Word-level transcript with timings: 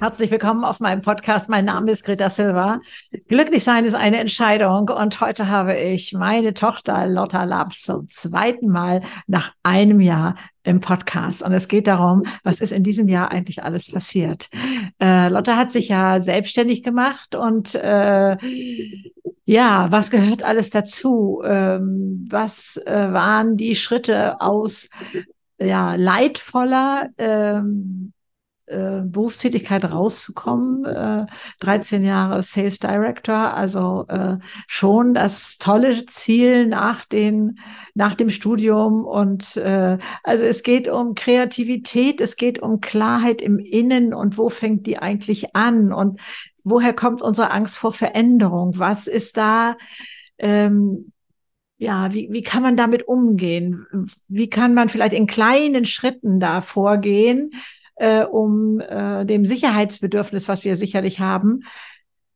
Herzlich 0.00 0.30
willkommen 0.30 0.64
auf 0.64 0.78
meinem 0.78 1.00
Podcast. 1.00 1.48
Mein 1.48 1.64
Name 1.64 1.90
ist 1.90 2.04
Greta 2.04 2.30
Silva. 2.30 2.80
Glücklich 3.26 3.64
sein 3.64 3.84
ist 3.84 3.96
eine 3.96 4.18
Entscheidung 4.18 4.90
und 4.90 5.20
heute 5.20 5.48
habe 5.48 5.76
ich 5.76 6.12
meine 6.12 6.54
Tochter 6.54 7.08
Lotta 7.08 7.42
Labs 7.42 7.82
zum 7.82 8.08
zweiten 8.08 8.68
Mal 8.68 9.02
nach 9.26 9.54
einem 9.64 9.98
Jahr 9.98 10.36
im 10.62 10.78
Podcast. 10.78 11.42
Und 11.42 11.52
es 11.52 11.66
geht 11.66 11.88
darum, 11.88 12.22
was 12.44 12.60
ist 12.60 12.70
in 12.70 12.84
diesem 12.84 13.08
Jahr 13.08 13.32
eigentlich 13.32 13.64
alles 13.64 13.90
passiert. 13.90 14.48
Äh, 15.02 15.30
Lotta 15.30 15.56
hat 15.56 15.72
sich 15.72 15.88
ja 15.88 16.20
selbstständig 16.20 16.84
gemacht 16.84 17.34
und 17.34 17.74
äh, 17.74 18.36
ja, 19.46 19.90
was 19.90 20.12
gehört 20.12 20.44
alles 20.44 20.70
dazu? 20.70 21.42
Ähm, 21.44 22.24
was 22.30 22.76
äh, 22.86 23.12
waren 23.12 23.56
die 23.56 23.74
Schritte 23.74 24.40
aus 24.40 24.90
ja, 25.58 25.96
leidvoller 25.96 27.08
ähm, 27.18 28.12
äh, 28.68 29.02
Berufstätigkeit 29.04 29.90
rauszukommen. 29.90 30.84
Äh, 30.84 31.26
13 31.60 32.04
Jahre 32.04 32.42
Sales 32.42 32.78
Director, 32.78 33.54
also 33.54 34.06
äh, 34.08 34.38
schon 34.66 35.14
das 35.14 35.58
tolle 35.58 36.06
Ziel 36.06 36.66
nach, 36.66 37.04
den, 37.04 37.58
nach 37.94 38.14
dem 38.14 38.30
Studium. 38.30 39.04
Und 39.04 39.56
äh, 39.56 39.98
also 40.22 40.44
es 40.44 40.62
geht 40.62 40.88
um 40.88 41.14
Kreativität, 41.14 42.20
es 42.20 42.36
geht 42.36 42.60
um 42.60 42.80
Klarheit 42.80 43.40
im 43.42 43.58
Innen 43.58 44.14
und 44.14 44.38
wo 44.38 44.48
fängt 44.50 44.86
die 44.86 44.98
eigentlich 44.98 45.54
an 45.56 45.92
und 45.92 46.20
woher 46.64 46.92
kommt 46.92 47.22
unsere 47.22 47.50
Angst 47.50 47.76
vor 47.78 47.92
Veränderung? 47.92 48.78
Was 48.78 49.06
ist 49.06 49.36
da? 49.36 49.76
Ähm, 50.38 51.12
ja, 51.78 52.12
wie, 52.12 52.28
wie 52.30 52.42
kann 52.42 52.62
man 52.62 52.76
damit 52.76 53.06
umgehen? 53.06 53.86
Wie 54.26 54.50
kann 54.50 54.74
man 54.74 54.88
vielleicht 54.88 55.12
in 55.12 55.26
kleinen 55.26 55.84
Schritten 55.84 56.40
da 56.40 56.60
vorgehen, 56.60 57.52
äh, 57.98 58.24
um 58.24 58.80
äh, 58.80 59.24
dem 59.26 59.46
Sicherheitsbedürfnis, 59.46 60.48
was 60.48 60.64
wir 60.64 60.76
sicherlich 60.76 61.20
haben, 61.20 61.60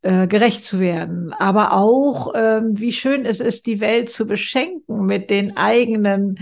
äh, 0.02 0.26
gerecht 0.26 0.64
zu 0.64 0.80
werden. 0.80 1.32
Aber 1.32 1.72
auch, 1.72 2.34
äh, 2.34 2.62
wie 2.64 2.92
schön 2.92 3.24
es 3.24 3.40
ist, 3.40 3.66
die 3.66 3.80
Welt 3.80 4.10
zu 4.10 4.26
beschenken 4.26 5.06
mit 5.06 5.30
den 5.30 5.56
eigenen 5.56 6.38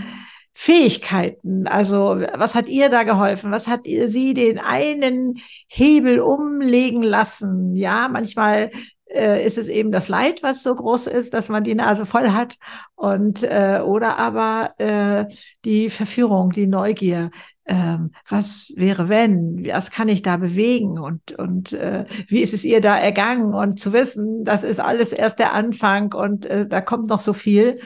Fähigkeiten. 0.53 1.67
Also 1.67 2.21
was 2.35 2.55
hat 2.55 2.67
ihr 2.67 2.89
da 2.89 3.03
geholfen? 3.03 3.51
Was 3.51 3.67
hat 3.67 3.87
ihr 3.87 4.09
sie 4.09 4.33
den 4.33 4.59
einen 4.59 5.39
Hebel 5.67 6.19
umlegen 6.19 7.03
lassen? 7.03 7.75
Ja, 7.75 8.09
manchmal 8.11 8.69
äh, 9.13 9.45
ist 9.45 9.57
es 9.57 9.67
eben 9.67 9.91
das 9.91 10.07
Leid, 10.07 10.43
was 10.43 10.63
so 10.63 10.75
groß 10.75 11.07
ist, 11.07 11.33
dass 11.33 11.49
man 11.49 11.63
die 11.63 11.75
Nase 11.75 12.05
voll 12.05 12.31
hat 12.31 12.57
und 12.95 13.43
äh, 13.43 13.81
oder 13.83 14.17
aber 14.17 14.71
äh, 14.77 15.33
die 15.65 15.89
Verführung, 15.89 16.51
die 16.51 16.67
Neugier, 16.67 17.31
ähm, 17.71 18.11
was 18.27 18.73
wäre 18.75 19.07
wenn, 19.07 19.65
was 19.65 19.91
kann 19.91 20.09
ich 20.09 20.21
da 20.21 20.35
bewegen? 20.35 20.99
Und, 20.99 21.31
und 21.39 21.71
äh, 21.71 22.05
wie 22.27 22.41
ist 22.41 22.53
es 22.53 22.65
ihr 22.65 22.81
da 22.81 22.97
ergangen? 22.97 23.53
Und 23.53 23.79
zu 23.79 23.93
wissen, 23.93 24.43
das 24.43 24.65
ist 24.65 24.81
alles 24.81 25.13
erst 25.13 25.39
der 25.39 25.53
Anfang 25.53 26.13
und 26.13 26.45
äh, 26.45 26.67
da 26.67 26.81
kommt 26.81 27.07
noch 27.07 27.21
so 27.21 27.31
viel. 27.31 27.79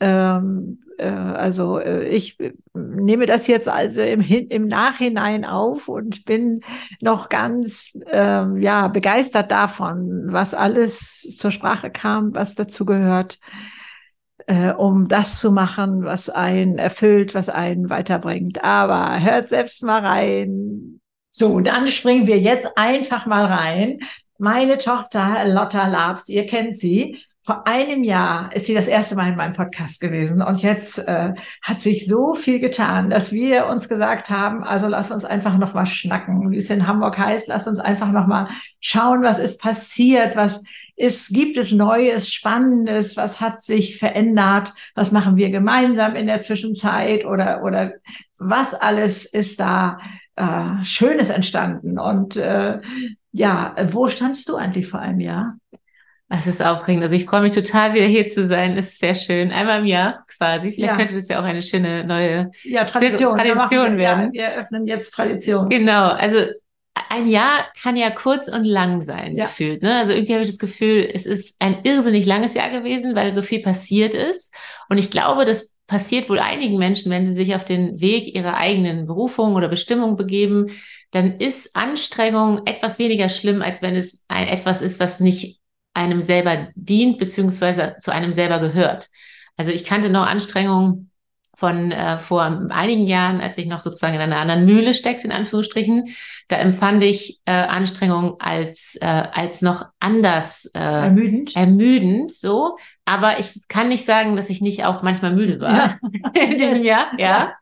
Ähm, 0.00 0.80
äh, 0.98 1.08
also 1.08 1.78
äh, 1.78 2.06
ich 2.08 2.36
nehme 2.74 3.24
das 3.24 3.46
jetzt 3.46 3.70
also 3.70 4.02
im, 4.02 4.20
im 4.20 4.66
Nachhinein 4.66 5.46
auf 5.46 5.88
und 5.88 6.26
bin 6.26 6.60
noch 7.00 7.30
ganz 7.30 7.92
ähm, 8.08 8.60
ja 8.60 8.88
begeistert 8.88 9.50
davon, 9.50 10.26
was 10.26 10.52
alles 10.52 11.36
zur 11.38 11.52
Sprache 11.52 11.90
kam, 11.90 12.34
was 12.34 12.54
dazu 12.54 12.84
gehört 12.84 13.38
äh, 14.46 14.72
um 14.72 15.08
das 15.08 15.40
zu 15.40 15.52
machen, 15.52 16.04
was 16.04 16.30
einen 16.30 16.78
erfüllt, 16.78 17.34
was 17.34 17.48
einen 17.48 17.90
weiterbringt. 17.90 18.64
Aber 18.64 19.20
hört 19.20 19.48
selbst 19.48 19.82
mal 19.82 20.04
rein. 20.04 21.00
So, 21.30 21.60
dann 21.60 21.88
springen 21.88 22.26
wir 22.26 22.38
jetzt 22.38 22.68
einfach 22.76 23.26
mal 23.26 23.44
rein. 23.44 24.00
Meine 24.38 24.78
Tochter 24.78 25.44
Lotta 25.46 25.88
Labs, 25.88 26.28
ihr 26.28 26.46
kennt 26.46 26.76
sie, 26.76 27.16
vor 27.46 27.64
einem 27.64 28.02
Jahr 28.02 28.52
ist 28.56 28.66
sie 28.66 28.74
das 28.74 28.88
erste 28.88 29.14
Mal 29.14 29.28
in 29.28 29.36
meinem 29.36 29.52
Podcast 29.52 30.00
gewesen 30.00 30.42
und 30.42 30.62
jetzt 30.62 30.98
äh, 30.98 31.32
hat 31.62 31.80
sich 31.80 32.06
so 32.06 32.34
viel 32.34 32.58
getan, 32.58 33.08
dass 33.08 33.30
wir 33.30 33.66
uns 33.68 33.88
gesagt 33.88 34.30
haben, 34.30 34.64
also 34.64 34.88
lass 34.88 35.12
uns 35.12 35.24
einfach 35.24 35.56
noch 35.56 35.72
mal 35.72 35.86
schnacken, 35.86 36.50
wie 36.50 36.56
es 36.56 36.70
in 36.70 36.88
Hamburg 36.88 37.16
heißt, 37.16 37.46
lass 37.46 37.68
uns 37.68 37.78
einfach 37.78 38.10
noch 38.10 38.26
mal 38.26 38.48
schauen, 38.80 39.22
was 39.22 39.38
ist 39.38 39.60
passiert, 39.60 40.34
was 40.34 40.64
ist, 40.96 41.28
gibt 41.28 41.56
es 41.56 41.72
Neues, 41.72 42.32
Spannendes, 42.32 43.16
was 43.16 43.40
hat 43.40 43.62
sich 43.62 43.98
verändert, 43.98 44.72
was 44.94 45.12
machen 45.12 45.36
wir 45.36 45.50
gemeinsam 45.50 46.16
in 46.16 46.26
der 46.26 46.40
Zwischenzeit 46.40 47.24
oder 47.24 47.62
oder 47.62 47.92
was 48.38 48.74
alles 48.74 49.26
ist 49.26 49.60
da 49.60 49.98
äh, 50.36 50.84
Schönes 50.84 51.30
entstanden 51.30 51.98
und 51.98 52.36
äh, 52.36 52.80
ja, 53.32 53.74
wo 53.88 54.08
standst 54.08 54.48
du 54.48 54.56
eigentlich 54.56 54.86
vor 54.86 55.00
einem 55.00 55.20
Jahr? 55.20 55.56
Es 56.28 56.46
ist 56.46 56.64
aufregend. 56.64 57.04
Also 57.04 57.14
ich 57.14 57.24
freue 57.26 57.42
mich 57.42 57.52
total, 57.52 57.94
wieder 57.94 58.06
hier 58.06 58.26
zu 58.26 58.46
sein. 58.46 58.76
Es 58.76 58.88
ist 58.88 58.98
sehr 58.98 59.14
schön. 59.14 59.52
Einmal 59.52 59.80
im 59.80 59.86
Jahr 59.86 60.24
quasi. 60.26 60.72
Vielleicht 60.72 60.92
ja. 60.92 60.96
könnte 60.96 61.14
das 61.14 61.28
ja 61.28 61.38
auch 61.38 61.44
eine 61.44 61.62
schöne 61.62 62.04
neue 62.04 62.50
ja, 62.64 62.84
Tradition, 62.84 63.38
Tradition 63.38 63.92
wir, 63.92 63.98
werden. 63.98 64.30
Ja, 64.32 64.42
wir 64.42 64.56
öffnen 64.62 64.86
jetzt 64.86 65.12
Tradition. 65.12 65.68
Genau. 65.68 66.08
Also 66.08 66.38
ein 67.08 67.28
Jahr 67.28 67.66
kann 67.80 67.96
ja 67.96 68.10
kurz 68.10 68.48
und 68.48 68.64
lang 68.64 69.00
sein, 69.00 69.36
ja. 69.36 69.46
gefühlt. 69.46 69.82
Ne? 69.82 69.98
Also 69.98 70.12
irgendwie 70.12 70.32
habe 70.32 70.42
ich 70.42 70.48
das 70.48 70.58
Gefühl, 70.58 71.08
es 71.12 71.26
ist 71.26 71.56
ein 71.60 71.78
irrsinnig 71.84 72.26
langes 72.26 72.54
Jahr 72.54 72.70
gewesen, 72.70 73.14
weil 73.14 73.32
so 73.32 73.42
viel 73.42 73.62
passiert 73.62 74.14
ist. 74.14 74.54
Und 74.88 74.98
ich 74.98 75.10
glaube, 75.10 75.44
das 75.44 75.76
passiert 75.86 76.28
wohl 76.28 76.38
einigen 76.38 76.78
Menschen, 76.78 77.10
wenn 77.10 77.24
sie 77.24 77.32
sich 77.32 77.54
auf 77.54 77.64
den 77.64 78.00
Weg 78.00 78.34
ihrer 78.34 78.56
eigenen 78.56 79.06
Berufung 79.06 79.54
oder 79.54 79.68
Bestimmung 79.68 80.16
begeben, 80.16 80.70
dann 81.12 81.38
ist 81.38 81.74
Anstrengung 81.76 82.66
etwas 82.66 82.98
weniger 82.98 83.28
schlimm, 83.28 83.62
als 83.62 83.82
wenn 83.82 83.96
es 83.96 84.24
ein, 84.28 84.48
etwas 84.48 84.82
ist, 84.82 85.00
was 85.00 85.20
nicht 85.20 85.60
einem 85.94 86.20
selber 86.20 86.68
dient, 86.74 87.18
beziehungsweise 87.18 87.96
zu 88.00 88.12
einem 88.12 88.32
selber 88.32 88.58
gehört. 88.58 89.08
Also 89.56 89.70
ich 89.70 89.84
kannte 89.84 90.10
noch 90.10 90.26
Anstrengungen 90.26 91.10
von 91.56 91.90
äh, 91.90 92.18
vor 92.18 92.42
einigen 92.68 93.06
Jahren, 93.06 93.40
als 93.40 93.56
ich 93.56 93.66
noch 93.66 93.80
sozusagen 93.80 94.14
in 94.14 94.20
einer 94.20 94.36
anderen 94.36 94.66
Mühle 94.66 94.92
steckte, 94.92 95.26
in 95.26 95.32
Anführungsstrichen, 95.32 96.14
da 96.48 96.56
empfand 96.56 97.02
ich 97.02 97.40
äh, 97.46 97.52
Anstrengung 97.52 98.38
als, 98.40 98.96
äh, 99.00 99.06
als 99.06 99.62
noch 99.62 99.86
anders 99.98 100.66
äh, 100.74 100.78
ermüdend. 100.78 101.56
ermüdend, 101.56 102.30
so. 102.30 102.76
Aber 103.06 103.40
ich 103.40 103.66
kann 103.68 103.88
nicht 103.88 104.04
sagen, 104.04 104.36
dass 104.36 104.50
ich 104.50 104.60
nicht 104.60 104.84
auch 104.84 105.02
manchmal 105.02 105.32
müde 105.32 105.58
war 105.62 105.72
ja. 105.72 105.98
in 106.34 106.58
diesem 106.58 106.84
Jahr. 106.84 107.06
Ja. 107.18 107.26
ja. 107.26 107.52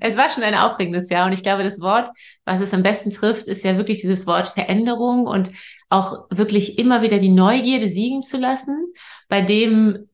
Es 0.00 0.16
war 0.16 0.30
schon 0.30 0.44
ein 0.44 0.54
aufregendes 0.54 1.10
Jahr 1.10 1.26
und 1.26 1.32
ich 1.34 1.42
glaube, 1.42 1.62
das 1.62 1.80
Wort, 1.82 2.08
was 2.46 2.60
es 2.60 2.72
am 2.72 2.82
besten 2.82 3.10
trifft, 3.10 3.48
ist 3.48 3.64
ja 3.64 3.76
wirklich 3.76 4.00
dieses 4.00 4.26
Wort 4.26 4.46
Veränderung 4.46 5.26
und 5.26 5.50
auch 5.90 6.24
wirklich 6.30 6.78
immer 6.78 7.02
wieder 7.02 7.18
die 7.18 7.28
Neugierde 7.28 7.86
siegen 7.88 8.22
zu 8.22 8.38
lassen, 8.38 8.92
bei 9.28 9.42
dem, 9.42 10.08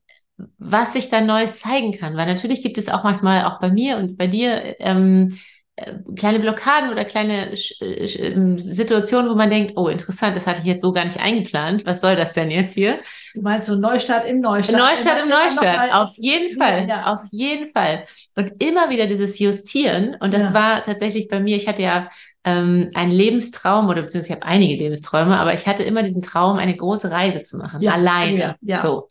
was 0.58 0.92
sich 0.92 1.08
da 1.08 1.20
Neues 1.20 1.60
zeigen 1.60 1.92
kann. 1.92 2.16
Weil 2.16 2.26
natürlich 2.26 2.62
gibt 2.62 2.78
es 2.78 2.88
auch 2.88 3.04
manchmal, 3.04 3.44
auch 3.44 3.60
bei 3.60 3.70
mir 3.70 3.96
und 3.96 4.16
bei 4.16 4.26
dir, 4.26 4.76
ähm, 4.80 5.34
äh, 5.78 5.94
kleine 6.16 6.40
Blockaden 6.40 6.90
oder 6.90 7.04
kleine 7.04 7.54
ähm, 7.80 8.58
Situationen, 8.58 9.30
wo 9.30 9.36
man 9.36 9.48
denkt, 9.48 9.74
oh, 9.76 9.86
interessant, 9.86 10.34
das 10.34 10.48
hatte 10.48 10.58
ich 10.60 10.64
jetzt 10.64 10.82
so 10.82 10.92
gar 10.92 11.04
nicht 11.04 11.20
eingeplant. 11.20 11.86
Was 11.86 12.00
soll 12.00 12.16
das 12.16 12.32
denn 12.32 12.50
jetzt 12.50 12.74
hier? 12.74 12.98
Du 13.34 13.42
meinst 13.42 13.68
so 13.68 13.76
Neustart 13.76 14.26
im 14.26 14.40
Neustart? 14.40 14.76
Neustart 14.76 15.22
im 15.22 15.28
Neustart, 15.28 15.94
auf 15.94 16.16
jeden 16.16 16.58
Fall, 16.58 16.88
ja. 16.88 17.12
auf 17.12 17.20
jeden 17.30 17.68
Fall. 17.68 18.02
Und 18.34 18.60
immer 18.60 18.90
wieder 18.90 19.06
dieses 19.06 19.38
Justieren. 19.38 20.16
Und 20.18 20.34
das 20.34 20.44
ja. 20.44 20.54
war 20.54 20.82
tatsächlich 20.82 21.28
bei 21.28 21.38
mir, 21.38 21.54
ich 21.54 21.68
hatte 21.68 21.82
ja 21.82 22.08
ähm, 22.42 22.90
ein 22.94 23.12
Lebenstraum 23.12 23.88
oder 23.88 24.02
beziehungsweise 24.02 24.32
ich 24.32 24.40
habe 24.40 24.50
einige 24.50 24.82
Lebensträume, 24.82 25.38
aber 25.38 25.54
ich 25.54 25.66
hatte 25.66 25.84
immer 25.84 26.02
diesen 26.02 26.22
Traum, 26.22 26.58
eine 26.58 26.74
große 26.74 27.10
Reise 27.10 27.42
zu 27.42 27.56
machen, 27.56 27.80
ja, 27.82 27.92
alleine. 27.92 28.38
Ja, 28.38 28.56
ja. 28.62 28.82
So. 28.82 29.08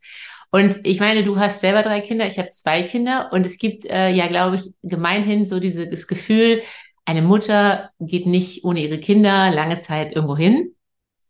Und 0.51 0.79
ich 0.85 0.99
meine, 0.99 1.23
du 1.23 1.37
hast 1.37 1.61
selber 1.61 1.83
drei 1.83 2.01
Kinder, 2.01 2.25
ich 2.25 2.39
habe 2.39 2.49
zwei 2.49 2.83
Kinder 2.83 3.29
und 3.31 3.45
es 3.45 3.57
gibt 3.57 3.85
äh, 3.85 4.09
ja, 4.09 4.27
glaube 4.27 4.57
ich, 4.57 4.73
gemeinhin 4.81 5.45
so 5.45 5.59
dieses 5.59 6.07
Gefühl, 6.07 6.61
eine 7.05 7.21
Mutter 7.21 7.91
geht 7.99 8.27
nicht 8.27 8.63
ohne 8.63 8.81
ihre 8.81 8.97
Kinder 8.99 9.51
lange 9.51 9.79
Zeit 9.79 10.15
irgendwo 10.15 10.35
hin. 10.35 10.73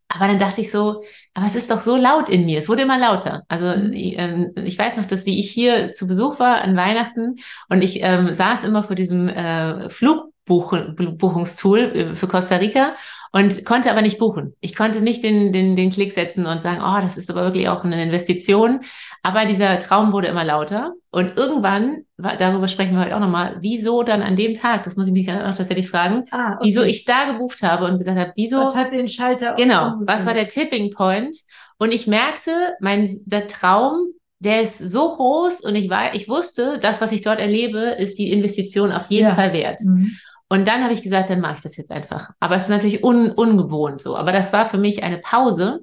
Aber 0.10 0.28
dann 0.28 0.40
dachte 0.40 0.62
ich 0.62 0.72
so, 0.72 1.04
aber 1.34 1.48
es 1.48 1.56
ist 1.56 1.70
doch 1.70 1.80
so 1.80 1.98
laut 1.98 2.30
in 2.30 2.46
mir. 2.46 2.60
Es 2.60 2.70
wurde 2.70 2.84
immer 2.84 2.98
lauter. 2.98 3.44
Also 3.50 3.76
mhm. 3.76 3.92
ich, 3.94 4.18
ähm, 4.18 4.54
ich 4.64 4.78
weiß 4.78 4.98
noch, 4.98 5.06
dass 5.06 5.26
wie 5.26 5.40
ich 5.40 5.52
hier 5.52 5.92
zu 5.92 6.08
Besuch 6.08 6.40
war 6.40 6.62
an 6.62 6.78
Weihnachten 6.78 7.36
und 7.70 7.82
ich 7.84 8.02
ähm, 8.02 8.34
saß 8.34 8.64
immer 8.64 8.84
vor 8.84 8.96
diesem 8.96 9.28
äh, 9.28 9.90
Flug 9.90 10.34
Buchen, 10.46 10.96
Buchungstool 10.96 11.80
äh, 11.80 12.16
für 12.16 12.28
Costa 12.28 12.56
Rica 12.56 12.96
und 13.32 13.66
konnte 13.66 13.92
aber 13.92 14.02
nicht 14.02 14.18
buchen. 14.18 14.54
Ich 14.62 14.76
konnte 14.76 15.02
nicht 15.02 15.24
den, 15.24 15.52
den, 15.52 15.76
den 15.76 15.90
Klick 15.90 16.14
setzen 16.14 16.46
und 16.46 16.62
sagen, 16.62 16.82
oh, 16.82 17.02
das 17.02 17.18
ist 17.18 17.30
aber 17.30 17.44
wirklich 17.44 17.70
auch 17.70 17.84
eine 17.84 18.02
Investition. 18.02 18.82
Aber 19.24 19.46
dieser 19.46 19.80
Traum 19.80 20.14
wurde 20.14 20.28
immer 20.28 20.44
lauter. 20.44 20.94
Und 21.12 21.38
irgendwann, 21.38 22.04
darüber 22.18 22.68
sprechen 22.68 22.96
wir 22.96 23.06
heute 23.06 23.16
auch 23.16 23.20
nochmal, 23.20 23.58
wieso 23.62 24.04
dann 24.04 24.22
an 24.22 24.36
dem 24.36 24.54
Tag, 24.54 24.84
das 24.84 24.96
muss 24.98 25.08
ich 25.08 25.14
mich 25.14 25.30
auch 25.32 25.56
tatsächlich 25.56 25.90
fragen, 25.90 26.26
ah, 26.32 26.54
okay. 26.56 26.60
wieso 26.64 26.84
ich 26.84 27.06
da 27.06 27.32
gebucht 27.32 27.64
habe 27.64 27.86
und 27.86 27.98
gesagt 27.98 28.20
habe, 28.20 28.34
wieso. 28.36 28.62
Was 28.62 28.76
hat 28.76 28.94
den 28.94 29.08
Schalter? 29.08 29.56
Genau, 29.56 29.96
was 30.02 30.26
war 30.26 30.34
der 30.34 30.48
Tipping 30.48 30.94
Point? 30.94 31.36
Und 31.78 31.94
ich 31.94 32.08
merkte, 32.08 32.52
mein, 32.80 33.20
der 33.26 33.48
Traum 33.48 34.14
der 34.40 34.62
ist 34.62 34.78
so 34.78 35.16
groß 35.16 35.62
und 35.62 35.76
ich 35.76 35.90
war, 35.90 36.14
ich 36.14 36.30
wusste, 36.30 36.78
das, 36.80 37.02
was 37.02 37.12
ich 37.12 37.22
dort 37.22 37.40
erlebe, 37.40 37.80
ist 37.80 38.20
die 38.20 38.32
Investition 38.32 38.92
auf 38.92 39.10
jeden 39.10 39.30
ja. 39.30 39.36
Fall 39.36 39.54
wert. 39.54 39.80
Mhm. 39.84 40.12
Und 40.50 40.68
dann 40.68 40.84
habe 40.84 40.94
ich 40.94 41.04
gesagt, 41.04 41.30
dann 41.30 41.42
mache 41.42 41.56
ich 41.56 41.62
das 41.62 41.78
jetzt 41.78 41.92
einfach. 41.92 42.32
Aber 42.40 42.56
es 42.56 42.64
ist 42.64 42.70
natürlich 42.70 43.04
un 43.04 43.32
ungewohnt 43.32 44.02
so. 44.02 44.16
Aber 44.18 44.32
das 44.32 44.54
war 44.54 44.66
für 44.66 44.78
mich 44.78 45.04
eine 45.04 45.18
Pause 45.18 45.82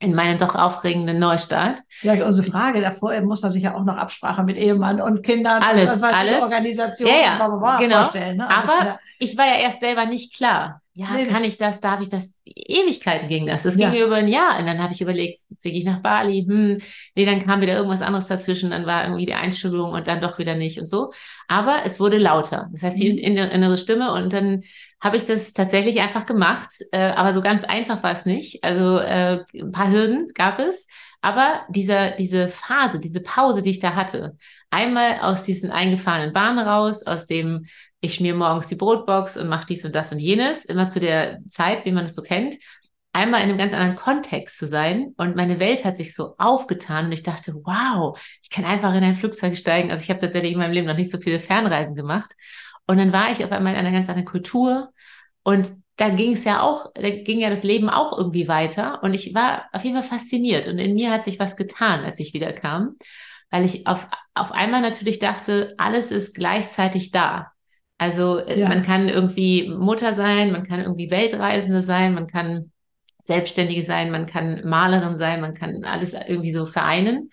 in 0.00 0.14
meinem 0.14 0.38
doch 0.38 0.54
aufregenden 0.54 1.18
Neustart. 1.18 1.80
Vielleicht 1.88 2.22
unsere 2.22 2.48
Frage 2.48 2.80
davor 2.80 3.20
muss 3.22 3.42
man 3.42 3.50
sich 3.50 3.64
ja 3.64 3.74
auch 3.74 3.84
noch 3.84 3.96
Absprache 3.96 4.44
mit 4.44 4.56
Ehemann 4.56 5.00
und 5.00 5.22
Kindern 5.22 5.62
alles, 5.62 5.92
und 5.92 6.04
alles. 6.04 6.42
Organisation 6.42 7.08
ja, 7.08 7.38
ja, 7.38 7.78
genau. 7.78 8.02
vorstellen. 8.02 8.36
Ne? 8.36 8.48
Aber 8.48 9.00
ich 9.18 9.36
war 9.36 9.46
ja 9.46 9.56
erst 9.56 9.80
selber 9.80 10.06
nicht 10.06 10.34
klar 10.34 10.80
ja, 10.98 11.12
nee, 11.14 11.26
kann 11.26 11.44
ich 11.44 11.56
das, 11.58 11.80
darf 11.80 12.00
ich 12.00 12.08
das? 12.08 12.34
Ewigkeiten 12.44 13.28
ging 13.28 13.46
das. 13.46 13.62
Das 13.62 13.76
ja. 13.76 13.88
ging 13.88 14.00
mir 14.00 14.06
über 14.06 14.16
ein 14.16 14.26
Jahr. 14.26 14.58
Und 14.58 14.66
dann 14.66 14.82
habe 14.82 14.92
ich 14.92 15.00
überlegt, 15.00 15.40
fliege 15.60 15.78
ich 15.78 15.84
nach 15.84 16.02
Bali? 16.02 16.44
Hm, 16.44 16.80
nee, 17.14 17.24
dann 17.24 17.46
kam 17.46 17.60
wieder 17.60 17.76
irgendwas 17.76 18.02
anderes 18.02 18.26
dazwischen. 18.26 18.70
Dann 18.70 18.84
war 18.84 19.04
irgendwie 19.04 19.24
die 19.24 19.34
Einschulung 19.34 19.92
und 19.92 20.08
dann 20.08 20.20
doch 20.20 20.40
wieder 20.40 20.56
nicht 20.56 20.80
und 20.80 20.86
so. 20.86 21.12
Aber 21.46 21.82
es 21.84 22.00
wurde 22.00 22.18
lauter. 22.18 22.68
Das 22.72 22.82
heißt, 22.82 22.98
die 22.98 23.12
mhm. 23.12 23.18
innere 23.18 23.78
Stimme. 23.78 24.12
Und 24.12 24.32
dann 24.32 24.62
habe 25.00 25.16
ich 25.16 25.24
das 25.24 25.52
tatsächlich 25.52 26.00
einfach 26.00 26.26
gemacht. 26.26 26.70
Äh, 26.92 27.10
aber 27.10 27.32
so 27.32 27.40
ganz 27.40 27.64
einfach 27.64 28.02
war 28.02 28.12
es 28.12 28.26
nicht. 28.26 28.64
Also 28.64 28.98
äh, 28.98 29.44
ein 29.54 29.72
paar 29.72 29.90
Hürden 29.90 30.32
gab 30.34 30.58
es. 30.58 30.86
Aber 31.20 31.62
dieser, 31.68 32.12
diese 32.12 32.48
Phase, 32.48 33.00
diese 33.00 33.20
Pause, 33.22 33.62
die 33.62 33.70
ich 33.70 33.80
da 33.80 33.94
hatte, 33.94 34.36
einmal 34.70 35.20
aus 35.20 35.42
diesen 35.42 35.70
eingefahrenen 35.70 36.32
Bahnen 36.32 36.58
raus, 36.60 37.04
aus 37.04 37.26
dem 37.26 37.66
ich 38.00 38.14
schmier 38.14 38.34
morgens 38.34 38.68
die 38.68 38.76
Brotbox 38.76 39.36
und 39.36 39.48
mache 39.48 39.66
dies 39.66 39.84
und 39.84 39.94
das 39.94 40.12
und 40.12 40.20
jenes, 40.20 40.64
immer 40.64 40.86
zu 40.86 41.00
der 41.00 41.40
Zeit, 41.48 41.84
wie 41.84 41.92
man 41.92 42.04
es 42.04 42.14
so 42.14 42.22
kennt, 42.22 42.54
einmal 43.12 43.42
in 43.42 43.48
einem 43.48 43.58
ganz 43.58 43.72
anderen 43.72 43.96
Kontext 43.96 44.58
zu 44.58 44.68
sein. 44.68 45.14
Und 45.16 45.34
meine 45.34 45.58
Welt 45.58 45.84
hat 45.84 45.96
sich 45.96 46.14
so 46.14 46.34
aufgetan 46.38 47.06
und 47.06 47.12
ich 47.12 47.24
dachte, 47.24 47.54
wow, 47.64 48.18
ich 48.42 48.50
kann 48.50 48.64
einfach 48.64 48.94
in 48.94 49.02
ein 49.02 49.16
Flugzeug 49.16 49.56
steigen. 49.56 49.90
Also 49.90 50.04
ich 50.04 50.10
habe 50.10 50.20
tatsächlich 50.20 50.52
in 50.52 50.58
meinem 50.58 50.72
Leben 50.72 50.86
noch 50.86 50.96
nicht 50.96 51.10
so 51.10 51.18
viele 51.18 51.40
Fernreisen 51.40 51.96
gemacht. 51.96 52.32
Und 52.88 52.96
dann 52.98 53.12
war 53.12 53.30
ich 53.30 53.44
auf 53.44 53.52
einmal 53.52 53.74
in 53.74 53.78
einer 53.78 53.92
ganz 53.92 54.08
anderen 54.08 54.26
Kultur 54.26 54.92
und 55.44 55.70
da 55.96 56.08
ging 56.08 56.32
es 56.32 56.44
ja 56.44 56.62
auch, 56.62 56.90
da 56.94 57.10
ging 57.10 57.38
ja 57.38 57.50
das 57.50 57.62
Leben 57.64 57.90
auch 57.90 58.16
irgendwie 58.16 58.48
weiter 58.48 59.02
und 59.02 59.14
ich 59.14 59.34
war 59.34 59.66
auf 59.72 59.84
jeden 59.84 59.94
Fall 59.94 60.18
fasziniert 60.18 60.66
und 60.66 60.78
in 60.78 60.94
mir 60.94 61.10
hat 61.10 61.24
sich 61.24 61.38
was 61.38 61.56
getan, 61.56 62.04
als 62.04 62.18
ich 62.18 62.32
wieder 62.32 62.52
kam, 62.52 62.96
weil 63.50 63.64
ich 63.64 63.86
auf, 63.86 64.08
auf 64.34 64.52
einmal 64.52 64.80
natürlich 64.80 65.18
dachte, 65.18 65.74
alles 65.76 66.10
ist 66.10 66.34
gleichzeitig 66.34 67.10
da. 67.10 67.52
Also 67.98 68.38
äh, 68.38 68.60
ja. 68.60 68.68
man 68.68 68.82
kann 68.82 69.08
irgendwie 69.08 69.68
Mutter 69.68 70.14
sein, 70.14 70.50
man 70.52 70.62
kann 70.62 70.80
irgendwie 70.80 71.10
Weltreisende 71.10 71.82
sein, 71.82 72.14
man 72.14 72.26
kann 72.26 72.72
Selbstständige 73.20 73.82
sein, 73.82 74.10
man 74.10 74.26
kann 74.26 74.66
Malerin 74.66 75.18
sein, 75.18 75.40
man 75.42 75.52
kann 75.52 75.84
alles 75.84 76.14
irgendwie 76.14 76.52
so 76.52 76.64
vereinen. 76.64 77.28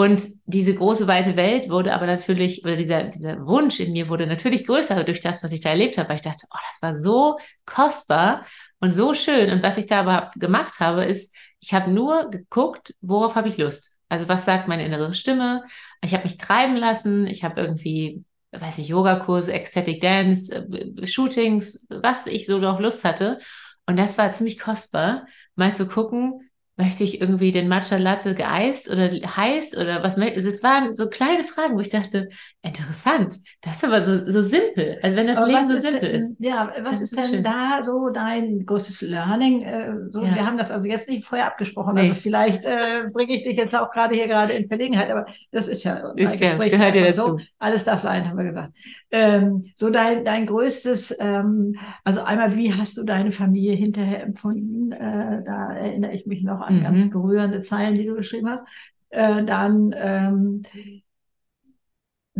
Und 0.00 0.22
diese 0.46 0.74
große 0.74 1.06
weite 1.08 1.36
Welt 1.36 1.68
wurde 1.68 1.92
aber 1.92 2.06
natürlich, 2.06 2.64
oder 2.64 2.74
dieser, 2.74 3.02
dieser 3.04 3.46
Wunsch 3.46 3.80
in 3.80 3.92
mir 3.92 4.08
wurde 4.08 4.26
natürlich 4.26 4.66
größer 4.66 5.04
durch 5.04 5.20
das, 5.20 5.44
was 5.44 5.52
ich 5.52 5.60
da 5.60 5.68
erlebt 5.68 5.98
habe. 5.98 6.08
Weil 6.08 6.16
ich 6.16 6.22
dachte, 6.22 6.46
oh, 6.50 6.58
das 6.70 6.80
war 6.80 6.98
so 6.98 7.38
kostbar 7.66 8.46
und 8.78 8.92
so 8.94 9.12
schön. 9.12 9.50
Und 9.50 9.62
was 9.62 9.76
ich 9.76 9.88
da 9.88 10.00
aber 10.00 10.30
gemacht 10.36 10.80
habe, 10.80 11.04
ist, 11.04 11.34
ich 11.60 11.74
habe 11.74 11.90
nur 11.90 12.30
geguckt, 12.30 12.94
worauf 13.02 13.34
habe 13.34 13.50
ich 13.50 13.58
Lust. 13.58 13.98
Also 14.08 14.26
was 14.26 14.46
sagt 14.46 14.68
meine 14.68 14.86
innere 14.86 15.12
Stimme? 15.12 15.64
Ich 16.02 16.14
habe 16.14 16.24
mich 16.24 16.38
treiben 16.38 16.76
lassen. 16.76 17.26
Ich 17.26 17.44
habe 17.44 17.60
irgendwie 17.60 18.24
weiß 18.52 18.78
ich, 18.78 18.88
Yogakurse, 18.88 19.52
Ecstatic 19.52 20.00
Dance, 20.00 20.50
äh, 20.50 21.06
Shootings, 21.06 21.86
was 21.90 22.26
ich 22.26 22.46
so 22.46 22.58
noch 22.58 22.80
Lust 22.80 23.04
hatte. 23.04 23.38
Und 23.86 23.98
das 23.98 24.16
war 24.16 24.32
ziemlich 24.32 24.58
kostbar, 24.58 25.26
mal 25.56 25.74
zu 25.74 25.86
gucken, 25.86 26.49
möchte 26.80 27.04
ich 27.04 27.20
irgendwie 27.20 27.52
den 27.52 27.68
Matcha 27.68 27.96
Latte 27.96 28.34
geeist 28.34 28.90
oder 28.90 29.10
heiß 29.10 29.76
oder 29.76 30.02
was 30.02 30.16
möchte 30.16 30.42
Das 30.42 30.62
waren 30.62 30.96
so 30.96 31.08
kleine 31.08 31.44
Fragen, 31.44 31.76
wo 31.76 31.80
ich 31.80 31.90
dachte, 31.90 32.28
interessant, 32.62 33.38
das 33.62 33.76
ist 33.76 33.84
aber 33.84 34.04
so, 34.04 34.30
so 34.30 34.42
simpel. 34.42 34.98
Also 35.02 35.16
wenn 35.16 35.26
das 35.26 35.38
aber 35.38 35.46
Leben 35.46 35.68
so 35.68 35.76
simpel 35.76 36.12
denn, 36.12 36.20
ist. 36.20 36.36
Ja, 36.40 36.70
was 36.82 37.00
ist, 37.00 37.12
ist 37.12 37.18
denn 37.18 37.30
schön. 37.30 37.42
da 37.42 37.82
so 37.82 38.10
dein 38.10 38.66
größtes 38.66 39.00
Learning? 39.00 39.62
Äh, 39.62 39.94
so, 40.10 40.22
ja. 40.22 40.34
Wir 40.34 40.46
haben 40.46 40.58
das 40.58 40.70
also 40.70 40.86
jetzt 40.86 41.08
nicht 41.08 41.24
vorher 41.24 41.46
abgesprochen. 41.46 41.94
Nee. 41.94 42.02
Also 42.02 42.14
vielleicht 42.14 42.66
äh, 42.66 43.08
bringe 43.12 43.34
ich 43.34 43.44
dich 43.44 43.56
jetzt 43.56 43.74
auch 43.74 43.90
gerade 43.90 44.14
hier 44.14 44.26
gerade 44.26 44.52
in 44.52 44.68
Verlegenheit, 44.68 45.10
aber 45.10 45.24
das 45.52 45.68
ist 45.68 45.84
ja, 45.84 46.12
ist 46.16 46.40
ja 46.40 46.56
gehört 46.56 46.94
ja 46.94 47.02
dazu. 47.04 47.20
So. 47.20 47.38
Alles 47.58 47.84
darf 47.84 48.02
sein, 48.02 48.28
haben 48.28 48.36
wir 48.36 48.44
gesagt. 48.44 48.74
Ähm, 49.10 49.64
so 49.74 49.88
dein, 49.88 50.24
dein 50.24 50.44
größtes, 50.44 51.16
ähm, 51.18 51.76
also 52.04 52.20
einmal, 52.20 52.56
wie 52.56 52.74
hast 52.74 52.98
du 52.98 53.04
deine 53.04 53.32
Familie 53.32 53.74
hinterher 53.74 54.22
empfunden? 54.22 54.92
Äh, 54.92 55.42
da 55.44 55.72
erinnere 55.72 56.12
ich 56.12 56.26
mich 56.26 56.42
noch 56.42 56.60
an 56.60 56.78
mhm. 56.78 56.82
ganz 56.82 57.10
berührende 57.10 57.62
Zeilen, 57.62 57.94
die 57.94 58.04
du 58.04 58.16
geschrieben 58.16 58.50
hast. 58.50 58.64
Äh, 59.08 59.44
dann 59.44 59.94
ähm, 59.96 60.62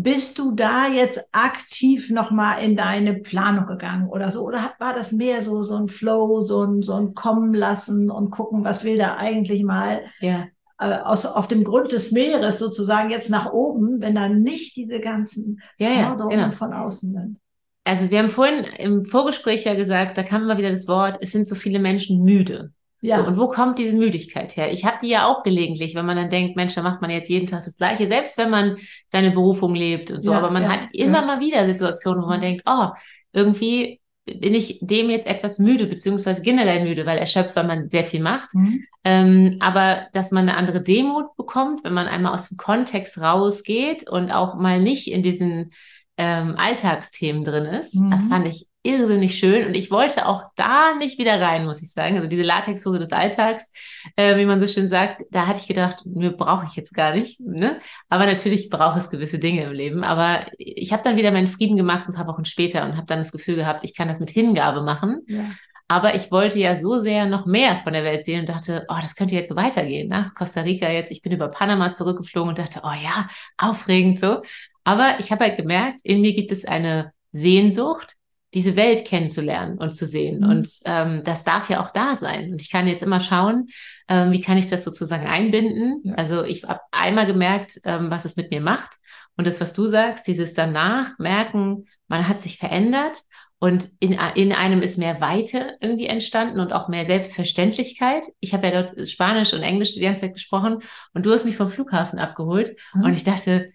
bist 0.02 0.38
du 0.38 0.52
da 0.52 0.88
jetzt 0.88 1.28
aktiv 1.32 2.10
nochmal 2.10 2.62
in 2.62 2.76
deine 2.76 3.14
Planung 3.14 3.66
gegangen 3.66 4.08
oder 4.08 4.30
so? 4.30 4.42
Oder 4.42 4.72
war 4.78 4.94
das 4.94 5.12
mehr 5.12 5.42
so, 5.42 5.62
so 5.64 5.76
ein 5.76 5.88
Flow, 5.88 6.44
so 6.44 6.64
ein, 6.64 6.82
so 6.82 6.94
ein 6.94 7.14
Kommen 7.14 7.54
lassen 7.54 8.10
und 8.10 8.30
gucken, 8.30 8.64
was 8.64 8.84
will 8.84 8.98
da 8.98 9.16
eigentlich 9.16 9.62
mal 9.62 10.02
ja. 10.20 10.46
äh, 10.78 10.98
aus, 10.98 11.26
auf 11.26 11.48
dem 11.48 11.64
Grund 11.64 11.92
des 11.92 12.12
Meeres 12.12 12.58
sozusagen 12.58 13.10
jetzt 13.10 13.30
nach 13.30 13.52
oben, 13.52 14.00
wenn 14.00 14.14
da 14.14 14.28
nicht 14.28 14.76
diese 14.76 15.00
ganzen 15.00 15.60
ja, 15.78 16.08
Forderungen 16.08 16.38
ja, 16.38 16.44
genau. 16.46 16.56
von 16.56 16.72
außen 16.72 17.12
sind? 17.12 17.38
Also 17.84 18.10
wir 18.10 18.18
haben 18.18 18.30
vorhin 18.30 18.64
im 18.78 19.04
Vorgespräch 19.04 19.64
ja 19.64 19.74
gesagt, 19.74 20.18
da 20.18 20.22
kam 20.22 20.42
immer 20.42 20.58
wieder 20.58 20.70
das 20.70 20.86
Wort, 20.86 21.18
es 21.20 21.32
sind 21.32 21.48
so 21.48 21.54
viele 21.54 21.78
Menschen 21.78 22.22
müde. 22.22 22.72
Ja. 23.00 23.18
So, 23.18 23.26
und 23.26 23.38
wo 23.38 23.48
kommt 23.48 23.78
diese 23.78 23.96
Müdigkeit 23.96 24.56
her? 24.56 24.72
Ich 24.72 24.84
habe 24.84 24.98
die 25.00 25.08
ja 25.08 25.26
auch 25.26 25.42
gelegentlich, 25.42 25.94
wenn 25.94 26.06
man 26.06 26.16
dann 26.16 26.30
denkt, 26.30 26.56
Mensch, 26.56 26.74
da 26.74 26.82
macht 26.82 27.00
man 27.00 27.10
jetzt 27.10 27.30
jeden 27.30 27.46
Tag 27.46 27.64
das 27.64 27.76
Gleiche, 27.76 28.08
selbst 28.08 28.36
wenn 28.36 28.50
man 28.50 28.76
seine 29.06 29.30
Berufung 29.30 29.74
lebt 29.74 30.10
und 30.10 30.22
so. 30.22 30.32
Ja, 30.32 30.38
Aber 30.38 30.50
man 30.50 30.64
ja, 30.64 30.68
hat 30.70 30.88
immer 30.92 31.24
mal 31.24 31.40
wieder 31.40 31.64
Situationen, 31.64 32.22
wo 32.22 32.26
man 32.26 32.42
denkt, 32.42 32.62
oh, 32.66 32.88
irgendwie 33.32 34.00
bin 34.26 34.54
ich 34.54 34.78
dem 34.80 35.10
jetzt 35.10 35.26
etwas 35.26 35.58
müde, 35.58 35.86
beziehungsweise 35.86 36.42
generell 36.42 36.84
müde, 36.84 37.06
weil 37.06 37.18
erschöpft, 37.18 37.56
weil 37.56 37.66
man 37.66 37.88
sehr 37.88 38.04
viel 38.04 38.20
macht. 38.20 38.54
Mhm. 38.54 38.84
Ähm, 39.02 39.56
aber 39.60 40.06
dass 40.12 40.30
man 40.30 40.48
eine 40.48 40.56
andere 40.56 40.82
Demut 40.82 41.34
bekommt, 41.36 41.84
wenn 41.84 41.94
man 41.94 42.06
einmal 42.06 42.34
aus 42.34 42.48
dem 42.48 42.56
Kontext 42.56 43.20
rausgeht 43.20 44.08
und 44.08 44.30
auch 44.30 44.56
mal 44.56 44.80
nicht 44.80 45.10
in 45.10 45.22
diesen 45.22 45.72
ähm, 46.16 46.54
Alltagsthemen 46.58 47.44
drin 47.44 47.64
ist, 47.64 47.94
mhm. 47.94 48.28
fand 48.28 48.46
ich 48.46 48.66
irrsinnig 48.82 49.38
schön 49.38 49.66
und 49.66 49.74
ich 49.74 49.90
wollte 49.90 50.26
auch 50.26 50.44
da 50.56 50.94
nicht 50.94 51.18
wieder 51.18 51.40
rein, 51.40 51.66
muss 51.66 51.82
ich 51.82 51.92
sagen. 51.92 52.16
Also 52.16 52.28
diese 52.28 52.42
Latexhose 52.42 52.98
des 52.98 53.12
Alltags, 53.12 53.70
äh, 54.16 54.36
wie 54.38 54.46
man 54.46 54.58
so 54.58 54.66
schön 54.66 54.88
sagt, 54.88 55.22
da 55.30 55.46
hatte 55.46 55.58
ich 55.60 55.66
gedacht, 55.66 56.06
mir 56.06 56.30
brauche 56.30 56.64
ich 56.66 56.76
jetzt 56.76 56.94
gar 56.94 57.14
nicht. 57.14 57.40
Ne? 57.40 57.78
Aber 58.08 58.24
natürlich 58.24 58.70
braucht 58.70 58.96
es 58.96 59.10
gewisse 59.10 59.38
Dinge 59.38 59.64
im 59.64 59.72
Leben. 59.72 60.02
Aber 60.02 60.46
ich 60.56 60.92
habe 60.92 61.02
dann 61.02 61.16
wieder 61.16 61.30
meinen 61.30 61.48
Frieden 61.48 61.76
gemacht 61.76 62.04
ein 62.08 62.14
paar 62.14 62.26
Wochen 62.26 62.46
später 62.46 62.84
und 62.84 62.96
habe 62.96 63.06
dann 63.06 63.18
das 63.18 63.32
Gefühl 63.32 63.56
gehabt, 63.56 63.84
ich 63.84 63.94
kann 63.94 64.08
das 64.08 64.20
mit 64.20 64.30
Hingabe 64.30 64.80
machen. 64.80 65.22
Ja. 65.26 65.44
Aber 65.86 66.14
ich 66.14 66.30
wollte 66.30 66.58
ja 66.58 66.76
so 66.76 66.98
sehr 66.98 67.26
noch 67.26 67.46
mehr 67.46 67.76
von 67.78 67.92
der 67.92 68.04
Welt 68.04 68.24
sehen 68.24 68.40
und 68.40 68.48
dachte, 68.48 68.86
oh, 68.88 68.98
das 69.02 69.16
könnte 69.16 69.34
jetzt 69.34 69.48
so 69.48 69.56
weitergehen. 69.56 70.08
Nach 70.08 70.26
ne? 70.26 70.32
Costa 70.34 70.60
Rica 70.60 70.88
jetzt, 70.88 71.10
ich 71.10 71.20
bin 71.20 71.32
über 71.32 71.48
Panama 71.48 71.92
zurückgeflogen 71.92 72.50
und 72.50 72.58
dachte, 72.58 72.82
oh 72.84 72.92
ja, 72.92 73.26
aufregend 73.58 74.20
so. 74.20 74.40
Aber 74.84 75.16
ich 75.18 75.32
habe 75.32 75.44
halt 75.44 75.56
gemerkt, 75.56 76.00
in 76.04 76.20
mir 76.20 76.32
gibt 76.32 76.52
es 76.52 76.64
eine 76.64 77.12
Sehnsucht, 77.32 78.14
diese 78.54 78.76
Welt 78.76 79.04
kennenzulernen 79.04 79.78
und 79.78 79.94
zu 79.94 80.06
sehen. 80.06 80.40
Mhm. 80.40 80.50
Und 80.50 80.68
ähm, 80.84 81.22
das 81.24 81.44
darf 81.44 81.70
ja 81.70 81.80
auch 81.80 81.90
da 81.90 82.16
sein. 82.16 82.52
Und 82.52 82.60
ich 82.60 82.70
kann 82.70 82.88
jetzt 82.88 83.02
immer 83.02 83.20
schauen, 83.20 83.68
ähm, 84.08 84.32
wie 84.32 84.40
kann 84.40 84.58
ich 84.58 84.66
das 84.66 84.84
sozusagen 84.84 85.26
einbinden. 85.26 86.00
Ja. 86.04 86.14
Also 86.14 86.44
ich 86.44 86.64
habe 86.64 86.80
einmal 86.90 87.26
gemerkt, 87.26 87.80
ähm, 87.84 88.10
was 88.10 88.24
es 88.24 88.36
mit 88.36 88.50
mir 88.50 88.60
macht. 88.60 88.90
Und 89.36 89.46
das, 89.46 89.60
was 89.60 89.72
du 89.72 89.86
sagst, 89.86 90.26
dieses 90.26 90.54
danach 90.54 91.18
merken, 91.18 91.86
man 92.08 92.28
hat 92.28 92.40
sich 92.40 92.58
verändert 92.58 93.22
und 93.60 93.90
in, 94.00 94.18
in 94.34 94.52
einem 94.52 94.80
ist 94.80 94.98
mehr 94.98 95.20
Weite 95.20 95.76
irgendwie 95.80 96.06
entstanden 96.06 96.60
und 96.60 96.72
auch 96.72 96.88
mehr 96.88 97.04
Selbstverständlichkeit. 97.04 98.26
Ich 98.40 98.54
habe 98.54 98.66
ja 98.66 98.82
dort 98.82 99.08
Spanisch 99.08 99.52
und 99.52 99.62
Englisch 99.62 99.92
die 99.94 100.00
ganze 100.00 100.22
Zeit 100.22 100.34
gesprochen 100.34 100.78
und 101.12 101.26
du 101.26 101.30
hast 101.30 101.44
mich 101.44 101.56
vom 101.56 101.68
Flughafen 101.68 102.18
abgeholt 102.18 102.76
mhm. 102.94 103.04
und 103.04 103.14
ich 103.14 103.22
dachte, 103.22 103.66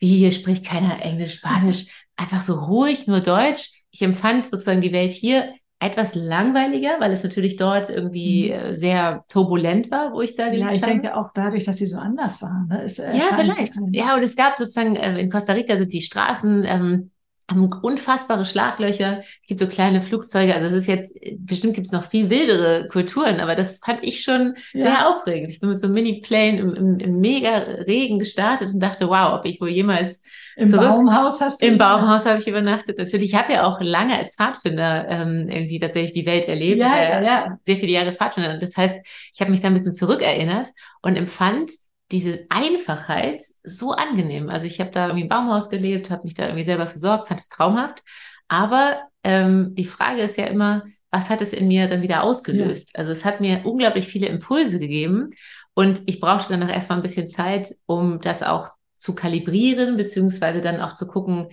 wie 0.00 0.16
hier 0.16 0.32
spricht 0.32 0.64
keiner 0.64 1.00
Englisch, 1.02 1.34
Spanisch, 1.34 1.86
einfach 2.16 2.42
so 2.42 2.54
ruhig, 2.54 3.06
nur 3.06 3.20
Deutsch 3.20 3.79
ich 3.90 4.02
empfand 4.02 4.46
sozusagen 4.46 4.80
die 4.80 4.92
Welt 4.92 5.10
hier 5.10 5.52
etwas 5.82 6.14
langweiliger, 6.14 7.00
weil 7.00 7.10
es 7.12 7.22
natürlich 7.22 7.56
dort 7.56 7.88
irgendwie 7.88 8.48
mhm. 8.48 8.52
Äh, 8.52 8.74
sehr 8.74 9.24
turbulent 9.28 9.90
war, 9.90 10.12
wo 10.12 10.20
ich 10.20 10.36
da 10.36 10.50
gelebt 10.50 10.64
habe. 10.64 10.72
Ja, 10.72 10.76
ich 10.76 10.82
habe. 10.82 10.92
denke 10.92 11.16
auch 11.16 11.30
dadurch, 11.34 11.64
dass 11.64 11.78
sie 11.78 11.86
so 11.86 11.98
anders 11.98 12.42
waren. 12.42 12.68
Ne? 12.68 12.82
Es, 12.84 12.98
ja, 12.98 13.08
vielleicht. 13.34 13.72
Ja, 13.92 14.14
und 14.14 14.22
es 14.22 14.36
gab 14.36 14.58
sozusagen, 14.58 14.96
äh, 14.96 15.18
in 15.18 15.30
Costa 15.30 15.54
Rica 15.54 15.76
sind 15.76 15.92
die 15.92 16.02
Straßen 16.02 16.64
ähm, 16.66 17.10
haben 17.50 17.68
unfassbare 17.82 18.44
Schlaglöcher. 18.44 19.18
Es 19.20 19.48
gibt 19.48 19.60
so 19.60 19.66
kleine 19.66 20.02
Flugzeuge. 20.02 20.54
Also 20.54 20.68
es 20.68 20.82
ist 20.82 20.86
jetzt, 20.86 21.18
bestimmt 21.38 21.74
gibt 21.74 21.88
es 21.88 21.92
noch 21.92 22.04
viel 22.04 22.30
wildere 22.30 22.88
Kulturen, 22.88 23.40
aber 23.40 23.54
das 23.54 23.78
fand 23.84 23.98
ich 24.02 24.22
schon 24.22 24.54
ja. 24.72 24.84
sehr 24.84 25.08
aufregend. 25.08 25.50
Ich 25.50 25.60
bin 25.60 25.70
mit 25.70 25.80
so 25.80 25.86
einem 25.86 25.94
Mini-Plane 25.94 26.58
im, 26.58 26.74
im, 26.74 26.98
im 26.98 27.20
mega 27.20 27.56
Regen 27.58 28.18
gestartet 28.18 28.72
und 28.72 28.80
dachte, 28.80 29.08
wow, 29.08 29.38
ob 29.38 29.44
ich 29.44 29.60
wohl 29.60 29.70
jemals 29.70 30.22
im 30.56 30.68
zurück. 30.68 30.88
Baumhaus 30.88 31.40
hast 31.40 31.60
du? 31.60 31.66
Im 31.66 31.78
Baumhaus 31.78 32.26
habe 32.26 32.38
ich 32.38 32.46
übernachtet. 32.46 32.98
Natürlich, 32.98 33.30
ich 33.30 33.34
habe 33.34 33.52
ja 33.52 33.64
auch 33.64 33.80
lange 33.80 34.16
als 34.16 34.36
Pfadfinder 34.36 35.08
ähm, 35.08 35.48
irgendwie 35.48 35.78
tatsächlich 35.78 36.12
die 36.12 36.26
Welt 36.26 36.46
erlebt. 36.46 36.78
Ja, 36.78 36.96
äh, 36.96 37.10
ja, 37.10 37.22
ja. 37.22 37.58
Sehr 37.64 37.76
viele 37.76 37.92
Jahre 37.92 38.12
Pfadfinder. 38.12 38.58
Das 38.58 38.76
heißt, 38.76 38.96
ich 39.34 39.40
habe 39.40 39.50
mich 39.50 39.60
da 39.60 39.68
ein 39.68 39.74
bisschen 39.74 39.92
zurückerinnert 39.92 40.68
und 41.02 41.16
empfand 41.16 41.72
diese 42.10 42.46
Einfachheit 42.48 43.42
so 43.62 43.92
angenehm. 43.92 44.48
Also 44.48 44.66
ich 44.66 44.80
habe 44.80 44.90
da 44.90 45.06
irgendwie 45.06 45.22
im 45.22 45.28
Baumhaus 45.28 45.68
gelebt, 45.68 46.10
habe 46.10 46.24
mich 46.24 46.34
da 46.34 46.44
irgendwie 46.44 46.64
selber 46.64 46.86
versorgt, 46.86 47.28
fand 47.28 47.40
es 47.40 47.48
traumhaft. 47.48 48.02
Aber 48.48 49.00
ähm, 49.22 49.74
die 49.74 49.84
Frage 49.84 50.22
ist 50.22 50.36
ja 50.36 50.46
immer, 50.46 50.84
was 51.10 51.30
hat 51.30 51.40
es 51.40 51.52
in 51.52 51.68
mir 51.68 51.88
dann 51.88 52.02
wieder 52.02 52.22
ausgelöst? 52.22 52.90
Ja. 52.94 53.00
Also 53.00 53.12
es 53.12 53.24
hat 53.24 53.40
mir 53.40 53.62
unglaublich 53.64 54.06
viele 54.06 54.26
Impulse 54.26 54.78
gegeben 54.78 55.30
und 55.74 56.02
ich 56.06 56.20
brauchte 56.20 56.50
dann 56.50 56.62
auch 56.62 56.72
erstmal 56.72 56.98
ein 56.98 57.02
bisschen 57.02 57.28
Zeit, 57.28 57.74
um 57.86 58.20
das 58.20 58.42
auch 58.42 58.70
zu 58.96 59.14
kalibrieren, 59.14 59.96
beziehungsweise 59.96 60.60
dann 60.60 60.80
auch 60.80 60.94
zu 60.94 61.06
gucken, 61.06 61.48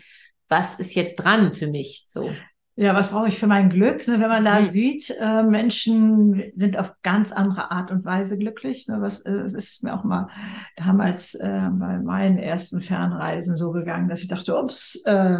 was 0.50 0.76
ist 0.76 0.96
jetzt 0.96 1.16
dran 1.16 1.54
für 1.54 1.68
mich? 1.68 2.06
So. 2.08 2.30
Ja, 2.80 2.94
was 2.94 3.10
brauche 3.10 3.28
ich 3.28 3.40
für 3.40 3.48
mein 3.48 3.70
Glück? 3.70 4.08
Ne, 4.08 4.20
wenn 4.20 4.30
man 4.30 4.46
da 4.46 4.60
mhm. 4.60 4.70
sieht, 4.70 5.10
äh, 5.20 5.42
Menschen 5.42 6.44
sind 6.56 6.78
auf 6.78 6.94
ganz 7.02 7.32
andere 7.32 7.72
Art 7.72 7.90
und 7.90 8.06
Weise 8.06 8.38
glücklich. 8.38 8.88
Ne, 8.88 9.02
was 9.02 9.22
äh, 9.22 9.46
ist 9.46 9.84
mir 9.84 9.96
auch 9.96 10.04
mal 10.04 10.30
damals 10.76 11.34
äh, 11.34 11.70
bei 11.72 11.98
meinen 11.98 12.38
ersten 12.38 12.80
Fernreisen 12.80 13.58
so 13.58 13.72
gegangen, 13.72 14.10
dass 14.10 14.22
ich 14.22 14.28
dachte, 14.28 14.56
ups, 14.56 15.02
äh, 15.06 15.40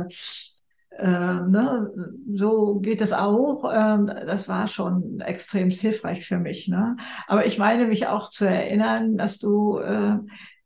äh, 0.98 1.06
ne, 1.08 1.92
so 2.34 2.80
geht 2.80 3.02
es 3.02 3.14
auch. 3.14 3.72
Ähm, 3.72 4.08
das 4.08 4.50
war 4.50 4.68
schon 4.68 5.20
extrem 5.20 5.70
hilfreich 5.70 6.26
für 6.26 6.40
mich. 6.40 6.68
Ne? 6.68 6.98
Aber 7.28 7.46
ich 7.46 7.60
meine 7.60 7.86
mich 7.86 8.08
auch 8.08 8.32
zu 8.32 8.46
erinnern, 8.46 9.16
dass 9.16 9.38
du 9.38 9.78
äh, 9.78 10.18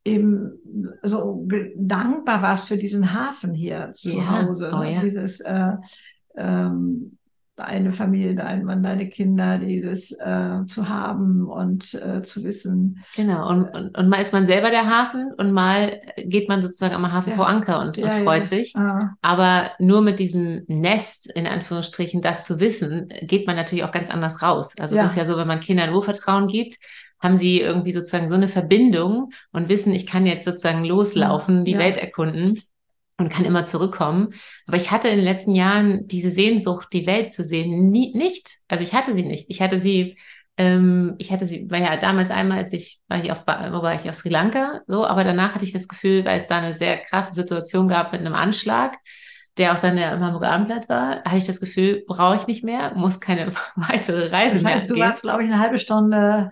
eben 0.06 0.54
so 1.04 1.46
dankbar 1.76 2.42
warst 2.42 2.70
für 2.70 2.78
diesen 2.78 3.14
Hafen 3.14 3.54
hier 3.54 3.92
zu 3.92 4.18
ja. 4.18 4.46
Hause. 4.46 4.72
Oh, 4.74 4.80
ne? 4.80 4.94
ja. 4.94 5.02
Dieses 5.02 5.42
äh, 5.42 5.74
ähm, 6.36 7.18
deine 7.56 7.92
Familie, 7.92 8.34
dein 8.34 8.64
Mann, 8.64 8.82
deine 8.82 9.08
Kinder, 9.10 9.58
dieses 9.58 10.12
äh, 10.12 10.66
zu 10.66 10.90
haben 10.90 11.48
und 11.48 11.94
äh, 11.94 12.24
zu 12.24 12.44
wissen. 12.44 13.04
Genau, 13.16 13.48
und, 13.50 13.66
und, 13.76 13.98
und, 13.98 14.10
mal 14.10 14.22
ist 14.22 14.34
man 14.34 14.48
selber 14.48 14.70
der 14.70 14.90
Hafen 14.90 15.32
und 15.38 15.52
mal 15.52 16.02
geht 16.18 16.50
man 16.50 16.62
sozusagen 16.62 16.96
am 16.96 17.12
Hafen 17.12 17.32
ja. 17.32 17.36
vor 17.36 17.48
Anker 17.48 17.80
und, 17.82 17.98
ja, 17.98 18.16
und 18.16 18.24
freut 18.24 18.44
ja. 18.44 18.48
sich. 18.48 18.76
Ah. 18.76 19.12
Aber 19.22 19.72
nur 19.80 20.02
mit 20.02 20.20
diesem 20.20 20.64
Nest, 20.68 21.30
in 21.32 21.46
Anführungsstrichen, 21.46 22.22
das 22.22 22.46
zu 22.46 22.60
wissen, 22.60 23.10
geht 23.22 23.48
man 23.48 23.56
natürlich 23.56 23.84
auch 23.84 23.92
ganz 23.92 24.10
anders 24.10 24.42
raus. 24.42 24.74
Also 24.80 24.98
es 24.98 25.12
ist 25.12 25.18
ja 25.18 25.26
so, 25.26 25.38
wenn 25.38 25.48
man 25.48 25.60
Kindern 25.60 25.94
Urvertrauen 25.94 26.48
gibt, 26.48 26.78
haben 27.20 27.36
sie 27.36 27.62
irgendwie 27.62 27.92
sozusagen 27.92 28.30
so 28.30 28.36
eine 28.36 28.48
Verbindung 28.48 29.30
und 29.52 29.70
wissen, 29.70 29.94
ich 29.94 30.08
kann 30.08 30.26
jetzt 30.26 30.46
sozusagen 30.46 30.84
loslaufen, 30.84 31.66
die 31.66 31.78
Welt 31.78 32.00
erkunden 32.00 32.60
und 33.18 33.30
kann 33.30 33.46
immer 33.46 33.64
zurückkommen. 33.64 34.34
Aber 34.68 34.78
ich 34.78 34.92
hatte 34.92 35.08
in 35.08 35.18
den 35.18 35.26
letzten 35.26 35.54
Jahren 35.54 36.08
diese 36.08 36.32
Sehnsucht, 36.32 36.90
die 36.94 37.06
Welt 37.06 37.32
zu 37.32 37.44
sehen, 37.44 37.92
nie, 37.92 38.14
nicht. 38.16 38.58
Also 38.68 38.84
ich 38.84 38.94
hatte 38.94 39.16
sie 39.16 39.24
nicht. 39.24 39.46
Ich 39.50 39.62
hatte 39.62 39.80
sie, 39.80 40.18
ähm, 40.58 41.16
ich 41.18 41.32
hatte 41.32 41.46
sie, 41.46 41.70
war 41.70 41.80
ja 41.80 41.96
damals 41.98 42.32
einmal, 42.32 42.60
als 42.60 42.74
ich, 42.74 43.02
war 43.08 43.24
ich 43.24 43.32
auf, 43.32 43.46
war 43.48 43.96
ich 43.96 44.10
auf 44.10 44.16
Sri 44.16 44.30
Lanka, 44.30 44.82
so, 44.88 45.06
aber 45.06 45.24
danach 45.24 45.56
hatte 45.56 45.66
ich 45.66 45.74
das 45.74 45.88
Gefühl, 45.88 46.26
weil 46.26 46.38
es 46.38 46.48
da 46.48 46.58
eine 46.58 46.74
sehr 46.74 46.98
krasse 46.98 47.34
Situation 47.34 47.88
gab 47.88 48.12
mit 48.12 48.22
einem 48.22 48.36
Anschlag, 48.36 48.98
der 49.58 49.74
auch 49.74 49.80
dann 49.80 49.98
ja 49.98 50.14
im 50.14 50.24
Hamburger 50.24 50.52
Abendblatt 50.52 50.90
war, 50.90 51.24
hatte 51.24 51.38
ich 51.38 51.44
das 51.44 51.60
Gefühl, 51.60 52.04
brauche 52.08 52.38
ich 52.38 52.48
nicht 52.48 52.64
mehr, 52.64 52.94
muss 52.96 53.20
keine 53.20 53.52
weitere 53.76 54.28
Reise 54.28 54.64
das 54.64 54.66
heißt, 54.66 54.90
mehr. 54.90 54.98
Du 54.98 55.02
warst, 55.02 55.22
glaube 55.22 55.44
ich, 55.44 55.50
eine 55.50 55.60
halbe 55.60 55.78
Stunde 55.78 56.52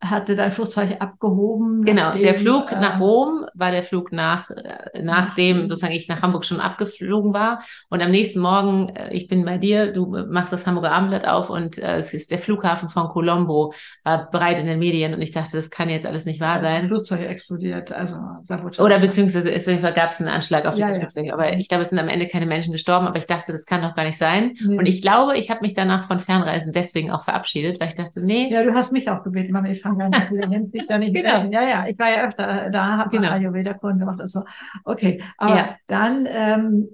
hatte 0.00 0.36
dein 0.36 0.52
Flugzeug 0.52 0.96
abgehoben. 1.00 1.82
Genau, 1.82 2.10
nachdem, 2.10 2.22
der 2.22 2.34
Flug 2.34 2.70
äh, 2.70 2.78
nach 2.78 3.00
Rom 3.00 3.46
war 3.54 3.72
der 3.72 3.82
Flug 3.82 4.12
nach, 4.12 4.48
äh, 4.50 5.02
nachdem 5.02 5.68
sozusagen 5.68 5.92
ich 5.92 6.06
nach 6.06 6.22
Hamburg 6.22 6.44
schon 6.44 6.60
abgeflogen 6.60 7.34
war. 7.34 7.62
Und 7.88 8.00
am 8.00 8.12
nächsten 8.12 8.38
Morgen, 8.38 8.90
äh, 8.90 9.12
ich 9.12 9.26
bin 9.26 9.44
bei 9.44 9.58
dir, 9.58 9.92
du 9.92 10.06
machst 10.06 10.52
das 10.52 10.66
Hamburger 10.66 10.92
Abendblatt 10.92 11.26
auf 11.26 11.50
und 11.50 11.78
äh, 11.78 11.96
es 11.96 12.14
ist 12.14 12.30
der 12.30 12.38
Flughafen 12.38 12.88
von 12.88 13.08
Colombo, 13.08 13.74
war 14.04 14.30
bereit 14.30 14.60
in 14.60 14.66
den 14.66 14.78
Medien 14.78 15.14
und 15.14 15.20
ich 15.20 15.32
dachte, 15.32 15.56
das 15.56 15.68
kann 15.68 15.90
jetzt 15.90 16.06
alles 16.06 16.26
nicht 16.26 16.40
wahr 16.40 16.60
sein. 16.60 16.82
Das 16.82 16.88
Flugzeug 16.88 17.22
explodiert, 17.22 17.90
also 17.90 18.16
Sabotage. 18.44 18.80
Oder 18.80 19.00
beziehungsweise 19.00 19.50
es 19.50 19.66
gab 19.66 20.10
es 20.10 20.20
einen 20.20 20.28
Anschlag 20.28 20.64
auf 20.66 20.76
dieses 20.76 20.90
ja, 20.90 21.00
Flugzeug. 21.00 21.26
Ja. 21.26 21.34
Aber 21.34 21.52
ich 21.52 21.68
glaube, 21.68 21.82
es 21.82 21.90
sind 21.90 21.98
am 21.98 22.08
Ende 22.08 22.28
keine 22.28 22.46
Menschen 22.46 22.72
gestorben, 22.72 23.08
aber 23.08 23.18
ich 23.18 23.26
dachte, 23.26 23.50
das 23.50 23.66
kann 23.66 23.82
doch 23.82 23.96
gar 23.96 24.04
nicht 24.04 24.18
sein. 24.18 24.52
Nee. 24.64 24.78
Und 24.78 24.86
ich 24.86 25.02
glaube, 25.02 25.36
ich 25.36 25.50
habe 25.50 25.60
mich 25.62 25.74
danach 25.74 26.04
von 26.04 26.20
Fernreisen 26.20 26.72
deswegen 26.72 27.10
auch 27.10 27.24
verabschiedet, 27.24 27.80
weil 27.80 27.88
ich 27.88 27.94
dachte, 27.94 28.24
nee. 28.24 28.48
Ja, 28.48 28.62
du 28.62 28.72
hast 28.74 28.92
mich 28.92 29.10
auch 29.10 29.24
gebeten, 29.24 29.52
Mama, 29.52 29.68
ich 29.68 29.87
fange 29.88 30.04
an, 30.04 30.30
wieder 30.30 30.48
nimmt 30.48 30.72
sich 30.72 30.86
da 30.86 30.98
nicht 30.98 31.14
genau. 31.14 31.44
Ja, 31.50 31.62
ja, 31.62 31.86
ich 31.86 31.98
war 31.98 32.10
ja 32.10 32.26
öfter 32.26 32.70
da, 32.70 32.98
habe 32.98 33.10
genau. 33.10 33.30
Ayurveda-Kunden 33.30 34.00
gemacht 34.00 34.20
und 34.20 34.28
so. 34.28 34.42
Okay, 34.84 35.22
aber 35.36 35.56
ja. 35.56 35.76
dann 35.86 36.26
ähm, 36.30 36.88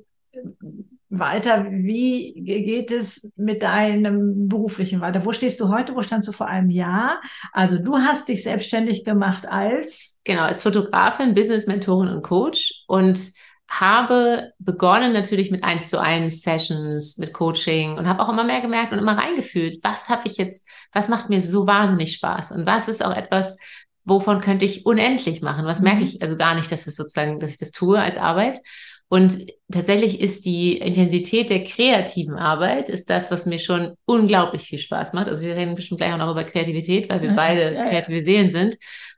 weiter, 1.19 1.67
wie 1.71 2.35
geht 2.35 2.91
es 2.91 3.33
mit 3.37 3.63
deinem 3.63 4.49
beruflichen 4.49 5.01
weiter? 5.01 5.25
Wo 5.25 5.33
stehst 5.33 5.61
du 5.61 5.69
heute? 5.69 5.95
Wo 5.95 6.03
standst 6.03 6.29
du 6.29 6.33
vor 6.33 6.47
einem 6.47 6.71
Jahr? 6.71 7.21
Also 7.53 7.79
du 7.79 7.99
hast 7.99 8.29
dich 8.29 8.43
selbstständig 8.43 9.05
gemacht 9.05 9.47
als? 9.47 10.19
Genau, 10.25 10.43
als 10.43 10.63
Fotografin, 10.63 11.35
Business-Mentorin 11.35 12.09
und 12.09 12.23
Coach 12.23 12.85
und 12.87 13.33
habe 13.68 14.52
begonnen 14.59 15.12
natürlich 15.12 15.50
mit 15.50 15.64
eins 15.64 15.90
zu 15.90 16.00
eins 16.00 16.42
Sessions, 16.42 17.18
mit 17.18 17.33
Coaching 17.33 17.99
und 17.99 18.09
habe 18.09 18.23
auch 18.23 18.28
immer 18.28 18.44
mehr 18.44 18.61
gemerkt 18.61 18.92
und 18.92 18.99
immer 18.99 19.16
reingefühlt, 19.18 19.83
was 19.83 20.09
habe 20.09 20.28
ich 20.28 20.37
jetzt, 20.37 20.68
was 20.92 21.09
macht 21.09 21.28
mir 21.30 21.40
so 21.40 21.66
wahnsinnig 21.66 22.12
Spaß 22.12 22.52
und 22.52 22.66
was 22.66 22.88
ist 22.88 23.04
auch 23.04 23.14
etwas, 23.14 23.56
wovon 24.04 24.40
könnte 24.40 24.64
ich 24.64 24.87
unendlich 24.87 25.40
machen? 25.40 25.64
Was 25.64 25.80
merke 25.80 26.00
mhm. 26.00 26.04
ich 26.04 26.23
also 26.23 26.37
gar 26.37 26.54
nicht, 26.54 26.71
dass 26.71 26.87
es 26.87 26.97
sozusagen, 26.97 27.40
dass 27.40 27.50
ich 27.50 27.59
das 27.59 27.73
tue 27.73 28.00
als 28.00 28.16
Arbeit. 28.16 28.61
Und 29.09 29.47
tatsächlich 29.71 30.21
ist 30.21 30.44
die 30.44 30.78
Intensität 30.78 31.50
der 31.50 31.62
kreativen 31.62 32.35
Arbeit, 32.35 32.88
ist 32.88 33.11
das, 33.11 33.30
was 33.30 33.47
mir 33.47 33.59
schon 33.59 33.94
unglaublich 34.06 34.62
viel 34.62 34.78
Spaß 34.78 35.12
macht. 35.12 35.28
Also 35.28 35.42
wir 35.42 35.54
reden 35.54 35.75
bestimmt 35.75 36.00
gleich 36.00 36.12
auch 36.12 36.18
noch 36.18 36.30
über 36.30 36.42
Kreativität, 36.44 37.09
weil 37.11 37.23
wir 37.23 37.33
beide 37.33 37.75
ja, 37.75 37.88
kreative 37.88 38.23
Seelen 38.23 38.50
sind. 38.50 38.76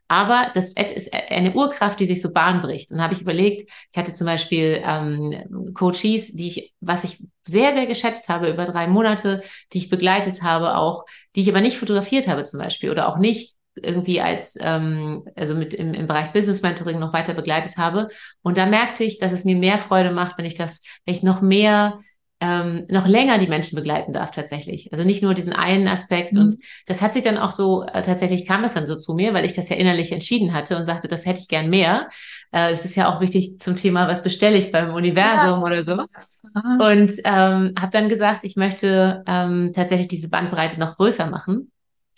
Aber 0.08 0.50
das 0.54 0.74
Bett 0.74 0.92
ist 0.92 1.12
eine 1.12 1.52
Urkraft, 1.52 1.98
die 1.98 2.06
sich 2.06 2.22
so 2.22 2.32
Bahn 2.32 2.62
bricht. 2.62 2.92
Und 2.92 3.02
habe 3.02 3.14
ich 3.14 3.22
überlegt, 3.22 3.70
ich 3.90 3.98
hatte 3.98 4.14
zum 4.14 4.26
Beispiel 4.26 4.80
ähm, 4.84 5.72
Coaches, 5.74 6.32
die 6.32 6.48
ich, 6.48 6.74
was 6.80 7.04
ich 7.04 7.24
sehr, 7.46 7.72
sehr 7.72 7.86
geschätzt 7.86 8.28
habe 8.28 8.50
über 8.50 8.64
drei 8.64 8.86
Monate, 8.86 9.42
die 9.72 9.78
ich 9.78 9.90
begleitet 9.90 10.42
habe, 10.42 10.76
auch, 10.76 11.04
die 11.34 11.40
ich 11.40 11.48
aber 11.48 11.60
nicht 11.60 11.78
fotografiert 11.78 12.28
habe 12.28 12.44
zum 12.44 12.60
Beispiel 12.60 12.90
oder 12.90 13.08
auch 13.08 13.18
nicht 13.18 13.56
irgendwie 13.82 14.20
als, 14.20 14.56
ähm, 14.60 15.24
also 15.34 15.54
mit 15.54 15.74
im, 15.74 15.92
im 15.92 16.06
Bereich 16.06 16.32
Business 16.32 16.62
Mentoring 16.62 16.98
noch 16.98 17.12
weiter 17.12 17.34
begleitet 17.34 17.76
habe. 17.76 18.08
Und 18.42 18.56
da 18.56 18.66
merkte 18.66 19.04
ich, 19.04 19.18
dass 19.18 19.32
es 19.32 19.44
mir 19.44 19.56
mehr 19.56 19.78
Freude 19.78 20.12
macht, 20.12 20.38
wenn 20.38 20.44
ich 20.44 20.54
das, 20.54 20.82
wenn 21.04 21.14
ich 21.14 21.22
noch 21.22 21.42
mehr 21.42 22.00
ähm, 22.40 22.84
noch 22.88 23.06
länger 23.06 23.38
die 23.38 23.46
Menschen 23.46 23.76
begleiten 23.76 24.12
darf 24.12 24.30
tatsächlich. 24.30 24.92
Also 24.92 25.04
nicht 25.04 25.22
nur 25.22 25.32
diesen 25.32 25.54
einen 25.54 25.88
Aspekt. 25.88 26.34
Mhm. 26.34 26.40
Und 26.40 26.56
das 26.86 27.00
hat 27.00 27.14
sich 27.14 27.22
dann 27.22 27.38
auch 27.38 27.52
so, 27.52 27.84
äh, 27.84 28.02
tatsächlich 28.02 28.46
kam 28.46 28.64
es 28.64 28.74
dann 28.74 28.86
so 28.86 28.96
zu 28.96 29.14
mir, 29.14 29.32
weil 29.32 29.46
ich 29.46 29.54
das 29.54 29.68
ja 29.68 29.76
innerlich 29.76 30.12
entschieden 30.12 30.52
hatte 30.52 30.76
und 30.76 30.84
sagte, 30.84 31.08
das 31.08 31.24
hätte 31.24 31.40
ich 31.40 31.48
gern 31.48 31.70
mehr. 31.70 32.08
Äh, 32.52 32.70
es 32.70 32.84
ist 32.84 32.94
ja 32.94 33.12
auch 33.12 33.20
wichtig 33.20 33.58
zum 33.58 33.76
Thema, 33.76 34.06
was 34.06 34.22
bestelle 34.22 34.58
ich 34.58 34.70
beim 34.70 34.92
Universum 34.92 35.60
ja. 35.60 35.62
oder 35.62 35.84
so. 35.84 35.92
Und 35.92 37.12
ähm, 37.24 37.74
habe 37.78 37.90
dann 37.90 38.08
gesagt, 38.08 38.44
ich 38.44 38.56
möchte 38.56 39.24
ähm, 39.26 39.72
tatsächlich 39.74 40.08
diese 40.08 40.28
Bandbreite 40.28 40.78
noch 40.78 40.96
größer 40.96 41.28
machen. 41.30 41.70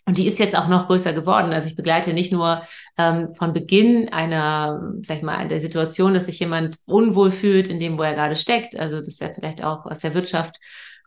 Und 0.08 0.16
die 0.16 0.26
ist 0.26 0.38
jetzt 0.38 0.56
auch 0.56 0.68
noch 0.68 0.86
größer 0.86 1.12
geworden. 1.12 1.52
Also 1.52 1.68
ich 1.68 1.76
begleite 1.76 2.14
nicht 2.14 2.32
nur 2.32 2.62
ähm, 2.96 3.34
von 3.34 3.52
Beginn 3.52 4.08
einer, 4.08 4.94
sag 5.02 5.18
ich 5.18 5.22
mal, 5.22 5.46
der 5.48 5.60
Situation, 5.60 6.14
dass 6.14 6.24
sich 6.24 6.38
jemand 6.38 6.78
unwohl 6.86 7.30
fühlt 7.30 7.68
in 7.68 7.78
dem, 7.78 7.98
wo 7.98 8.02
er 8.02 8.14
gerade 8.14 8.34
steckt. 8.34 8.74
Also 8.74 9.02
dass 9.02 9.20
er 9.20 9.34
vielleicht 9.34 9.62
auch 9.62 9.84
aus 9.84 9.98
der 9.98 10.14
Wirtschaft 10.14 10.60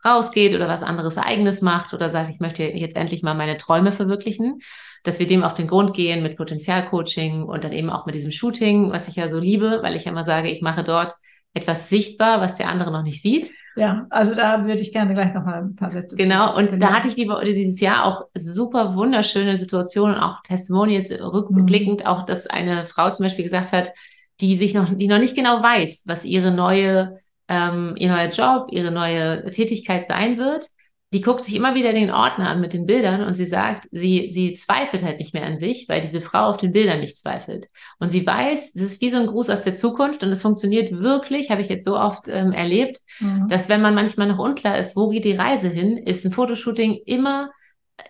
rausgeht 0.04 0.54
oder 0.54 0.68
was 0.68 0.84
anderes 0.84 1.18
eigenes 1.18 1.62
macht 1.62 1.94
oder 1.94 2.10
sagt, 2.10 2.30
ich 2.30 2.38
möchte 2.38 2.62
jetzt 2.62 2.94
endlich 2.94 3.24
mal 3.24 3.34
meine 3.34 3.56
Träume 3.56 3.90
verwirklichen, 3.90 4.60
dass 5.02 5.18
wir 5.18 5.26
dem 5.26 5.42
auf 5.42 5.54
den 5.54 5.66
Grund 5.66 5.96
gehen 5.96 6.22
mit 6.22 6.36
Potenzialcoaching 6.36 7.42
und 7.42 7.64
dann 7.64 7.72
eben 7.72 7.90
auch 7.90 8.06
mit 8.06 8.14
diesem 8.14 8.30
Shooting, 8.30 8.92
was 8.92 9.08
ich 9.08 9.16
ja 9.16 9.28
so 9.28 9.40
liebe, 9.40 9.80
weil 9.82 9.96
ich 9.96 10.04
ja 10.04 10.12
immer 10.12 10.22
sage, 10.22 10.48
ich 10.48 10.62
mache 10.62 10.84
dort 10.84 11.14
etwas 11.54 11.88
sichtbar, 11.88 12.40
was 12.40 12.56
der 12.56 12.68
andere 12.68 12.90
noch 12.90 13.02
nicht 13.02 13.22
sieht. 13.22 13.50
Ja, 13.76 14.06
also 14.10 14.34
da 14.34 14.66
würde 14.66 14.80
ich 14.80 14.92
gerne 14.92 15.14
gleich 15.14 15.32
noch 15.32 15.44
mal 15.44 15.62
ein 15.62 15.76
paar 15.76 15.90
Sätze 15.90 16.16
Genau, 16.16 16.56
und 16.56 16.80
da 16.80 16.92
hatte 16.92 17.08
ich 17.08 17.14
die, 17.14 17.30
dieses 17.46 17.80
Jahr 17.80 18.04
auch 18.04 18.26
super 18.34 18.94
wunderschöne 18.94 19.56
Situationen, 19.56 20.16
auch 20.16 20.42
Testimonials 20.42 21.10
rückblickend, 21.10 22.00
mhm. 22.00 22.06
auch, 22.06 22.24
dass 22.24 22.46
eine 22.46 22.84
Frau 22.86 23.10
zum 23.10 23.24
Beispiel 23.24 23.44
gesagt 23.44 23.72
hat, 23.72 23.92
die 24.40 24.56
sich 24.56 24.74
noch, 24.74 24.92
die 24.92 25.08
noch 25.08 25.18
nicht 25.18 25.36
genau 25.36 25.62
weiß, 25.62 26.04
was 26.06 26.24
ihre 26.24 26.50
neue, 26.50 27.18
ähm, 27.48 27.94
ihr 27.98 28.08
neuer 28.08 28.28
Job, 28.28 28.68
ihre 28.70 28.90
neue 28.90 29.50
Tätigkeit 29.50 30.06
sein 30.06 30.36
wird, 30.36 30.66
die 31.12 31.20
guckt 31.20 31.44
sich 31.44 31.54
immer 31.54 31.74
wieder 31.74 31.92
den 31.92 32.10
Ordner 32.10 32.48
an 32.48 32.60
mit 32.60 32.72
den 32.72 32.86
Bildern 32.86 33.22
und 33.22 33.34
sie 33.34 33.44
sagt, 33.44 33.86
sie, 33.92 34.30
sie 34.30 34.54
zweifelt 34.54 35.04
halt 35.04 35.18
nicht 35.18 35.34
mehr 35.34 35.44
an 35.44 35.58
sich, 35.58 35.86
weil 35.88 36.00
diese 36.00 36.22
Frau 36.22 36.46
auf 36.46 36.56
den 36.56 36.72
Bildern 36.72 37.00
nicht 37.00 37.18
zweifelt. 37.18 37.68
Und 37.98 38.10
sie 38.10 38.26
weiß, 38.26 38.72
das 38.72 38.82
ist 38.82 39.00
wie 39.02 39.10
so 39.10 39.18
ein 39.18 39.26
Gruß 39.26 39.50
aus 39.50 39.62
der 39.62 39.74
Zukunft 39.74 40.22
und 40.22 40.30
es 40.30 40.40
funktioniert 40.40 40.90
wirklich, 40.90 41.50
habe 41.50 41.60
ich 41.60 41.68
jetzt 41.68 41.84
so 41.84 41.98
oft 41.98 42.28
ähm, 42.28 42.52
erlebt, 42.52 43.00
mhm. 43.20 43.46
dass 43.48 43.68
wenn 43.68 43.82
man 43.82 43.94
manchmal 43.94 44.28
noch 44.28 44.38
unklar 44.38 44.78
ist, 44.78 44.96
wo 44.96 45.08
geht 45.08 45.26
die 45.26 45.34
Reise 45.34 45.68
hin, 45.68 45.98
ist 45.98 46.24
ein 46.24 46.32
Fotoshooting 46.32 47.00
immer 47.04 47.50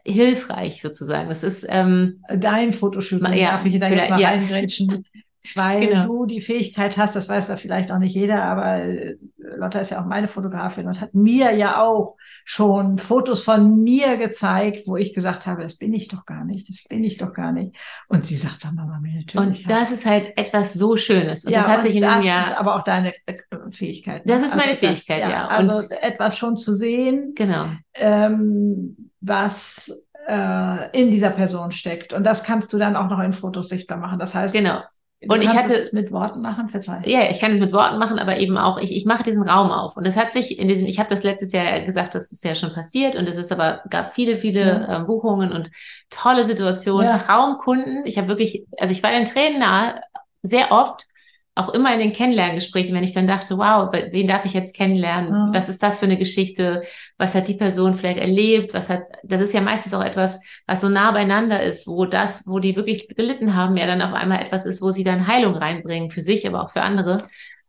hilfreich 0.06 0.80
sozusagen. 0.80 1.28
Das 1.28 1.42
ist 1.42 1.66
ähm, 1.68 2.22
dein 2.28 2.72
Fotoshooting. 2.72 3.32
Ja, 3.34 3.52
darf 3.52 3.66
ich 3.66 3.80
da 3.80 3.88
jetzt 3.88 4.10
mal 4.10 4.20
ja. 4.20 4.28
reingrätschen? 4.28 5.04
weil 5.54 5.88
genau. 5.88 6.06
du 6.06 6.26
die 6.26 6.40
Fähigkeit 6.40 6.96
hast, 6.96 7.16
das 7.16 7.28
weiß 7.28 7.48
ja 7.48 7.56
vielleicht 7.56 7.90
auch 7.90 7.98
nicht 7.98 8.14
jeder, 8.14 8.44
aber 8.44 8.76
äh, 8.76 9.16
Lotta 9.56 9.80
ist 9.80 9.90
ja 9.90 10.00
auch 10.00 10.06
meine 10.06 10.28
Fotografin 10.28 10.86
und 10.86 11.00
hat 11.00 11.14
mir 11.14 11.52
ja 11.52 11.82
auch 11.82 12.16
schon 12.44 12.98
Fotos 12.98 13.42
von 13.42 13.82
mir 13.82 14.16
gezeigt, 14.16 14.86
wo 14.86 14.96
ich 14.96 15.14
gesagt 15.14 15.46
habe, 15.46 15.62
das 15.62 15.76
bin 15.76 15.92
ich 15.94 16.08
doch 16.08 16.26
gar 16.26 16.44
nicht, 16.44 16.68
das 16.68 16.84
bin 16.88 17.02
ich 17.02 17.18
doch 17.18 17.32
gar 17.32 17.50
nicht. 17.50 17.76
Und 18.08 18.24
sie 18.24 18.36
sagt, 18.36 18.60
sag 18.60 18.72
mal, 18.74 19.00
mir 19.00 19.16
natürlich. 19.16 19.66
Und 19.66 19.70
das 19.70 19.90
ist 19.90 20.06
halt 20.06 20.32
etwas 20.36 20.74
so 20.74 20.96
Schönes. 20.96 21.44
Und 21.44 21.52
ja, 21.52 21.62
das 21.62 21.70
hat 21.70 21.82
sich 21.82 21.96
in 21.96 22.02
das 22.02 22.24
Jahr 22.24 22.42
ist 22.42 22.56
aber 22.56 22.76
auch 22.76 22.84
deine 22.84 23.12
äh, 23.26 23.38
Fähigkeit. 23.70 24.24
Ne? 24.24 24.32
Das 24.34 24.42
ist 24.42 24.52
also 24.52 24.64
meine 24.64 24.76
Fähigkeit, 24.76 25.22
das, 25.22 25.28
ja. 25.28 25.30
ja. 25.30 25.46
Also 25.48 25.82
etwas 26.00 26.38
schon 26.38 26.56
zu 26.56 26.72
sehen, 26.72 27.32
genau. 27.34 27.66
Ähm, 27.94 29.10
was 29.20 30.04
äh, 30.26 31.00
in 31.00 31.10
dieser 31.10 31.30
Person 31.30 31.72
steckt. 31.72 32.12
Und 32.12 32.24
das 32.24 32.44
kannst 32.44 32.72
du 32.72 32.78
dann 32.78 32.96
auch 32.96 33.08
noch 33.08 33.20
in 33.20 33.32
Fotos 33.32 33.68
sichtbar 33.68 33.98
machen. 33.98 34.18
Das 34.18 34.34
heißt, 34.34 34.54
genau. 34.54 34.82
Du 35.22 35.34
und 35.34 35.42
ich 35.42 35.48
hatte 35.48 35.74
es 35.74 35.92
mit 35.92 36.10
Worten 36.10 36.40
machen, 36.40 36.68
verzeih. 36.68 37.02
Ja, 37.04 37.30
ich 37.30 37.38
kann 37.38 37.52
es 37.52 37.60
mit 37.60 37.72
Worten 37.72 37.98
machen, 37.98 38.18
aber 38.18 38.38
eben 38.38 38.58
auch 38.58 38.78
ich, 38.78 38.94
ich 38.94 39.04
mache 39.04 39.22
diesen 39.22 39.48
Raum 39.48 39.70
auf 39.70 39.96
und 39.96 40.04
es 40.04 40.16
hat 40.16 40.32
sich 40.32 40.58
in 40.58 40.66
diesem 40.68 40.86
ich 40.86 40.98
habe 40.98 41.10
das 41.10 41.22
letztes 41.22 41.52
Jahr 41.52 41.80
gesagt, 41.80 42.14
das 42.14 42.32
ist 42.32 42.44
ja 42.44 42.54
schon 42.54 42.72
passiert 42.72 43.14
und 43.14 43.28
es 43.28 43.36
ist 43.36 43.52
aber 43.52 43.82
gab 43.88 44.14
viele 44.14 44.38
viele 44.38 44.60
ja. 44.60 45.00
äh, 45.00 45.04
Buchungen 45.04 45.52
und 45.52 45.70
tolle 46.10 46.44
Situationen, 46.44 47.14
ja. 47.14 47.18
Traumkunden. 47.18 48.04
Ich 48.04 48.18
habe 48.18 48.28
wirklich 48.28 48.66
also 48.78 48.92
ich 48.92 49.02
war 49.02 49.10
den 49.10 49.24
Tränen 49.24 49.60
nahe 49.60 50.00
sehr 50.42 50.72
oft 50.72 51.06
auch 51.54 51.74
immer 51.74 51.92
in 51.92 52.00
den 52.00 52.12
Kennenlerngesprächen, 52.12 52.94
wenn 52.94 53.04
ich 53.04 53.12
dann 53.12 53.26
dachte, 53.26 53.58
wow, 53.58 53.92
wen 53.92 54.26
darf 54.26 54.46
ich 54.46 54.54
jetzt 54.54 54.74
kennenlernen? 54.74 55.30
Mhm. 55.30 55.54
Was 55.54 55.68
ist 55.68 55.82
das 55.82 55.98
für 55.98 56.06
eine 56.06 56.16
Geschichte? 56.16 56.82
Was 57.18 57.34
hat 57.34 57.46
die 57.46 57.54
Person 57.54 57.94
vielleicht 57.94 58.18
erlebt? 58.18 58.72
Was 58.72 58.88
hat, 58.88 59.02
das 59.22 59.42
ist 59.42 59.52
ja 59.52 59.60
meistens 59.60 59.92
auch 59.92 60.02
etwas, 60.02 60.40
was 60.66 60.80
so 60.80 60.88
nah 60.88 61.10
beieinander 61.10 61.62
ist, 61.62 61.86
wo 61.86 62.06
das, 62.06 62.46
wo 62.46 62.58
die 62.58 62.74
wirklich 62.74 63.08
gelitten 63.08 63.54
haben, 63.54 63.76
ja 63.76 63.86
dann 63.86 64.00
auf 64.00 64.14
einmal 64.14 64.40
etwas 64.40 64.64
ist, 64.64 64.80
wo 64.80 64.92
sie 64.92 65.04
dann 65.04 65.26
Heilung 65.26 65.54
reinbringen, 65.54 66.10
für 66.10 66.22
sich, 66.22 66.46
aber 66.46 66.62
auch 66.62 66.70
für 66.70 66.82
andere. 66.82 67.18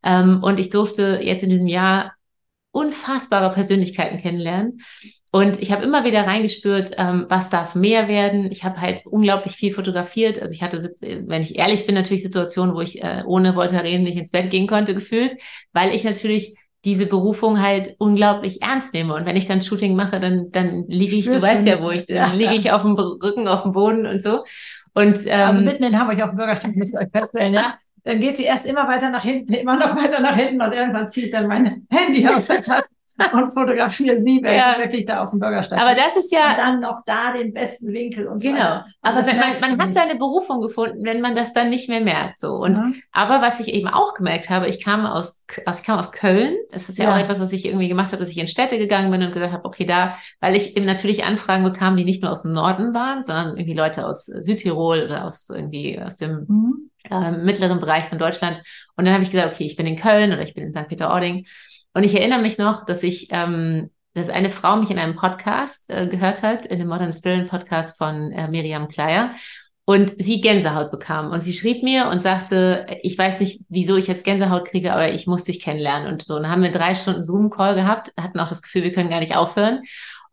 Ähm, 0.01 0.41
und 0.41 0.59
ich 0.59 0.69
durfte 0.69 1.19
jetzt 1.21 1.43
in 1.43 1.49
diesem 1.49 1.67
Jahr 1.67 2.13
unfassbare 2.71 3.53
Persönlichkeiten 3.53 4.17
kennenlernen. 4.17 4.81
Und 5.35 5.59
ich 5.59 5.71
habe 5.71 5.83
immer 5.83 6.03
wieder 6.03 6.27
reingespürt, 6.27 6.91
ähm, 6.99 7.25
was 7.27 7.49
darf 7.49 7.73
mehr 7.73 8.07
werden. 8.07 8.51
Ich 8.51 8.63
habe 8.63 8.79
halt 8.79 9.03
unglaublich 9.07 9.55
viel 9.55 9.73
fotografiert. 9.73 10.39
Also 10.39 10.53
ich 10.53 10.61
hatte, 10.61 10.77
wenn 11.01 11.41
ich 11.41 11.57
ehrlich 11.57 11.87
bin, 11.87 11.95
natürlich 11.95 12.21
Situationen, 12.21 12.75
wo 12.75 12.81
ich 12.81 13.03
äh, 13.03 13.23
ohne 13.25 13.55
Voltaren 13.55 14.03
nicht 14.03 14.15
ins 14.15 14.29
Bett 14.29 14.51
gehen 14.51 14.67
konnte, 14.67 14.93
gefühlt, 14.93 15.35
weil 15.71 15.95
ich 15.95 16.03
natürlich 16.03 16.55
diese 16.85 17.07
Berufung 17.07 17.63
halt 17.63 17.95
unglaublich 17.97 18.61
ernst 18.61 18.93
nehme. 18.93 19.15
Und 19.15 19.25
wenn 19.25 19.35
ich 19.35 19.47
dann 19.47 19.63
Shooting 19.63 19.95
mache, 19.95 20.19
dann, 20.19 20.51
dann 20.51 20.85
liege 20.87 21.15
ich, 21.15 21.25
du 21.25 21.41
weißt 21.41 21.65
ja, 21.65 21.81
wo 21.81 21.89
ich, 21.89 22.05
dann 22.05 22.37
liege 22.37 22.53
ich 22.53 22.71
auf 22.71 22.83
dem 22.83 22.93
Rücken, 22.93 23.47
auf 23.47 23.63
dem 23.63 23.71
Boden 23.71 24.05
und 24.05 24.21
so. 24.21 24.43
Und, 24.93 25.17
ähm, 25.25 25.47
also 25.47 25.61
mitten 25.61 25.83
in 25.83 25.97
Hamburg 25.97 26.21
auf 26.21 26.29
dem 26.29 26.37
Bürgersteig 26.37 26.75
mit 26.75 26.93
euch 26.95 27.07
feststellen, 27.11 27.55
ja. 27.55 27.79
Dann 28.03 28.19
geht 28.19 28.37
sie 28.37 28.43
erst 28.43 28.67
immer 28.67 28.87
weiter 28.87 29.09
nach 29.09 29.23
hinten, 29.23 29.53
immer 29.53 29.77
noch 29.77 29.95
weiter 29.95 30.19
nach 30.19 30.35
hinten 30.35 30.61
und 30.61 30.73
irgendwann 30.73 31.07
zieht 31.07 31.33
dann 31.33 31.47
mein 31.47 31.87
Handy 31.89 32.27
aus 32.27 32.45
der 32.45 32.61
Tasche 32.61 32.83
und 33.33 33.51
fotografieren 33.51 34.23
sie 34.23 34.41
ja. 34.43 34.75
wirklich 34.77 35.05
da 35.05 35.23
auf 35.23 35.31
dem 35.31 35.39
Bürgersteig. 35.39 35.79
Aber 35.79 35.95
das 35.95 36.15
ist 36.15 36.31
ja. 36.31 36.51
Und 36.51 36.57
dann 36.57 36.79
noch 36.79 37.01
da 37.05 37.33
den 37.33 37.53
besten 37.53 37.93
Winkel 37.93 38.27
und 38.27 38.41
so. 38.41 38.49
Genau. 38.49 38.81
Aber 39.01 39.25
wenn 39.25 39.37
man, 39.37 39.59
man 39.59 39.81
hat 39.81 39.93
seine 39.93 40.15
Berufung 40.15 40.61
gefunden, 40.61 41.03
wenn 41.03 41.21
man 41.21 41.35
das 41.35 41.53
dann 41.53 41.69
nicht 41.69 41.89
mehr 41.89 42.01
merkt, 42.01 42.39
so. 42.39 42.55
Und, 42.55 42.77
ja. 42.77 42.91
aber 43.11 43.41
was 43.41 43.59
ich 43.59 43.73
eben 43.73 43.87
auch 43.87 44.13
gemerkt 44.13 44.49
habe, 44.49 44.67
ich 44.67 44.83
kam 44.83 45.05
aus, 45.05 45.45
aus, 45.65 45.79
ich 45.79 45.85
kam 45.85 45.99
aus 45.99 46.11
Köln. 46.11 46.55
Das 46.71 46.89
ist 46.89 46.97
ja, 46.97 47.05
ja, 47.05 47.13
auch 47.13 47.19
etwas, 47.19 47.39
was 47.39 47.53
ich 47.53 47.65
irgendwie 47.65 47.87
gemacht 47.87 48.11
habe, 48.11 48.21
dass 48.21 48.31
ich 48.31 48.37
in 48.37 48.47
Städte 48.47 48.77
gegangen 48.77 49.11
bin 49.11 49.23
und 49.23 49.31
gesagt 49.33 49.53
habe, 49.53 49.65
okay, 49.65 49.85
da, 49.85 50.17
weil 50.39 50.55
ich 50.55 50.75
eben 50.75 50.85
natürlich 50.85 51.23
Anfragen 51.23 51.63
bekam, 51.63 51.95
die 51.97 52.05
nicht 52.05 52.21
nur 52.21 52.31
aus 52.31 52.43
dem 52.43 52.53
Norden 52.53 52.93
waren, 52.93 53.23
sondern 53.23 53.57
irgendwie 53.57 53.77
Leute 53.77 54.05
aus 54.05 54.25
Südtirol 54.25 55.03
oder 55.03 55.25
aus 55.25 55.49
irgendwie, 55.49 55.99
aus 55.99 56.17
dem, 56.17 56.45
mhm. 56.47 56.89
äh, 57.09 57.31
mittleren 57.31 57.79
Bereich 57.79 58.05
von 58.05 58.19
Deutschland. 58.19 58.61
Und 58.95 59.05
dann 59.05 59.13
habe 59.13 59.23
ich 59.23 59.31
gesagt, 59.31 59.53
okay, 59.53 59.65
ich 59.65 59.75
bin 59.75 59.87
in 59.87 59.95
Köln 59.95 60.31
oder 60.31 60.41
ich 60.41 60.53
bin 60.53 60.63
in 60.63 60.71
St. 60.71 60.87
Peter-Ording. 60.87 61.45
Und 61.93 62.03
ich 62.03 62.15
erinnere 62.15 62.41
mich 62.41 62.57
noch, 62.57 62.85
dass 62.85 63.03
ich, 63.03 63.27
ähm, 63.31 63.89
dass 64.13 64.29
eine 64.29 64.49
Frau 64.49 64.75
mich 64.77 64.89
in 64.89 64.99
einem 64.99 65.15
Podcast 65.15 65.89
äh, 65.89 66.07
gehört 66.07 66.43
hat, 66.43 66.65
in 66.65 66.79
dem 66.79 66.87
Modern 66.87 67.13
Spirit 67.13 67.49
Podcast 67.49 67.97
von 67.97 68.31
äh, 68.31 68.47
Miriam 68.47 68.87
Kleier 68.87 69.33
und 69.85 70.13
sie 70.21 70.39
Gänsehaut 70.39 70.91
bekam. 70.91 71.31
Und 71.31 71.41
sie 71.41 71.53
schrieb 71.53 71.83
mir 71.83 72.07
und 72.07 72.21
sagte, 72.21 72.85
ich 73.01 73.17
weiß 73.17 73.39
nicht, 73.39 73.65
wieso 73.69 73.97
ich 73.97 74.07
jetzt 74.07 74.23
Gänsehaut 74.23 74.65
kriege, 74.65 74.93
aber 74.93 75.11
ich 75.11 75.27
muss 75.27 75.43
dich 75.43 75.61
kennenlernen. 75.61 76.11
Und 76.11 76.25
so, 76.25 76.35
und 76.35 76.43
dann 76.43 76.51
haben 76.51 76.63
wir 76.63 76.71
drei 76.71 76.95
Stunden 76.95 77.21
Zoom-Call 77.21 77.75
gehabt, 77.75 78.13
hatten 78.19 78.39
auch 78.39 78.47
das 78.47 78.61
Gefühl, 78.61 78.83
wir 78.83 78.93
können 78.93 79.09
gar 79.09 79.19
nicht 79.19 79.35
aufhören. 79.35 79.81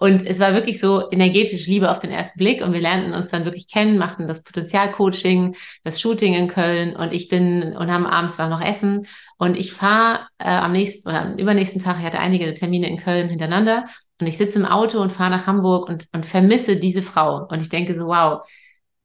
Und 0.02 0.26
es 0.26 0.40
war 0.40 0.54
wirklich 0.54 0.80
so 0.80 1.10
energetisch 1.10 1.66
Liebe 1.66 1.90
auf 1.90 1.98
den 1.98 2.10
ersten 2.10 2.38
Blick. 2.38 2.62
Und 2.62 2.72
wir 2.72 2.80
lernten 2.80 3.12
uns 3.12 3.28
dann 3.28 3.44
wirklich 3.44 3.68
kennen, 3.68 3.98
machten 3.98 4.26
das 4.26 4.42
Potenzialcoaching, 4.42 5.54
das 5.84 6.00
Shooting 6.00 6.32
in 6.32 6.48
Köln. 6.48 6.96
Und 6.96 7.12
ich 7.12 7.28
bin 7.28 7.76
und 7.76 7.92
haben 7.92 8.06
abends 8.06 8.38
war 8.38 8.48
noch 8.48 8.62
Essen. 8.62 9.06
Und 9.36 9.58
ich 9.58 9.74
fahre 9.74 10.20
äh, 10.38 10.48
am 10.48 10.72
nächsten 10.72 11.06
oder 11.06 11.20
am 11.20 11.34
übernächsten 11.34 11.82
Tag, 11.82 11.98
ich 11.98 12.06
hatte 12.06 12.18
einige 12.18 12.54
Termine 12.54 12.88
in 12.88 12.96
Köln 12.96 13.28
hintereinander. 13.28 13.84
Und 14.18 14.26
ich 14.26 14.38
sitze 14.38 14.58
im 14.58 14.64
Auto 14.64 15.02
und 15.02 15.12
fahre 15.12 15.30
nach 15.30 15.46
Hamburg 15.46 15.86
und, 15.86 16.08
und 16.12 16.24
vermisse 16.24 16.76
diese 16.76 17.02
Frau. 17.02 17.46
Und 17.50 17.60
ich 17.60 17.68
denke 17.68 17.92
so, 17.92 18.06
wow, 18.06 18.40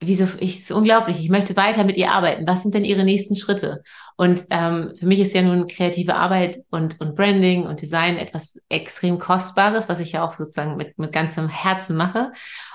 wieso, 0.06 0.28
ich, 0.40 0.60
ist 0.60 0.72
unglaublich, 0.72 1.20
ich 1.20 1.30
möchte 1.30 1.56
weiter 1.56 1.84
mit 1.84 1.98
ihr 1.98 2.12
arbeiten. 2.12 2.48
Was 2.48 2.62
sind 2.62 2.74
denn 2.74 2.86
ihre 2.86 3.04
nächsten 3.04 3.36
Schritte? 3.36 3.84
Und 4.18 4.46
ähm, 4.50 4.94
für 4.98 5.06
mich 5.06 5.20
ist 5.20 5.34
ja 5.34 5.42
nun 5.42 5.68
kreative 5.68 6.16
Arbeit 6.16 6.58
und, 6.70 7.00
und 7.02 7.16
Branding 7.16 7.66
und 7.68 7.82
Design 7.82 8.18
etwas 8.18 8.60
extrem 8.70 9.20
Kostbares, 9.20 9.90
was 9.90 10.00
ich 10.00 10.14
ja 10.14 10.26
auch 10.26 10.34
sozusagen 10.34 10.78
mit, 10.78 10.98
mit 10.98 11.12
ganzem 11.12 11.50
Herzen 11.50 11.96
mache. 11.96 12.32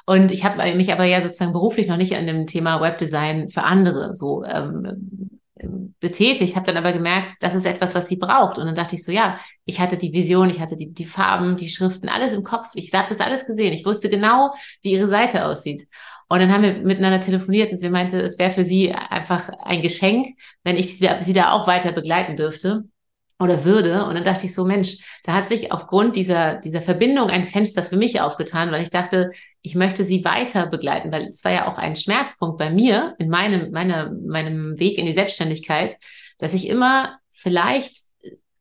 Und 0.07 0.33
ich 0.33 0.45
habe 0.45 0.75
mich 0.75 0.93
aber 0.93 1.05
ja 1.05 1.23
sozusagen 1.23 1.53
beruflich 1.53 1.89
noch 1.89 1.97
nicht 1.97 2.15
an 2.15 2.27
dem 2.27 2.47
Thema 2.47 2.81
Webdesign 2.81 3.51
für 3.51 3.63
andere 3.63 4.15
so 4.15 4.45
ähm, 4.45 5.31
betätigt, 6.01 6.57
habe 6.57 6.67
dann 6.67 6.77
aber 6.77 6.93
gemerkt, 6.93 7.31
das 7.41 7.55
ist 7.55 7.67
etwas, 7.67 7.95
was 7.95 8.09
sie 8.09 8.17
braucht. 8.17 8.59
Und 8.59 8.67
dann 8.67 8.75
dachte 8.75 8.95
ich 8.95 9.05
so, 9.05 9.13
ja, 9.13 9.39
ich 9.65 9.81
hatte 9.81 9.97
die 9.97 10.13
Vision, 10.13 10.51
ich 10.51 10.61
hatte 10.61 10.77
die, 10.77 10.93
die 10.93 11.05
Farben, 11.05 11.57
die 11.57 11.69
Schriften, 11.69 12.09
alles 12.09 12.33
im 12.33 12.43
Kopf. 12.43 12.69
Ich 12.75 12.93
habe 12.95 13.09
das 13.09 13.21
alles 13.21 13.47
gesehen. 13.47 13.73
Ich 13.73 13.85
wusste 13.85 14.09
genau, 14.09 14.53
wie 14.83 14.93
ihre 14.93 15.07
Seite 15.07 15.45
aussieht. 15.45 15.87
Und 16.31 16.39
dann 16.39 16.53
haben 16.53 16.63
wir 16.63 16.75
miteinander 16.75 17.21
telefoniert 17.21 17.73
und 17.73 17.77
sie 17.77 17.91
meinte, 17.91 18.21
es 18.21 18.39
wäre 18.39 18.53
für 18.53 18.63
sie 18.63 18.93
einfach 18.93 19.49
ein 19.65 19.83
Geschenk, 19.83 20.29
wenn 20.63 20.77
ich 20.77 20.97
sie 20.97 21.05
da, 21.05 21.21
sie 21.21 21.33
da 21.33 21.51
auch 21.51 21.67
weiter 21.67 21.91
begleiten 21.91 22.37
dürfte 22.37 22.85
oder 23.41 23.65
würde. 23.65 24.05
Und 24.05 24.15
dann 24.15 24.23
dachte 24.23 24.47
ich 24.47 24.55
so, 24.55 24.65
Mensch, 24.65 24.99
da 25.25 25.33
hat 25.35 25.49
sich 25.49 25.73
aufgrund 25.73 26.15
dieser, 26.15 26.55
dieser 26.61 26.83
Verbindung 26.83 27.31
ein 27.31 27.43
Fenster 27.43 27.83
für 27.83 27.97
mich 27.97 28.21
aufgetan, 28.21 28.71
weil 28.71 28.85
ich 28.85 28.91
dachte, 28.91 29.33
ich 29.63 29.75
möchte 29.75 30.05
sie 30.05 30.25
weiter 30.25 30.69
begleiten, 30.69 31.11
weil 31.11 31.27
es 31.31 31.45
war 31.45 31.51
ja 31.51 31.67
auch 31.67 31.79
ein 31.79 31.97
Schmerzpunkt 31.97 32.59
bei 32.59 32.71
mir 32.71 33.17
in 33.19 33.29
meinem, 33.29 33.73
meiner, 33.73 34.13
meinem 34.13 34.79
Weg 34.79 34.99
in 34.99 35.07
die 35.07 35.13
Selbstständigkeit, 35.13 35.97
dass 36.39 36.55
ich 36.55 36.69
immer 36.69 37.19
vielleicht 37.33 37.97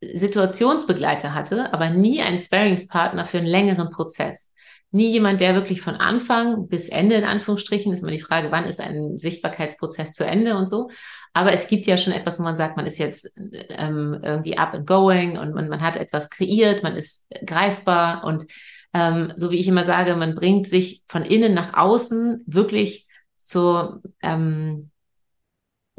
Situationsbegleiter 0.02 1.36
hatte, 1.36 1.72
aber 1.72 1.92
nie 1.92 2.24
einen 2.24 2.40
Sparingspartner 2.40 3.26
für 3.26 3.38
einen 3.38 3.46
längeren 3.46 3.92
Prozess 3.92 4.52
nie 4.91 5.12
jemand, 5.12 5.39
der 5.39 5.56
wirklich 5.56 5.82
von 5.82 5.95
Anfang 5.95 6.67
bis 6.67 6.89
Ende 6.89 7.15
in 7.15 7.23
Anführungsstrichen, 7.23 7.93
ist 7.93 8.02
immer 8.02 8.12
die 8.12 8.19
Frage, 8.19 8.52
wann 8.52 8.65
ist 8.65 8.80
ein 8.80 9.19
Sichtbarkeitsprozess 9.19 10.13
zu 10.13 10.25
Ende 10.25 10.58
und 10.58 10.67
so. 10.67 10.89
Aber 11.34 11.54
es 11.54 11.67
gibt 11.67 11.86
ja 11.86 11.97
schon 11.97 12.13
etwas, 12.13 12.39
wo 12.39 12.43
man 12.43 12.58
sagt, 12.58 12.75
man 12.75 12.88
ist 12.88 12.97
jetzt 12.97 13.32
ähm, 13.69 14.19
irgendwie 14.23 14.58
up 14.58 14.73
and 14.73 14.88
going 14.88 15.38
und 15.38 15.54
man, 15.54 15.69
man 15.69 15.82
hat 15.82 15.95
etwas 15.95 16.30
kreiert, 16.30 16.82
man 16.82 16.95
ist 16.95 17.28
greifbar 17.45 18.23
und 18.23 18.45
ähm, 18.93 19.34
so 19.36 19.52
wie 19.52 19.60
ich 19.60 19.67
immer 19.67 19.84
sage, 19.84 20.15
man 20.15 20.36
bringt 20.36 20.67
sich 20.67 21.04
von 21.08 21.23
innen 21.23 21.54
nach 21.54 21.75
außen 21.78 22.43
wirklich 22.47 23.08
zur, 23.38 24.02
ähm, 24.21 24.89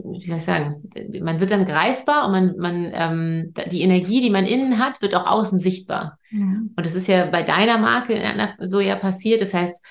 wie 0.04 0.26
soll 0.26 0.38
ich 0.38 0.44
sagen, 0.44 0.90
man 1.20 1.40
wird 1.40 1.50
dann 1.50 1.66
greifbar 1.66 2.26
und 2.26 2.32
man, 2.32 2.56
man, 2.56 2.90
ähm, 2.94 3.54
die 3.70 3.82
Energie, 3.82 4.20
die 4.20 4.30
man 4.30 4.46
innen 4.46 4.78
hat, 4.78 5.02
wird 5.02 5.14
auch 5.14 5.26
außen 5.26 5.58
sichtbar. 5.58 6.18
Mhm. 6.30 6.72
Und 6.76 6.86
das 6.86 6.94
ist 6.94 7.06
ja 7.06 7.26
bei 7.26 7.42
deiner 7.42 7.78
Marke 7.78 8.20
so 8.60 8.80
ja 8.80 8.96
passiert. 8.96 9.40
Das 9.40 9.54
heißt, 9.54 9.84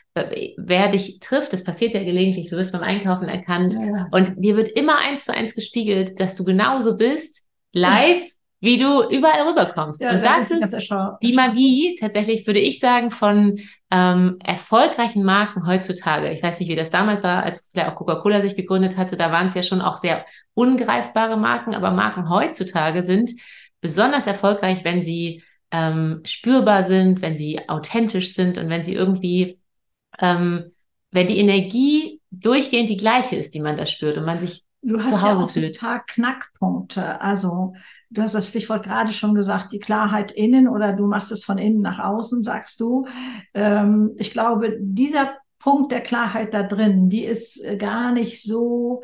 wer 0.57 0.87
dich 0.89 1.19
trifft, 1.19 1.53
das 1.53 1.63
passiert 1.63 1.93
ja 1.93 2.03
gelegentlich, 2.03 2.49
du 2.49 2.57
wirst 2.57 2.73
beim 2.73 2.83
Einkaufen 2.83 3.27
erkannt 3.27 3.73
ja. 3.73 4.07
und 4.11 4.33
dir 4.37 4.57
wird 4.57 4.69
immer 4.69 4.97
eins 4.99 5.25
zu 5.25 5.33
eins 5.33 5.55
gespiegelt, 5.55 6.19
dass 6.19 6.35
du 6.35 6.43
genauso 6.43 6.97
bist, 6.97 7.47
live, 7.73 8.21
ja 8.21 8.38
wie 8.61 8.77
du 8.77 9.03
überall 9.09 9.47
rüberkommst. 9.47 10.01
Ja, 10.01 10.11
und 10.11 10.25
das 10.25 10.51
ist 10.51 10.91
die 11.23 11.33
Magie, 11.33 11.95
tatsächlich 11.99 12.45
würde 12.45 12.59
ich 12.59 12.79
sagen, 12.79 13.09
von 13.09 13.59
ähm, 13.89 14.37
erfolgreichen 14.43 15.23
Marken 15.23 15.65
heutzutage. 15.65 16.29
Ich 16.31 16.43
weiß 16.43 16.59
nicht, 16.59 16.69
wie 16.69 16.75
das 16.75 16.89
damals 16.89 17.23
war, 17.23 17.43
als 17.43 17.69
vielleicht 17.71 17.89
auch 17.89 17.95
Coca-Cola 17.95 18.41
sich 18.41 18.55
gegründet 18.55 18.97
hatte. 18.97 19.15
Da 19.15 19.31
waren 19.31 19.47
es 19.47 19.53
ja 19.53 19.63
schon 19.63 19.81
auch 19.81 19.97
sehr 19.97 20.25
ungreifbare 20.53 21.37
Marken, 21.37 21.73
aber 21.73 21.91
Marken 21.91 22.29
heutzutage 22.29 23.03
sind 23.03 23.31
besonders 23.79 24.27
erfolgreich, 24.27 24.83
wenn 24.83 25.01
sie 25.01 25.41
ähm, 25.71 26.21
spürbar 26.25 26.83
sind, 26.83 27.21
wenn 27.21 27.37
sie 27.37 27.69
authentisch 27.69 28.33
sind 28.33 28.57
und 28.57 28.69
wenn 28.69 28.83
sie 28.83 28.93
irgendwie, 28.93 29.59
ähm, 30.19 30.71
wenn 31.11 31.27
die 31.27 31.37
Energie 31.39 32.19
durchgehend 32.29 32.89
die 32.89 32.97
gleiche 32.97 33.37
ist, 33.37 33.53
die 33.53 33.61
man 33.61 33.77
da 33.77 33.85
spürt 33.85 34.17
und 34.17 34.25
man 34.25 34.39
sich 34.39 34.65
Du 34.81 34.97
hast 34.97 35.11
ja 35.11 35.35
auch 35.35 35.49
so 35.49 35.59
ein 35.59 35.73
paar 35.73 36.05
Knackpunkte. 36.05 37.19
Also 37.19 37.73
du 38.09 38.21
hast 38.21 38.35
das 38.35 38.49
Stichwort 38.49 38.83
gerade 38.83 39.13
schon 39.13 39.35
gesagt, 39.35 39.71
die 39.71 39.79
Klarheit 39.79 40.31
innen 40.31 40.67
oder 40.67 40.93
du 40.93 41.07
machst 41.07 41.31
es 41.31 41.43
von 41.43 41.57
innen 41.57 41.81
nach 41.81 41.99
außen, 41.99 42.43
sagst 42.43 42.79
du. 42.79 43.05
Ähm, 43.53 44.11
ich 44.17 44.31
glaube, 44.31 44.77
dieser 44.79 45.37
Punkt 45.59 45.91
der 45.91 46.01
Klarheit 46.01 46.53
da 46.53 46.63
drin, 46.63 47.09
die 47.09 47.25
ist 47.25 47.63
äh, 47.63 47.77
gar 47.77 48.11
nicht 48.11 48.43
so 48.43 49.03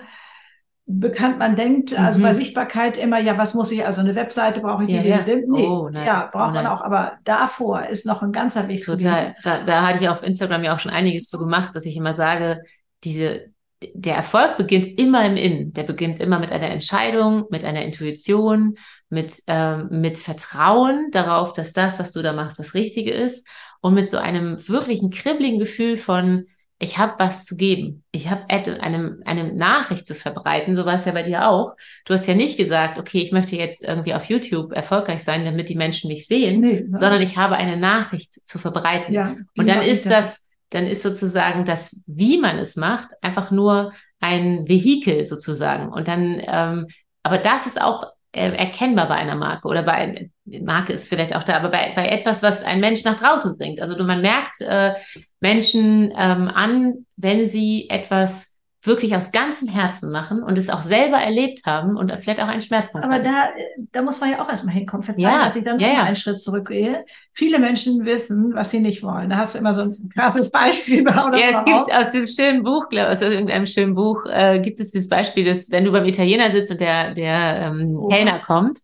bekannt. 0.88 1.40
Man 1.40 1.56
denkt, 1.56 1.98
also 1.98 2.20
mhm. 2.20 2.24
bei 2.24 2.34
Sichtbarkeit 2.34 2.98
immer, 2.98 3.20
ja, 3.20 3.38
was 3.38 3.54
muss 3.54 3.72
ich, 3.72 3.86
also 3.86 4.02
eine 4.02 4.16
Webseite 4.16 4.62
brauche 4.62 4.84
ich, 4.84 4.90
die, 4.90 4.96
ja, 4.96 5.26
ja. 5.26 5.26
Nee, 5.26 5.68
oh, 5.68 5.90
ja, 5.94 6.30
braucht 6.32 6.52
oh, 6.52 6.54
man 6.54 6.68
auch, 6.68 6.82
aber 6.82 7.14
davor 7.24 7.86
ist 7.86 8.06
noch 8.06 8.22
ein 8.22 8.32
ganzer 8.32 8.68
Weg 8.68 8.86
Total. 8.86 9.36
Da, 9.44 9.60
da 9.66 9.88
hatte 9.88 10.04
ich 10.04 10.10
auf 10.10 10.24
Instagram 10.24 10.64
ja 10.64 10.76
auch 10.76 10.80
schon 10.80 10.92
einiges 10.92 11.30
so 11.30 11.40
gemacht, 11.40 11.76
dass 11.76 11.86
ich 11.86 11.98
immer 11.98 12.14
sage, 12.14 12.62
diese 13.04 13.48
der 13.94 14.16
Erfolg 14.16 14.58
beginnt 14.58 15.00
immer 15.00 15.26
im 15.26 15.36
Innen. 15.36 15.74
Der 15.74 15.84
beginnt 15.84 16.20
immer 16.20 16.40
mit 16.40 16.52
einer 16.52 16.70
Entscheidung, 16.70 17.46
mit 17.50 17.64
einer 17.64 17.84
Intuition, 17.84 18.76
mit, 19.10 19.42
ähm, 19.48 19.90
mit 19.92 20.18
Vertrauen 20.18 21.10
darauf, 21.12 21.54
dass 21.54 21.74
das, 21.74 22.00
was 22.00 22.12
du 22.12 22.22
da 22.22 22.34
machst, 22.34 22.60
das 22.60 22.74
Richtige 22.74 23.12
ist 23.12 23.48
und 23.82 23.94
mit 23.94 24.10
so 24.10 24.18
einem 24.18 24.68
wirklichen 24.68 25.10
kribbeligen 25.10 25.60
Gefühl 25.60 25.98
von, 25.98 26.46
ich 26.78 26.98
habe 26.98 27.14
was 27.20 27.46
zu 27.46 27.56
geben. 27.56 28.04
Ich 28.12 28.30
habe 28.30 28.50
eine, 28.50 29.20
eine 29.26 29.54
Nachricht 29.54 30.06
zu 30.06 30.14
verbreiten. 30.14 30.76
So 30.76 30.86
war 30.86 30.96
es 30.96 31.06
ja 31.06 31.14
bei 31.14 31.24
dir 31.24 31.48
auch. 31.48 31.76
Du 32.06 32.14
hast 32.14 32.28
ja 32.28 32.36
nicht 32.36 32.58
gesagt, 32.58 33.00
okay, 33.00 33.22
ich 33.22 33.32
möchte 33.32 33.56
jetzt 33.56 33.84
irgendwie 33.84 34.14
auf 34.14 34.26
YouTube 34.26 34.74
erfolgreich 34.74 35.24
sein, 35.24 35.46
damit 35.46 35.70
die 35.70 35.76
Menschen 35.76 36.10
mich 36.10 36.28
sehen, 36.28 36.60
nee, 36.60 36.86
sondern 36.92 37.22
ich 37.22 37.38
habe 37.38 37.56
eine 37.56 37.78
Nachricht 37.78 38.34
zu 38.34 38.60
verbreiten. 38.60 39.14
Ja, 39.14 39.36
und 39.58 39.70
dann 39.70 39.82
ist 39.82 40.06
das, 40.06 40.45
dann 40.76 40.88
ist 40.88 41.04
sozusagen 41.04 41.64
das, 41.64 42.04
wie 42.06 42.38
man 42.38 42.60
es 42.60 42.76
macht, 42.76 43.12
einfach 43.22 43.50
nur 43.50 43.94
ein 44.20 44.68
Vehikel 44.68 45.24
sozusagen. 45.24 45.88
Und 45.88 46.08
dann, 46.10 46.42
ähm, 46.46 46.88
aber 47.24 47.38
das 47.38 47.66
ist 47.66 47.82
auch 47.82 48.12
äh, 48.34 48.52
erkennbar 48.52 49.08
bei 49.08 49.16
einer 49.16 49.36
Marke 49.36 49.70
oder 49.70 49.84
bei 49.84 50.30
Marke 50.44 50.92
ist 50.92 51.08
vielleicht 51.08 51.34
auch 51.34 51.44
da, 51.44 51.56
aber 51.56 51.70
bei, 51.70 51.94
bei 51.96 52.10
etwas, 52.10 52.44
was 52.44 52.62
ein 52.62 52.82
Mensch 52.82 53.06
nach 53.06 53.18
draußen 53.20 53.58
bringt. 53.58 53.80
Also 53.80 54.02
man 54.04 54.22
merkt 54.22 54.60
äh, 54.62 54.94
Menschen 55.40 56.12
ähm, 56.18 56.50
an, 56.50 57.06
wenn 57.16 57.46
sie 57.46 57.90
etwas 57.90 58.55
wirklich 58.88 59.16
aus 59.16 59.32
ganzem 59.32 59.68
Herzen 59.68 60.12
machen 60.12 60.44
und 60.44 60.58
es 60.58 60.70
auch 60.70 60.82
selber 60.82 61.18
erlebt 61.18 61.66
haben 61.66 61.98
und 61.98 62.12
vielleicht 62.22 62.42
auch 62.42 62.48
einen 62.48 62.62
Schmerzpunkt 62.62 63.06
Aber 63.06 63.20
da, 63.20 63.50
da 63.92 64.02
muss 64.02 64.20
man 64.20 64.32
ja 64.32 64.42
auch 64.42 64.50
erstmal 64.50 64.74
hinkommen. 64.74 65.04
Verzeihen, 65.04 65.24
ja, 65.24 65.46
dass 65.46 65.56
ich 65.56 65.64
dann 65.64 65.80
ja, 65.80 65.88
ja. 65.90 66.04
einen 66.04 66.16
Schritt 66.16 66.42
zurückgehe. 66.42 67.06
Viele 67.34 67.60
Menschen 67.60 68.06
wissen, 68.06 68.54
was 68.54 68.72
sie 68.72 68.80
nicht 68.80 69.04
wollen. 69.04 69.30
Da 69.30 69.38
hast 69.38 69.56
du 69.56 69.60
immer 69.60 69.74
so 69.74 69.82
ein 69.82 70.10
krasses 70.14 70.50
Beispiel. 70.50 71.02
Oder 71.08 71.38
ja, 71.38 71.60
es 71.60 71.66
gibt 71.66 71.96
aus 71.96 72.12
dem 72.12 72.28
schönen 72.28 72.64
Buch, 72.64 72.90
glaube 72.90 73.10
aus 73.10 73.22
irgendeinem 73.22 73.66
schönen 73.66 73.96
Buch, 73.96 74.26
äh, 74.28 74.60
gibt 74.60 74.80
es 74.80 74.92
dieses 74.92 75.10
Beispiel, 75.10 75.46
dass 75.46 75.72
wenn 75.72 75.86
du 75.86 75.92
beim 75.92 76.06
Italiener 76.06 76.52
sitzt 76.52 76.72
und 76.72 76.80
der, 76.80 77.14
der 77.14 77.72
ähm, 77.72 77.98
oh. 77.98 78.08
Kellner 78.08 78.40
kommt 78.40 78.80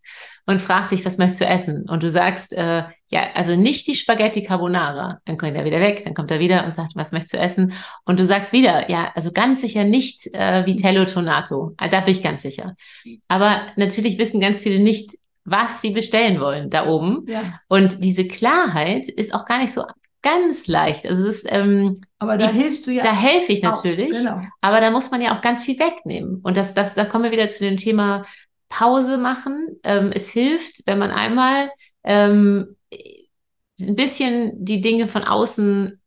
und 0.45 0.59
fragt 0.59 0.91
dich, 0.91 1.05
was 1.05 1.17
möchtest 1.17 1.41
du 1.41 1.45
essen? 1.45 1.89
Und 1.89 2.03
du 2.03 2.09
sagst, 2.09 2.53
äh, 2.53 2.83
ja, 3.09 3.27
also 3.35 3.55
nicht 3.55 3.87
die 3.87 3.95
Spaghetti 3.95 4.43
Carbonara. 4.43 5.19
Dann 5.25 5.37
kommt 5.37 5.55
er 5.55 5.65
wieder 5.65 5.79
weg, 5.79 6.03
dann 6.03 6.13
kommt 6.13 6.31
er 6.31 6.39
wieder 6.39 6.65
und 6.65 6.73
sagt, 6.73 6.95
was 6.95 7.11
möchtest 7.11 7.33
du 7.33 7.37
essen? 7.37 7.73
Und 8.05 8.19
du 8.19 8.23
sagst 8.23 8.53
wieder, 8.53 8.89
ja, 8.89 9.11
also 9.15 9.31
ganz 9.31 9.61
sicher 9.61 9.83
nicht 9.83 10.27
äh, 10.33 10.65
Vitello 10.65 11.05
Tonato. 11.05 11.73
Ah, 11.77 11.87
da 11.87 12.01
bin 12.01 12.11
ich 12.11 12.23
ganz 12.23 12.41
sicher. 12.41 12.75
Aber 13.27 13.61
natürlich 13.75 14.17
wissen 14.17 14.39
ganz 14.39 14.61
viele 14.61 14.79
nicht, 14.79 15.17
was 15.43 15.81
sie 15.81 15.91
bestellen 15.91 16.39
wollen 16.39 16.69
da 16.69 16.87
oben. 16.87 17.25
Ja. 17.27 17.41
Und 17.67 18.03
diese 18.03 18.27
Klarheit 18.27 19.07
ist 19.07 19.33
auch 19.33 19.45
gar 19.45 19.59
nicht 19.59 19.73
so 19.73 19.83
ganz 20.21 20.67
leicht. 20.67 21.05
Also 21.05 21.27
es 21.27 21.37
ist, 21.37 21.47
ähm, 21.49 22.01
aber 22.19 22.37
da 22.37 22.47
die, 22.47 22.59
hilfst 22.59 22.85
du 22.85 22.91
ja. 22.91 23.03
Da 23.03 23.13
helfe 23.13 23.51
ich 23.51 23.61
natürlich. 23.61 24.11
Auch, 24.11 24.17
genau. 24.17 24.41
Aber 24.61 24.79
da 24.79 24.91
muss 24.91 25.11
man 25.11 25.21
ja 25.21 25.35
auch 25.35 25.41
ganz 25.41 25.63
viel 25.63 25.79
wegnehmen. 25.79 26.39
Und 26.43 26.57
das, 26.57 26.73
das, 26.73 26.93
da 26.93 27.05
kommen 27.05 27.25
wir 27.25 27.31
wieder 27.31 27.49
zu 27.49 27.63
dem 27.63 27.77
Thema 27.77 28.23
Pause 28.71 29.17
machen. 29.17 29.79
Ähm, 29.83 30.11
es 30.13 30.31
hilft, 30.31 30.87
wenn 30.87 30.97
man 30.97 31.11
einmal 31.11 31.69
ähm, 32.03 32.77
ein 33.79 33.95
bisschen 33.95 34.63
die 34.63 34.81
Dinge 34.81 35.07
von 35.07 35.23
außen 35.23 36.01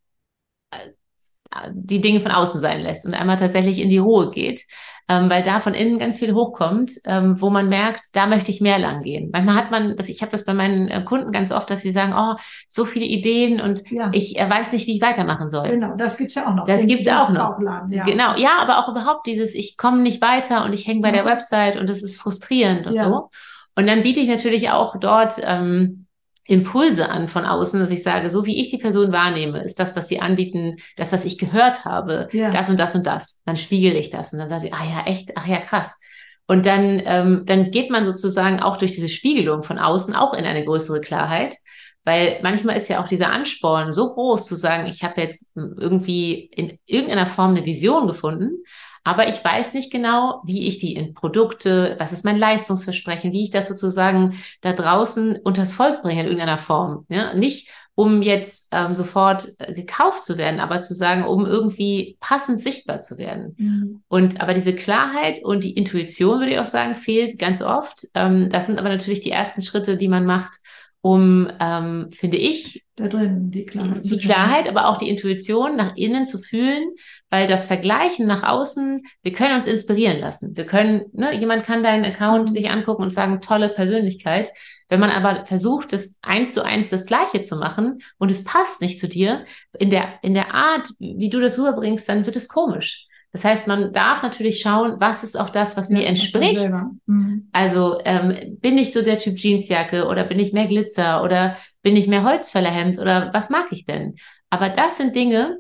äh, 0.71 1.71
die 1.73 2.01
Dinge 2.01 2.21
von 2.21 2.33
außen 2.33 2.61
sein 2.61 2.83
lässt 2.83 3.07
und 3.07 3.15
einmal 3.15 3.37
tatsächlich 3.37 3.79
in 3.79 3.91
die 3.91 3.99
Ruhe 3.99 4.31
geht 4.31 4.65
ähm, 5.09 5.29
weil 5.29 5.43
da 5.43 5.61
von 5.61 5.75
innen 5.75 5.99
ganz 5.99 6.19
viel 6.19 6.33
hochkommt, 6.33 6.93
ähm, 7.05 7.41
wo 7.41 7.51
man 7.51 7.69
merkt, 7.69 8.01
da 8.15 8.27
möchte 8.27 8.51
ich 8.51 8.61
mehr 8.61 8.79
lang 8.79 9.03
gehen. 9.03 9.31
Manchmal 9.33 9.57
hat 9.57 9.71
man, 9.71 9.97
das, 9.97 10.09
ich 10.09 10.23
habe 10.23 10.33
das 10.33 10.45
bei 10.45 10.55
meinen 10.55 10.89
äh, 10.89 11.03
Kunden 11.03 11.31
ganz 11.31 11.53
oft, 11.53 11.69
dass 11.69 11.83
sie 11.83 11.91
sagen, 11.91 12.15
oh, 12.17 12.37
so 12.69 12.85
viele 12.85 13.05
Ideen 13.05 13.61
und 13.61 13.91
ja. 13.91 14.11
ich 14.13 14.39
äh, 14.39 14.49
weiß 14.49 14.73
nicht, 14.73 14.87
wie 14.87 14.97
ich 14.97 15.03
weitermachen 15.03 15.49
soll. 15.49 15.69
Genau, 15.69 15.95
das 15.97 16.17
gibt's 16.17 16.35
ja 16.35 16.49
auch 16.49 16.55
noch. 16.55 16.67
Das 16.67 16.87
gibt's 16.87 17.09
auch 17.09 17.29
noch. 17.29 17.59
ja. 17.91 18.05
Genau, 18.05 18.35
ja, 18.37 18.59
aber 18.61 18.79
auch 18.79 18.89
überhaupt 18.89 19.27
dieses, 19.27 19.55
ich 19.55 19.77
komme 19.77 20.01
nicht 20.01 20.23
weiter 20.23 20.65
und 20.65 20.73
ich 20.73 20.87
hänge 20.87 21.03
bei 21.03 21.09
ja. 21.09 21.15
der 21.15 21.27
Website 21.27 21.77
und 21.77 21.89
das 21.89 22.03
ist 22.03 22.21
frustrierend 22.21 22.87
und 22.87 22.99
so. 22.99 23.31
Und 23.77 23.87
dann 23.89 24.03
biete 24.03 24.21
ich 24.21 24.29
natürlich 24.29 24.71
auch 24.71 24.97
dort 24.99 25.35
ähm, 25.45 26.04
Impulse 26.47 27.09
an 27.09 27.29
von 27.29 27.47
außen, 27.47 27.81
dass 27.81 27.91
ich 27.91 28.03
sage, 28.03 28.31
so 28.31 28.45
wie 28.45 28.61
ich 28.61 28.71
die 28.71 28.79
Person 28.79 29.13
wahrnehme, 29.13 29.63
ist 29.63 29.79
das, 29.79 29.97
was 29.97 30.09
sie 30.09 30.21
anbieten, 30.21 30.77
das, 30.97 31.13
was 31.13 31.25
ich 31.25 31.39
gehört 31.39 31.85
habe, 31.85 32.29
ja. 32.33 32.51
das 32.51 32.69
und 32.69 32.79
das 32.79 32.95
und 32.95 33.07
das. 33.07 33.43
Dann 33.47 33.57
spiegel 33.57 33.97
ich 33.97 34.11
das 34.11 34.33
und 34.33 34.39
dann 34.39 34.49
sage 34.49 34.69
ich, 34.69 34.75
ah 34.75 34.85
ja, 34.85 35.07
echt, 35.07 35.31
ach 35.37 35.47
ja, 35.47 35.59
krass. 35.59 35.99
Und 36.47 36.67
dann, 36.67 37.01
ähm, 37.05 37.43
dann 37.47 37.71
geht 37.71 37.91
man 37.91 38.05
sozusagen 38.05 38.61
auch 38.61 38.77
durch 38.77 38.93
diese 38.93 39.09
Spiegelung 39.09 39.63
von 39.63 39.79
außen 39.79 40.15
auch 40.15 40.35
in 40.35 40.45
eine 40.45 40.65
größere 40.65 41.01
Klarheit. 41.01 41.57
Weil 42.05 42.39
manchmal 42.43 42.77
ist 42.77 42.91
ja 42.91 43.03
auch 43.03 43.09
dieser 43.09 43.31
Ansporn 43.31 43.95
so 43.95 44.13
groß 44.13 44.45
zu 44.47 44.57
sagen, 44.57 44.87
ich 44.87 45.03
habe 45.03 45.23
jetzt 45.23 45.51
irgendwie 45.55 46.51
in 46.53 46.79
irgendeiner 46.85 47.25
Form 47.25 47.53
eine 47.53 47.65
Vision 47.65 48.07
gefunden, 48.07 48.63
aber 49.05 49.29
ich 49.29 49.45
weiß 49.45 49.75
nicht 49.75 49.93
genau, 49.93 50.41
wie 50.45 50.67
ich 50.67 50.79
die 50.79 50.95
in 50.95 51.13
Produkte, 51.13 51.95
was 51.99 52.13
ist 52.13 52.25
mein 52.25 52.39
Leistungsversprechen, 52.39 53.33
wie 53.33 53.45
ich 53.45 53.51
das 53.51 53.69
sozusagen 53.69 54.35
da 54.63 54.73
draußen 54.73 55.37
unters 55.37 55.73
Volk 55.73 56.03
bringe 56.03 56.23
in 56.23 56.27
irgendeiner 56.27 56.59
Form. 56.59 57.05
Ja? 57.11 57.35
Nicht 57.35 57.69
um 57.97 58.23
jetzt 58.23 58.69
ähm, 58.73 58.95
sofort 58.95 59.55
äh, 59.59 59.73
gekauft 59.73 60.25
zu 60.25 60.37
werden, 60.37 60.59
aber 60.59 60.83
zu 60.83 60.95
sagen, 60.95 61.25
um 61.25 61.47
irgendwie 61.47 62.17
passend 62.19 62.61
sichtbar 62.61 63.01
zu 63.01 63.19
werden. 63.19 63.55
Mhm. 63.57 64.03
Und 64.09 64.41
aber 64.41 64.55
diese 64.55 64.75
Klarheit 64.75 65.45
und 65.45 65.63
die 65.63 65.75
Intuition, 65.75 66.41
würde 66.41 66.53
ich 66.53 66.59
auch 66.59 66.65
sagen, 66.65 66.97
fehlt 66.97 67.39
ganz 67.39 67.63
oft. 67.63 68.09
Ähm, 68.15 68.51
das 68.51 68.67
sind 68.67 68.79
aber 68.79 68.89
natürlich 68.89 69.21
die 69.21 69.31
ersten 69.31 69.63
Schritte, 69.63 69.97
die 69.97 70.09
man 70.09 70.27
macht, 70.27 70.57
um, 71.05 71.51
ähm, 71.61 72.09
finde 72.13 72.39
ich, 72.39 72.83
da 72.97 73.09
drin 73.09 73.51
die 73.51 73.67
Klarheit, 73.67 74.07
die 74.07 74.17
Klarheit, 74.17 74.67
aber 74.67 74.89
auch 74.89 74.97
die 74.97 75.11
Intuition 75.11 75.77
nach 75.77 75.95
innen 75.97 76.25
zu 76.25 76.39
fühlen, 76.39 76.95
weil 77.29 77.47
das 77.47 77.67
Vergleichen 77.67 78.27
nach 78.27 78.43
außen, 78.43 79.03
wir 79.21 79.33
können 79.35 79.55
uns 79.55 79.67
inspirieren 79.67 80.19
lassen. 80.19 80.57
Wir 80.57 80.65
können, 80.65 81.05
ne, 81.13 81.39
jemand 81.39 81.67
kann 81.67 81.83
deinen 81.83 82.07
Account 82.07 82.49
mhm. 82.49 82.55
sich 82.55 82.71
angucken 82.71 83.03
und 83.03 83.11
sagen, 83.11 83.43
tolle 83.43 83.69
Persönlichkeit. 83.69 84.51
Wenn 84.89 84.99
man 84.99 85.11
aber 85.11 85.45
versucht, 85.45 85.93
das 85.93 86.17
eins 86.23 86.55
zu 86.55 86.65
eins 86.65 86.89
das 86.89 87.05
Gleiche 87.05 87.43
zu 87.43 87.57
machen 87.57 87.99
und 88.17 88.31
es 88.31 88.43
passt 88.43 88.81
nicht 88.81 88.99
zu 88.99 89.07
dir, 89.07 89.45
in 89.79 89.91
der, 89.91 90.21
in 90.23 90.33
der 90.33 90.55
Art, 90.55 90.89
wie 90.99 91.29
du 91.29 91.39
das 91.39 91.59
rüberbringst, 91.59 92.09
dann 92.09 92.25
wird 92.25 92.37
es 92.37 92.49
komisch. 92.49 93.09
Das 93.35 93.45
heißt, 93.45 93.67
man 93.67 93.93
darf 93.93 94.23
natürlich 94.23 94.61
schauen, 94.61 94.95
was 95.01 95.25
ist 95.25 95.37
auch 95.37 95.51
das, 95.51 95.77
was 95.77 95.91
ja, 95.91 95.99
mir 95.99 96.07
entspricht. 96.07 96.71
Mhm. 97.07 97.49
Also 97.51 97.99
ähm, 98.05 98.59
bin 98.61 98.79
ich 98.79 98.93
so 98.93 99.03
der 99.03 99.19
Typ 99.19 99.37
Jeansjacke 99.37 100.07
oder 100.07 100.23
bin 100.23 100.39
ich 100.39 100.53
mehr 100.53 100.69
Glitzer 100.69 101.21
oder 101.21 101.57
bin 101.83 101.97
ich 101.97 102.07
mehr 102.07 102.23
Holzfällerhemd 102.23 103.01
oder 103.01 103.31
was 103.35 103.51
mag 103.51 103.67
ich 103.71 103.87
denn? 103.87 104.15
Aber 104.51 104.69
das 104.69 104.99
sind 104.99 105.17
Dinge, 105.17 105.59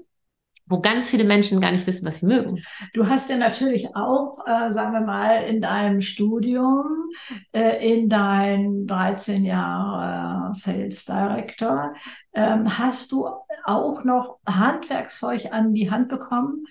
wo 0.67 0.81
ganz 0.81 1.11
viele 1.11 1.25
Menschen 1.25 1.61
gar 1.61 1.73
nicht 1.73 1.87
wissen, 1.89 2.07
was 2.07 2.21
sie 2.21 2.27
mögen. 2.27 2.63
Du 2.95 3.09
hast 3.09 3.29
ja 3.29 3.37
natürlich 3.37 3.95
auch, 3.97 4.39
äh, 4.47 4.73
sagen 4.73 4.93
wir 4.93 5.01
mal, 5.01 5.43
in 5.43 5.61
deinem 5.61 6.01
Studium, 6.01 7.11
äh, 7.53 7.93
in 7.93 8.09
deinen 8.09 8.87
13 8.87 9.45
Jahre 9.45 10.53
äh, 10.53 10.55
Sales 10.55 11.05
Director, 11.05 11.93
ähm, 12.35 12.79
hast 12.79 13.11
du 13.11 13.29
auch 13.65 14.05
noch 14.05 14.39
Handwerkszeug 14.47 15.53
an 15.53 15.75
die 15.75 15.91
Hand 15.91 16.09
bekommen, 16.09 16.65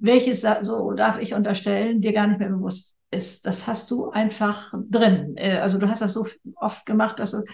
welches, 0.00 0.46
so 0.62 0.92
darf 0.92 1.20
ich 1.20 1.34
unterstellen, 1.34 2.00
dir 2.00 2.12
gar 2.12 2.26
nicht 2.26 2.40
mehr 2.40 2.48
bewusst 2.48 2.96
ist. 3.10 3.46
Das 3.46 3.66
hast 3.66 3.90
du 3.90 4.10
einfach 4.10 4.72
drin. 4.74 5.36
Äh, 5.36 5.58
also 5.58 5.78
du 5.78 5.88
hast 5.88 6.02
das 6.02 6.12
so 6.12 6.26
oft 6.56 6.86
gemacht, 6.86 7.18
dass 7.18 7.32
du, 7.32 7.44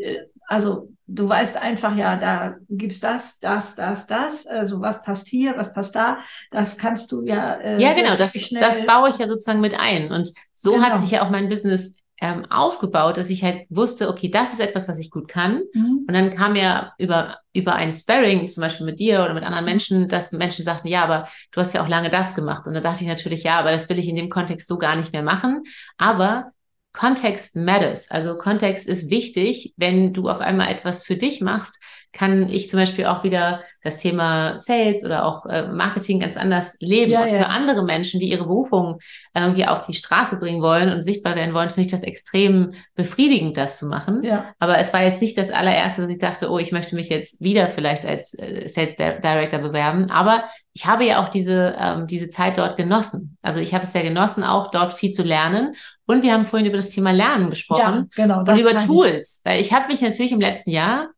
äh, 0.00 0.18
also 0.46 0.90
du 1.06 1.28
weißt 1.28 1.56
einfach, 1.56 1.96
ja, 1.96 2.16
da 2.16 2.56
gibt's 2.68 3.00
das, 3.00 3.38
das, 3.40 3.74
das, 3.76 4.06
das, 4.06 4.46
also 4.46 4.80
was 4.80 5.02
passt 5.02 5.28
hier, 5.28 5.56
was 5.56 5.74
passt 5.74 5.94
da, 5.94 6.18
das 6.50 6.78
kannst 6.78 7.12
du 7.12 7.22
ja. 7.22 7.54
Äh, 7.54 7.80
ja, 7.80 7.92
genau, 7.94 8.16
das, 8.16 8.32
das 8.32 8.86
baue 8.86 9.10
ich 9.10 9.18
ja 9.18 9.26
sozusagen 9.26 9.60
mit 9.60 9.74
ein. 9.74 10.10
Und 10.10 10.32
so 10.52 10.72
genau. 10.72 10.84
hat 10.84 11.00
sich 11.00 11.10
ja 11.10 11.24
auch 11.24 11.30
mein 11.30 11.48
Business 11.48 11.98
ähm, 12.20 12.46
aufgebaut, 12.50 13.16
dass 13.16 13.30
ich 13.30 13.44
halt 13.44 13.66
wusste, 13.68 14.08
okay, 14.08 14.30
das 14.30 14.52
ist 14.52 14.60
etwas, 14.60 14.88
was 14.88 14.98
ich 14.98 15.10
gut 15.10 15.28
kann. 15.28 15.62
Mhm. 15.74 16.04
Und 16.08 16.14
dann 16.14 16.34
kam 16.34 16.56
ja 16.56 16.92
über, 16.98 17.38
über 17.52 17.74
ein 17.74 17.92
Sparring, 17.92 18.48
zum 18.48 18.62
Beispiel 18.62 18.86
mit 18.86 18.98
dir 18.98 19.22
oder 19.22 19.34
mit 19.34 19.44
anderen 19.44 19.64
Menschen, 19.64 20.08
dass 20.08 20.32
Menschen 20.32 20.64
sagten, 20.64 20.88
ja, 20.88 21.04
aber 21.04 21.28
du 21.52 21.60
hast 21.60 21.74
ja 21.74 21.82
auch 21.82 21.88
lange 21.88 22.10
das 22.10 22.34
gemacht. 22.34 22.66
Und 22.66 22.74
da 22.74 22.80
dachte 22.80 23.02
ich 23.02 23.08
natürlich, 23.08 23.42
ja, 23.42 23.58
aber 23.58 23.70
das 23.70 23.88
will 23.88 23.98
ich 23.98 24.08
in 24.08 24.16
dem 24.16 24.30
Kontext 24.30 24.66
so 24.66 24.78
gar 24.78 24.96
nicht 24.96 25.12
mehr 25.12 25.22
machen. 25.22 25.62
Aber 25.98 26.52
Kontext 26.96 27.56
matters. 27.56 28.10
Also 28.10 28.38
Kontext 28.38 28.86
ist 28.86 29.10
wichtig, 29.10 29.74
wenn 29.76 30.14
du 30.14 30.30
auf 30.30 30.40
einmal 30.40 30.68
etwas 30.68 31.04
für 31.04 31.16
dich 31.16 31.42
machst, 31.42 31.78
kann 32.16 32.48
ich 32.48 32.70
zum 32.70 32.80
Beispiel 32.80 33.06
auch 33.06 33.24
wieder 33.24 33.62
das 33.84 33.98
Thema 33.98 34.56
Sales 34.56 35.04
oder 35.04 35.26
auch 35.26 35.44
äh, 35.46 35.68
Marketing 35.68 36.18
ganz 36.18 36.36
anders 36.36 36.78
leben. 36.80 37.12
Ja, 37.12 37.24
und 37.24 37.30
für 37.30 37.48
andere 37.48 37.84
Menschen, 37.84 38.20
die 38.20 38.30
ihre 38.30 38.44
Berufung 38.44 39.00
irgendwie 39.34 39.66
auf 39.66 39.86
die 39.86 39.92
Straße 39.92 40.38
bringen 40.38 40.62
wollen 40.62 40.90
und 40.90 41.02
sichtbar 41.02 41.36
werden 41.36 41.52
wollen, 41.52 41.68
finde 41.68 41.82
ich 41.82 41.92
das 41.92 42.02
extrem 42.02 42.72
befriedigend, 42.94 43.58
das 43.58 43.78
zu 43.78 43.86
machen. 43.86 44.22
Ja. 44.24 44.46
Aber 44.58 44.78
es 44.78 44.94
war 44.94 45.02
jetzt 45.02 45.20
nicht 45.20 45.36
das 45.36 45.50
allererste, 45.50 46.02
dass 46.02 46.10
ich 46.10 46.18
dachte, 46.18 46.50
oh, 46.50 46.58
ich 46.58 46.72
möchte 46.72 46.94
mich 46.94 47.10
jetzt 47.10 47.42
wieder 47.42 47.66
vielleicht 47.66 48.06
als 48.06 48.32
äh, 48.38 48.66
Sales 48.66 48.96
Director 48.96 49.58
bewerben. 49.58 50.10
Aber 50.10 50.44
ich 50.72 50.86
habe 50.86 51.04
ja 51.04 51.22
auch 51.22 51.28
diese, 51.28 51.76
ähm, 51.78 52.06
diese 52.06 52.30
Zeit 52.30 52.56
dort 52.56 52.78
genossen. 52.78 53.36
Also 53.42 53.60
ich 53.60 53.74
habe 53.74 53.84
es 53.84 53.92
ja 53.92 54.02
genossen, 54.02 54.42
auch 54.42 54.70
dort 54.70 54.94
viel 54.94 55.10
zu 55.10 55.22
lernen. 55.22 55.74
Und 56.06 56.22
wir 56.22 56.32
haben 56.32 56.46
vorhin 56.46 56.66
über 56.66 56.76
das 56.76 56.88
Thema 56.88 57.10
Lernen 57.12 57.50
gesprochen. 57.50 58.10
Ja, 58.16 58.24
genau. 58.24 58.38
Und 58.40 58.58
über 58.58 58.76
Tools. 58.78 59.42
Weil 59.44 59.60
ich 59.60 59.72
habe 59.72 59.88
mich 59.88 60.00
natürlich 60.00 60.32
im 60.32 60.40
letzten 60.40 60.70
Jahr 60.70 61.10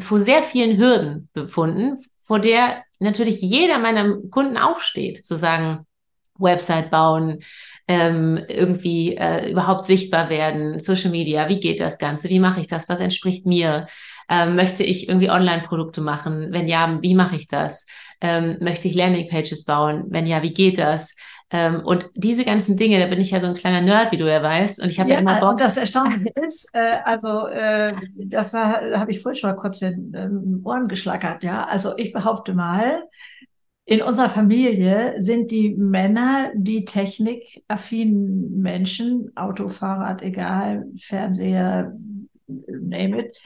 vor 0.00 0.18
sehr 0.18 0.42
vielen 0.42 0.78
Hürden 0.78 1.28
befunden, 1.32 1.98
vor 2.20 2.40
der 2.40 2.82
natürlich 2.98 3.40
jeder 3.40 3.78
meiner 3.78 4.16
Kunden 4.30 4.56
auch 4.56 4.80
steht, 4.80 5.24
zu 5.24 5.36
sagen, 5.36 5.86
Website 6.38 6.90
bauen, 6.90 7.40
ähm, 7.88 8.44
irgendwie 8.48 9.16
äh, 9.16 9.50
überhaupt 9.50 9.84
sichtbar 9.84 10.28
werden, 10.28 10.80
Social 10.80 11.10
Media, 11.10 11.48
wie 11.48 11.60
geht 11.60 11.80
das 11.80 11.98
Ganze, 11.98 12.28
wie 12.28 12.40
mache 12.40 12.60
ich 12.60 12.66
das, 12.66 12.88
was 12.88 13.00
entspricht 13.00 13.46
mir, 13.46 13.86
ähm, 14.28 14.56
möchte 14.56 14.82
ich 14.82 15.08
irgendwie 15.08 15.30
Online-Produkte 15.30 16.00
machen, 16.00 16.48
wenn 16.52 16.68
ja, 16.68 16.98
wie 17.00 17.14
mache 17.14 17.36
ich 17.36 17.46
das, 17.46 17.86
ähm, 18.20 18.58
möchte 18.60 18.88
ich 18.88 18.94
Landing-Pages 18.94 19.64
bauen, 19.64 20.04
wenn 20.08 20.26
ja, 20.26 20.42
wie 20.42 20.52
geht 20.52 20.78
das, 20.78 21.14
ähm, 21.50 21.82
und 21.84 22.10
diese 22.14 22.44
ganzen 22.44 22.76
Dinge, 22.76 22.98
da 22.98 23.06
bin 23.06 23.20
ich 23.20 23.30
ja 23.30 23.38
so 23.38 23.46
ein 23.46 23.54
kleiner 23.54 23.80
Nerd, 23.80 24.10
wie 24.10 24.16
du 24.16 24.28
ja 24.28 24.42
weißt, 24.42 24.82
und 24.82 24.88
ich 24.88 24.98
habe 24.98 25.10
ja, 25.10 25.16
ja, 25.16 25.20
immer 25.20 25.38
Bock. 25.38 25.52
Und 25.52 25.60
das 25.60 25.76
Erstaunliche 25.76 26.30
ist, 26.46 26.68
äh, 26.72 26.96
also 27.04 27.46
äh, 27.46 27.92
das 28.16 28.50
da 28.50 28.98
habe 28.98 29.12
ich 29.12 29.22
vorhin 29.22 29.38
schon 29.38 29.50
mal 29.50 29.56
kurz 29.56 29.78
den 29.78 30.12
ähm, 30.14 30.60
Ohren 30.64 30.88
geschlackert, 30.88 31.44
ja. 31.44 31.64
Also 31.64 31.96
ich 31.96 32.12
behaupte 32.12 32.52
mal, 32.52 33.04
in 33.84 34.02
unserer 34.02 34.28
Familie 34.28 35.14
sind 35.18 35.52
die 35.52 35.76
Männer 35.76 36.50
die 36.56 36.84
technikaffinen 36.84 38.60
Menschen, 38.60 39.30
Auto, 39.36 39.68
Fahrrad, 39.68 40.22
egal, 40.22 40.86
Fernseher, 40.98 41.92
name 42.48 43.20
it. 43.20 43.36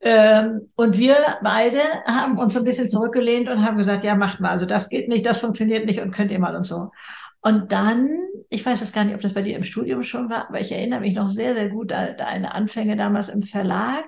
Ähm, 0.00 0.68
und 0.74 0.98
wir 0.98 1.16
beide 1.42 1.78
haben 2.06 2.36
uns 2.38 2.52
so 2.52 2.58
ein 2.58 2.64
bisschen 2.64 2.90
zurückgelehnt 2.90 3.48
und 3.48 3.64
haben 3.64 3.78
gesagt, 3.78 4.04
ja, 4.04 4.16
macht 4.16 4.40
mal. 4.40 4.50
Also 4.50 4.66
das 4.66 4.88
geht 4.88 5.08
nicht, 5.08 5.24
das 5.24 5.38
funktioniert 5.38 5.86
nicht 5.86 6.00
und 6.00 6.10
könnt 6.10 6.32
ihr 6.32 6.38
mal 6.40 6.56
und 6.56 6.64
so. 6.64 6.90
Und 7.44 7.72
dann, 7.72 8.08
ich 8.48 8.64
weiß 8.64 8.80
jetzt 8.80 8.94
gar 8.94 9.04
nicht, 9.04 9.14
ob 9.14 9.20
das 9.20 9.34
bei 9.34 9.42
dir 9.42 9.56
im 9.56 9.64
Studium 9.64 10.02
schon 10.02 10.30
war, 10.30 10.48
aber 10.48 10.60
ich 10.60 10.72
erinnere 10.72 11.00
mich 11.00 11.14
noch 11.14 11.28
sehr, 11.28 11.54
sehr 11.54 11.68
gut 11.68 11.92
an 11.92 12.16
deine 12.16 12.54
Anfänge 12.54 12.96
damals 12.96 13.28
im 13.28 13.42
Verlag, 13.42 14.06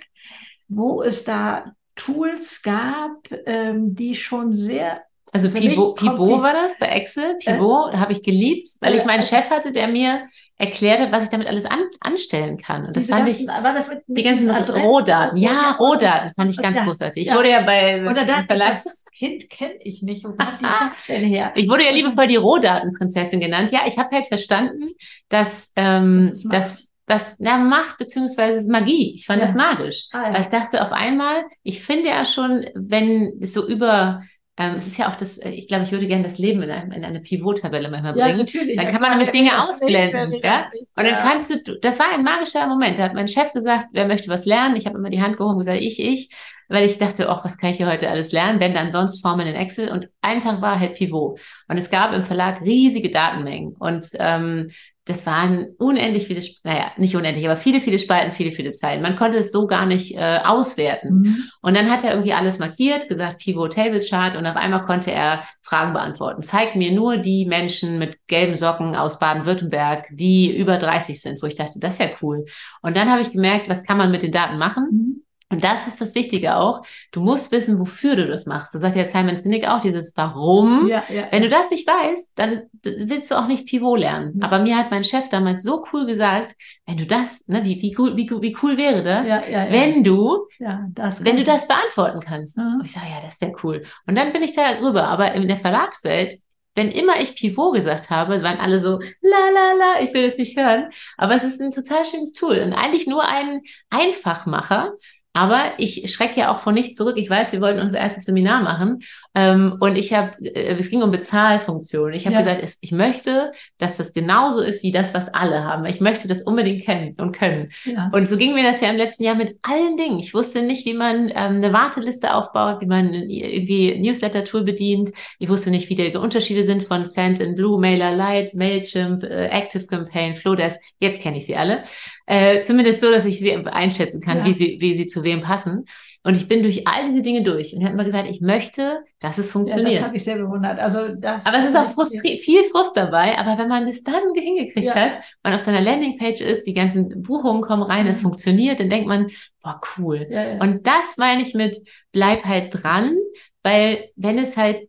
wo 0.69 1.03
es 1.03 1.25
da 1.25 1.73
Tools 1.95 2.63
gab, 2.63 3.29
ähm, 3.45 3.95
die 3.95 4.15
schon 4.15 4.53
sehr 4.53 5.03
also 5.33 5.51
Pivot, 5.51 5.97
Pivot 5.97 6.43
war 6.43 6.55
das 6.55 6.79
bei 6.79 6.87
Excel. 6.87 7.37
Pivot 7.39 7.93
äh, 7.93 7.97
habe 7.99 8.13
ich 8.13 8.23
geliebt, 8.23 8.69
weil 8.81 8.95
ich 8.95 9.05
meinen 9.05 9.21
äh, 9.21 9.27
Chef 9.27 9.51
hatte, 9.51 9.71
der 9.71 9.89
mir 9.89 10.23
erklärt 10.59 11.01
hat, 11.01 11.13
was 11.13 11.25
ich 11.25 11.29
damit 11.29 11.47
alles 11.49 11.67
an, 11.67 11.81
anstellen 12.01 12.57
kann. 12.57 12.87
Und 12.87 12.97
das 12.97 13.09
fand 13.09 13.27
ganzen, 13.27 13.43
ich, 13.43 13.49
war 13.49 13.75
das 13.75 13.89
mit, 13.89 14.09
mit 14.09 14.19
die 14.19 14.23
ganzen 14.23 14.51
Rohdaten. 14.51 15.37
Ja, 15.37 15.73
Rohdaten 15.73 16.33
fand 16.35 16.51
ich 16.51 16.57
ganz 16.57 16.79
ja, 16.79 16.85
großartig. 16.85 17.23
Ich 17.23 17.29
ja. 17.29 17.37
wurde 17.37 17.51
ja 17.51 17.61
bei 17.61 18.03
Oder 18.03 18.25
da, 18.25 18.43
Verlass. 18.43 18.85
Das 18.85 19.05
Kind 19.13 19.51
kenne 19.51 19.75
ich 19.81 20.03
nicht. 20.03 20.25
Wo 20.25 20.29
kommt 20.29 20.61
die 20.61 20.65
das 20.65 21.07
denn 21.07 21.25
her? 21.25 21.53
Ich 21.57 21.69
wurde 21.69 21.85
ja 21.85 21.91
liebevoll 21.91 22.27
die 22.27 22.37
Rohdatenprinzessin 22.37 23.41
genannt. 23.41 23.71
Ja, 23.71 23.81
ich 23.87 23.99
habe 23.99 24.15
halt 24.15 24.27
verstanden, 24.27 24.87
dass, 25.29 25.73
ähm, 25.77 26.31
das 26.31 26.43
dass 26.45 26.87
das 27.07 27.37
na, 27.39 27.59
Macht 27.59 27.99
beziehungsweise 27.99 28.71
Magie. 28.71 29.15
Ich 29.15 29.27
fand 29.27 29.41
ja. 29.41 29.47
das 29.47 29.55
magisch. 29.55 30.09
Ah, 30.13 30.29
ja. 30.29 30.35
Weil 30.35 30.41
ich 30.41 30.49
dachte 30.49 30.85
auf 30.85 30.93
einmal, 30.93 31.45
ich 31.63 31.81
finde 31.83 32.09
ja 32.09 32.25
schon, 32.25 32.67
wenn 32.75 33.39
es 33.41 33.53
so 33.53 33.67
über 33.67 34.23
ähm, 34.59 34.77
es 34.77 34.87
ist 34.87 34.97
ja 34.97 35.11
auch 35.11 35.17
das, 35.17 35.37
äh, 35.37 35.51
ich 35.51 35.69
glaube, 35.69 35.85
ich 35.85 35.93
würde 35.93 36.07
gerne 36.07 36.25
das 36.25 36.39
Leben 36.39 36.63
in, 36.63 36.71
einem, 36.71 36.91
in 36.91 37.05
eine 37.05 37.21
Pivot-Tabelle 37.21 37.91
manchmal 37.91 38.15
bringen. 38.15 38.29
Ja, 38.29 38.37
natürlich. 38.37 38.77
Dann 38.77 38.89
kann 38.89 39.03
man 39.03 39.11
nämlich 39.11 39.31
Dinge 39.31 39.63
ausblenden. 39.63 40.31
Nicht, 40.31 40.45
ja? 40.45 40.71
Und 40.97 41.05
dann 41.05 41.19
kannst 41.19 41.51
du, 41.51 41.79
das 41.79 41.99
war 41.99 42.07
ein 42.15 42.23
magischer 42.23 42.67
Moment. 42.67 42.99
Da 42.99 43.03
hat 43.03 43.15
mein 43.15 43.29
Chef 43.29 43.53
gesagt, 43.53 43.89
wer 43.93 44.07
möchte 44.07 44.31
was 44.31 44.47
lernen? 44.47 44.77
Ich 44.77 44.87
habe 44.87 44.97
immer 44.97 45.11
die 45.11 45.21
Hand 45.21 45.37
gehoben 45.37 45.55
und 45.55 45.59
gesagt, 45.59 45.81
ich, 45.81 46.01
ich. 46.01 46.31
Weil 46.69 46.87
ich 46.87 46.99
dachte, 46.99 47.29
ach, 47.29 47.45
was 47.45 47.59
kann 47.59 47.71
ich 47.71 47.77
hier 47.77 47.91
heute 47.91 48.09
alles 48.09 48.33
lernen? 48.33 48.59
Wenn 48.59 48.73
dann 48.73 48.91
sonst 48.91 49.21
Formeln 49.21 49.47
in 49.47 49.55
Excel. 49.55 49.91
Und 49.91 50.09
ein 50.23 50.41
Tag 50.41 50.63
war 50.63 50.81
halt 50.81 50.95
Pivot. 50.95 51.39
Und 51.69 51.77
es 51.77 51.91
gab 51.91 52.15
im 52.15 52.25
Verlag 52.25 52.63
riesige 52.63 53.11
Datenmengen. 53.11 53.75
Und 53.79 54.07
ähm, 54.19 54.71
das 55.07 55.25
waren 55.25 55.69
unendlich 55.79 56.27
viele, 56.27 56.43
naja, 56.65 56.91
nicht 56.97 57.15
unendlich, 57.15 57.47
aber 57.47 57.57
viele, 57.57 57.81
viele 57.81 57.99
Spalten, 58.01 58.33
viele, 58.33 58.51
viele 58.51 58.73
Zeilen. 58.73 59.03
Man 59.03 59.15
konnte 59.15 59.39
es 59.39 59.53
so 59.53 59.69
gar 59.69 59.87
nicht 59.87 60.17
äh, 60.17 60.41
auswerten. 60.45 61.21
Mhm. 61.21 61.45
Und 61.63 61.77
dann 61.77 61.89
hat 61.89 62.03
er 62.03 62.11
irgendwie 62.11 62.33
alles 62.33 62.59
markiert, 62.59 63.09
gesagt 63.09 63.39
Pivot 63.39 63.75
Table 63.75 64.01
Chart 64.01 64.35
und 64.35 64.45
auf 64.47 64.57
einmal 64.57 64.85
konnte 64.85 65.13
er 65.13 65.45
Fragen 65.63 65.93
beantworten. 65.93 66.43
Zeig 66.43 66.75
mir 66.75 66.91
nur 66.91 67.19
die 67.19 67.47
Menschen 67.47 68.01
mit 68.01 68.19
gelben 68.27 68.57
Socken 68.57 68.97
aus 68.97 69.21
Baden-Württemberg, 69.21 70.09
die 70.11 70.55
über 70.55 70.77
30 70.77 71.23
sind, 71.23 71.41
wo 71.41 71.47
ich 71.47 71.55
dachte, 71.55 71.79
das 71.79 71.95
ist 71.95 72.01
ja 72.01 72.09
cool. 72.21 72.45
Und 72.83 72.97
dann 72.97 73.09
habe 73.09 73.23
ich 73.23 73.31
gemerkt, 73.31 73.69
was 73.69 73.85
kann 73.85 73.99
man 73.99 74.11
mit 74.11 74.23
den 74.23 74.33
Daten 74.33 74.59
machen? 74.59 74.89
Mhm. 74.91 75.26
Und 75.49 75.63
das 75.63 75.87
ist 75.87 76.01
das 76.01 76.17
Wichtige 76.17 76.57
auch. 76.57 76.85
Du 77.13 77.21
musst 77.21 77.53
wissen, 77.53 77.79
wofür 77.79 78.17
du 78.17 78.27
das 78.27 78.47
machst. 78.47 78.75
Das 78.75 78.83
sagt 78.83 78.97
ja 78.97 79.05
Simon 79.05 79.39
Sinek 79.39 79.69
auch, 79.69 79.81
dieses 79.81 80.17
Warum. 80.17 80.89
Ja, 80.89 81.05
ja, 81.09 81.29
Wenn 81.31 81.45
ja. 81.45 81.49
du 81.49 81.55
das 81.55 81.71
nicht 81.71 81.87
weißt, 81.87 82.33
dann 82.35 82.63
willst 82.83 83.31
du 83.31 83.37
auch 83.37 83.47
nicht 83.47 83.69
Pivot 83.69 84.01
lernen. 84.01 84.43
Aber 84.43 84.59
mir 84.59 84.77
hat 84.77 84.91
mein 84.91 85.05
Chef 85.05 85.29
damals 85.29 85.63
so 85.63 85.85
cool 85.93 86.05
gesagt, 86.05 86.57
wenn 86.85 86.97
du 86.97 87.07
das, 87.07 87.47
ne, 87.47 87.65
wie, 87.65 87.81
wie, 87.81 87.95
cool, 87.97 88.17
wie, 88.17 88.29
wie 88.29 88.57
cool 88.61 88.77
wäre 88.77 89.05
das, 89.05 89.29
wenn 89.29 90.03
du, 90.03 90.49
wenn 90.59 91.37
du 91.37 91.45
das 91.45 91.69
beantworten 91.69 92.19
kannst. 92.19 92.59
Und 92.59 92.83
ich 92.85 92.93
sage, 92.93 93.07
ja, 93.09 93.21
das 93.23 93.41
wäre 93.41 93.53
cool. 93.63 93.85
Und 94.09 94.17
dann 94.17 94.33
bin 94.33 94.43
ich 94.43 94.53
da 94.53 94.69
rüber. 94.81 95.07
Aber 95.07 95.33
in 95.33 95.47
der 95.47 95.59
Verlagswelt 95.59 96.41
wenn 96.77 96.91
immer 96.91 97.19
ich 97.21 97.35
Pivot 97.35 97.75
gesagt 97.75 98.11
habe, 98.11 98.43
waren 98.43 98.61
alle 98.61 98.79
so, 98.79 99.01
la 99.23 99.49
la 99.55 99.73
la, 99.73 100.01
ich 100.03 100.13
will 100.13 100.27
das 100.27 100.37
nicht 100.37 100.59
hören. 100.59 100.91
Aber 101.17 101.35
es 101.35 101.43
ist 101.43 101.59
ein 101.61 101.73
total 101.73 102.05
schönes 102.05 102.35
Tool 102.35 102.59
und 102.59 102.75
eigentlich 102.75 103.07
nur 103.07 103.27
ein 103.27 103.63
Einfachmacher, 103.89 104.93
aber 105.37 105.73
ich 105.77 106.11
schrecke 106.15 106.41
ja 106.41 106.51
auch 106.51 106.61
vor 106.61 106.73
nichts 106.73 106.97
zurück. 106.97 107.19
Ich 107.19 107.29
weiß, 107.29 107.53
wir 107.53 107.61
wollten 107.61 107.81
unser 107.81 107.99
erstes 107.99 108.25
Seminar 108.25 108.63
machen 108.63 109.03
ähm, 109.37 109.77
und 109.81 109.97
ich 109.97 110.15
habe, 110.15 110.33
äh, 110.43 110.77
es 110.79 110.89
ging 110.89 111.03
um 111.03 111.11
Bezahlfunktionen. 111.11 112.15
Ich 112.15 112.25
habe 112.25 112.37
ja. 112.37 112.41
gesagt, 112.41 112.61
es, 112.63 112.79
ich 112.81 112.91
möchte, 112.91 113.53
dass 113.77 113.99
das 113.99 114.15
genauso 114.15 114.63
ist 114.63 114.83
wie 114.83 114.93
das, 114.93 115.13
was 115.13 115.29
alle 115.29 115.63
haben. 115.63 115.85
Ich 115.85 116.01
möchte 116.01 116.27
das 116.27 116.41
unbedingt 116.41 116.85
kennen 116.85 117.15
und 117.19 117.33
können. 117.33 117.69
Ja. 117.85 118.11
Und 118.15 118.27
so 118.27 118.39
ging 118.39 118.55
mir 118.55 118.63
das 118.63 118.81
ja 118.81 118.89
im 118.89 118.97
letzten 118.97 119.25
Jahr 119.25 119.35
mit 119.35 119.59
allen 119.61 119.99
Dingen. 119.99 120.19
Ich 120.21 120.33
wusste 120.33 120.63
nicht, 120.63 120.87
wie 120.87 120.95
man 120.95 121.29
ähm, 121.29 121.57
eine 121.57 121.71
Warteliste 121.75 122.33
aufbaut, 122.33 122.81
wie 122.81 122.87
man 122.87 123.13
irgendwie 123.13 123.99
Newsletter-Tool 124.01 124.65
bedient. 124.65 125.11
Ich 125.39 125.51
wusste 125.51 125.69
nicht, 125.69 125.91
wie 125.91 125.97
die 125.97 126.17
Unterschiede 126.17 126.65
sind 126.65 126.85
von 126.85 127.05
Send 127.05 127.39
in 127.39 127.57
Blue, 127.57 127.79
Mailer 127.79 128.13
Light, 128.13 128.55
Mailchimp, 128.55 129.23
äh, 129.23 129.49
Active 129.49 129.87
Campaign, 129.87 130.35
Flowdesk. 130.35 130.81
Jetzt 130.99 131.21
kenne 131.21 131.37
ich 131.37 131.45
sie 131.45 131.57
alle. 131.57 131.83
Äh, 132.25 132.63
zumindest 132.63 133.03
so, 133.03 133.11
dass 133.11 133.27
ich 133.27 133.39
sie 133.39 133.55
einschätzen 133.55 134.23
kann, 134.23 134.39
ja. 134.39 134.47
wie 134.47 134.55
sie, 134.55 134.79
wie 134.81 134.95
sie 134.95 135.07
zu 135.07 135.23
wem 135.25 135.43
passen. 135.43 135.85
Und 136.27 136.37
ich 136.37 136.49
bin 136.49 136.65
durch 136.65 136.89
all 136.89 137.05
diese 137.07 137.23
Dinge 137.23 137.45
durch 137.45 137.73
und 137.73 137.85
habe 137.85 137.95
immer 137.95 138.03
gesagt, 138.03 138.29
ich 138.29 138.41
möchte, 138.41 139.05
dass 139.21 139.39
es 139.39 139.53
funktioniert. 139.53 139.93
Ja, 139.93 139.99
das 139.99 140.07
habe 140.09 140.17
ich 140.17 140.25
sehr 140.25 140.39
bewundert. 140.39 140.81
Also 140.81 141.15
das, 141.15 141.47
aber 141.47 141.59
es 141.59 141.67
ist 141.67 141.77
auch 141.77 141.89
frustri 141.91 142.41
viel 142.43 142.65
Frust 142.65 142.97
dabei. 142.97 143.39
Aber 143.39 143.57
wenn 143.59 143.69
man 143.69 143.87
das 143.87 144.03
dann 144.03 144.35
hingekriegt 144.35 144.89
ja. 144.89 144.95
hat, 144.97 145.19
man 145.45 145.55
auf 145.55 145.61
seiner 145.61 145.81
Landingpage 145.81 146.41
ist, 146.41 146.67
die 146.67 146.75
ganzen 146.75 147.23
Buchungen 147.23 147.63
kommen 147.63 147.85
rein, 147.85 148.07
mhm. 148.07 148.11
es 148.11 148.23
funktioniert, 148.23 148.81
dann 148.81 148.91
denkt 148.91 149.07
man, 149.07 149.29
boah, 149.63 149.81
cool. 149.97 150.27
Ja, 150.29 150.61
und 150.61 150.85
das 150.85 151.17
meine 151.17 151.43
ich 151.43 151.55
mit, 151.55 151.79
bleib 152.11 152.45
halt 152.45 152.71
dran, 152.73 153.17
weil 153.63 154.11
wenn 154.17 154.39
es 154.39 154.57
halt 154.57 154.89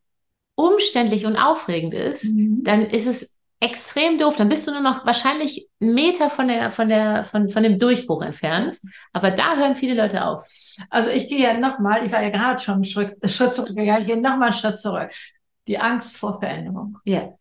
umständlich 0.55 1.27
und 1.27 1.35
aufregend 1.35 1.93
ist, 1.93 2.23
mhm. 2.23 2.63
dann 2.63 2.87
ist 2.87 3.05
es 3.05 3.36
extrem 3.59 4.17
doof. 4.17 4.35
Dann 4.35 4.49
bist 4.49 4.67
du 4.67 4.71
nur 4.71 4.81
noch 4.81 5.05
wahrscheinlich 5.05 5.69
einen 5.81 5.93
Meter 5.93 6.29
von 6.29 6.47
der, 6.47 6.71
von 6.71 6.89
der, 6.89 7.23
von, 7.23 7.49
von 7.49 7.63
dem 7.63 7.79
Durchbruch 7.79 8.21
entfernt. 8.21 8.79
Aber 9.13 9.31
da 9.31 9.55
hören 9.55 9.75
viele 9.75 9.95
Leute 9.95 10.25
auf. 10.25 10.45
Also 10.89 11.09
ich 11.09 11.27
gehe 11.27 11.41
ja 11.41 11.57
nochmal, 11.57 12.05
ich 12.05 12.11
war 12.11 12.23
ja 12.23 12.29
gerade 12.29 12.59
schon 12.59 12.75
einen 12.75 12.83
Schritt, 12.85 13.17
Schritt 13.29 13.53
zurückgegangen, 13.53 14.01
ich 14.01 14.07
gehe 14.07 14.21
nochmal 14.21 14.49
einen 14.49 14.53
Schritt 14.53 14.79
zurück. 14.79 15.09
Die 15.67 15.79
Angst 15.79 16.17
vor 16.17 16.39
Veränderung. 16.39 16.97
Ja. 17.03 17.33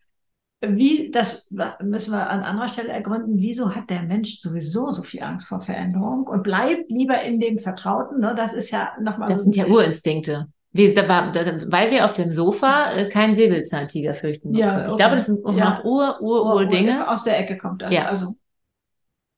Wie, 0.59 1.11
das 1.11 1.51
müssen 1.81 2.13
wir 2.13 2.29
an 2.31 2.41
anderer 2.41 2.67
Stelle 2.67 2.89
ergründen, 2.89 3.37
wieso 3.37 3.75
hat 3.75 3.91
der 3.91 4.01
Mensch 4.01 4.39
sowieso 4.41 4.91
so 4.91 5.03
viel 5.03 5.21
Angst 5.21 5.47
vor 5.47 5.59
Veränderung 5.59 6.25
und 6.25 6.41
bleibt 6.41 6.89
lieber 6.89 7.21
in 7.21 7.39
dem 7.39 7.59
Vertrauten? 7.59 8.19
Ne? 8.19 8.33
Das 8.35 8.53
ist 8.53 8.71
ja 8.71 8.93
nochmal. 8.99 9.29
Das 9.29 9.43
sind 9.43 9.55
ja 9.55 9.67
Urinstinkte. 9.67 10.47
Weil 10.77 11.91
wir 11.91 12.05
auf 12.05 12.13
dem 12.13 12.31
Sofa 12.31 12.91
äh, 12.91 13.09
keinen 13.09 13.35
Säbelzahntiger 13.35 14.13
fürchten 14.13 14.49
mussten. 14.49 14.63
Ja, 14.63 14.81
okay. 14.83 14.91
Ich 14.91 14.97
glaube, 14.97 15.15
das 15.15 15.25
sind 15.25 15.45
ja. 15.45 15.69
noch 15.69 15.83
Ur, 15.83 16.21
Ur, 16.21 16.45
Ur, 16.45 16.55
Ur 16.55 16.65
Dinge. 16.65 17.09
Aus 17.09 17.23
der 17.23 17.39
Ecke 17.39 17.57
kommt 17.57 17.81
das. 17.81 17.93
Ja. 17.93 18.05
Also. 18.05 18.35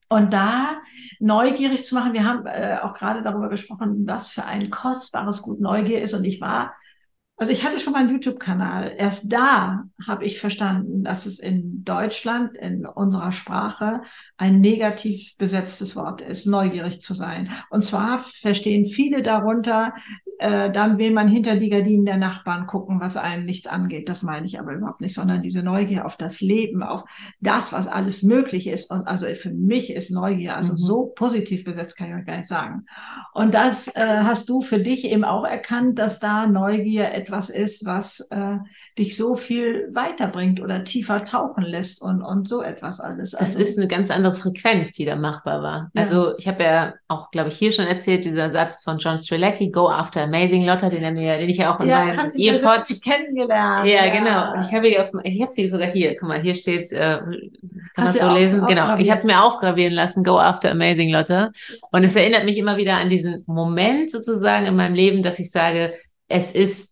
Und 0.09 0.33
da 0.33 0.79
neugierig 1.19 1.85
zu 1.85 1.95
machen, 1.95 2.13
wir 2.13 2.25
haben 2.25 2.45
äh, 2.45 2.77
auch 2.81 2.93
gerade 2.93 3.21
darüber 3.21 3.47
gesprochen, 3.49 4.07
was 4.07 4.29
für 4.29 4.43
ein 4.43 4.69
kostbares 4.69 5.41
Gut 5.41 5.59
Neugier 5.61 6.01
ist. 6.01 6.13
Und 6.13 6.25
ich 6.25 6.41
war 6.41 6.73
also 7.39 7.53
ich 7.53 7.63
hatte 7.63 7.79
schon 7.79 7.93
mal 7.93 7.99
einen 7.99 8.09
YouTube-Kanal. 8.09 8.93
Erst 8.97 9.31
da 9.31 9.85
habe 10.05 10.25
ich 10.25 10.39
verstanden, 10.39 11.03
dass 11.03 11.25
es 11.25 11.39
in 11.39 11.85
Deutschland, 11.85 12.55
in 12.57 12.85
unserer 12.85 13.31
Sprache, 13.31 14.01
ein 14.37 14.59
negativ 14.59 15.37
besetztes 15.37 15.95
Wort 15.95 16.21
ist, 16.21 16.45
neugierig 16.45 17.01
zu 17.01 17.13
sein. 17.13 17.49
Und 17.69 17.81
zwar 17.81 18.19
verstehen 18.19 18.85
viele 18.85 19.23
darunter, 19.23 19.93
äh, 20.39 20.71
dann 20.71 20.97
will 20.97 21.11
man 21.11 21.27
hinter 21.27 21.57
die 21.57 21.69
Gardinen 21.69 22.05
der 22.05 22.17
Nachbarn 22.17 22.65
gucken, 22.65 22.99
was 23.01 23.17
einem 23.17 23.45
nichts 23.45 23.67
angeht. 23.67 24.07
Das 24.07 24.23
meine 24.23 24.45
ich 24.45 24.59
aber 24.59 24.73
überhaupt 24.73 25.01
nicht, 25.01 25.13
sondern 25.13 25.41
diese 25.41 25.63
Neugier 25.63 26.05
auf 26.05 26.15
das 26.15 26.39
Leben, 26.39 26.81
auf 26.81 27.03
das, 27.41 27.73
was 27.73 27.87
alles 27.87 28.23
möglich 28.23 28.67
ist. 28.67 28.89
Und 28.89 29.05
also 29.05 29.25
für 29.33 29.51
mich 29.51 29.93
ist 29.93 30.11
Neugier 30.11 30.55
also 30.55 30.73
mhm. 30.73 30.77
so 30.77 31.05
positiv 31.07 31.65
besetzt, 31.65 31.97
kann 31.97 32.09
ich 32.09 32.15
euch 32.15 32.25
gar 32.25 32.37
nicht 32.37 32.47
sagen. 32.47 32.85
Und 33.33 33.53
das 33.53 33.93
äh, 33.95 34.21
hast 34.23 34.47
du 34.49 34.61
für 34.61 34.79
dich 34.79 35.05
eben 35.05 35.25
auch 35.25 35.45
erkannt, 35.45 35.99
dass 35.99 36.19
da 36.19 36.47
Neugier 36.47 37.13
etwas 37.13 37.28
ist, 37.49 37.85
was 37.85 38.19
äh, 38.31 38.57
dich 38.97 39.15
so 39.17 39.35
viel 39.35 39.89
weiterbringt 39.93 40.61
oder 40.61 40.83
tiefer 40.83 41.23
tauchen 41.23 41.63
lässt 41.63 42.01
und, 42.01 42.21
und 42.21 42.47
so 42.47 42.61
etwas 42.61 42.99
alles. 42.99 43.35
Also, 43.35 43.59
das 43.59 43.69
ist 43.69 43.77
eine 43.77 43.87
ganz 43.87 44.11
andere 44.11 44.35
Frequenz, 44.35 44.93
die 44.93 45.05
da 45.05 45.15
machbar 45.15 45.61
war. 45.61 45.91
Ja. 45.93 46.01
Also 46.01 46.37
ich 46.37 46.47
habe 46.47 46.63
ja 46.63 46.93
auch, 47.07 47.31
glaube 47.31 47.49
ich, 47.49 47.57
hier 47.57 47.71
schon 47.71 47.85
erzählt, 47.85 48.25
dieser 48.25 48.49
Satz 48.49 48.83
von 48.83 48.97
John 48.97 49.17
Strelacki, 49.17 49.69
go 49.71 49.89
after 49.89 50.23
Amazing 50.23 50.65
Lotta, 50.65 50.89
den 50.89 51.03
er 51.03 51.11
mir, 51.11 51.37
den 51.37 51.49
ich 51.49 51.57
ja 51.57 51.73
auch 51.73 51.79
in 51.79 51.89
ja, 51.89 52.05
meinem 52.05 52.31
Earpods 52.35 53.01
kennengelernt. 53.01 53.87
Ja, 53.87 54.05
ja, 54.05 54.13
genau. 54.13 54.53
Und 54.53 54.61
ich 54.61 54.73
habe 54.73 55.01
auf, 55.01 55.11
ich 55.23 55.41
habe 55.41 55.51
sie 55.51 55.67
sogar 55.67 55.87
hier. 55.87 56.15
Guck 56.17 56.29
mal, 56.29 56.41
hier 56.41 56.55
steht, 56.55 56.91
äh, 56.91 57.19
kann 57.95 58.05
man 58.05 58.13
so 58.13 58.33
lesen? 58.33 58.65
Genau. 58.65 58.97
Ich 58.97 59.11
habe 59.11 59.25
mir 59.25 59.43
aufgravieren 59.43 59.93
lassen, 59.93 60.23
Go 60.23 60.39
After 60.39 60.71
Amazing 60.71 61.11
Lotta. 61.11 61.51
Und 61.91 62.03
es 62.03 62.15
erinnert 62.15 62.45
mich 62.45 62.57
immer 62.57 62.77
wieder 62.77 62.97
an 62.97 63.09
diesen 63.09 63.43
Moment 63.47 64.11
sozusagen 64.11 64.65
in 64.65 64.75
meinem 64.75 64.95
Leben, 64.95 65.23
dass 65.23 65.39
ich 65.39 65.51
sage, 65.51 65.93
es 66.27 66.51
ist 66.51 66.88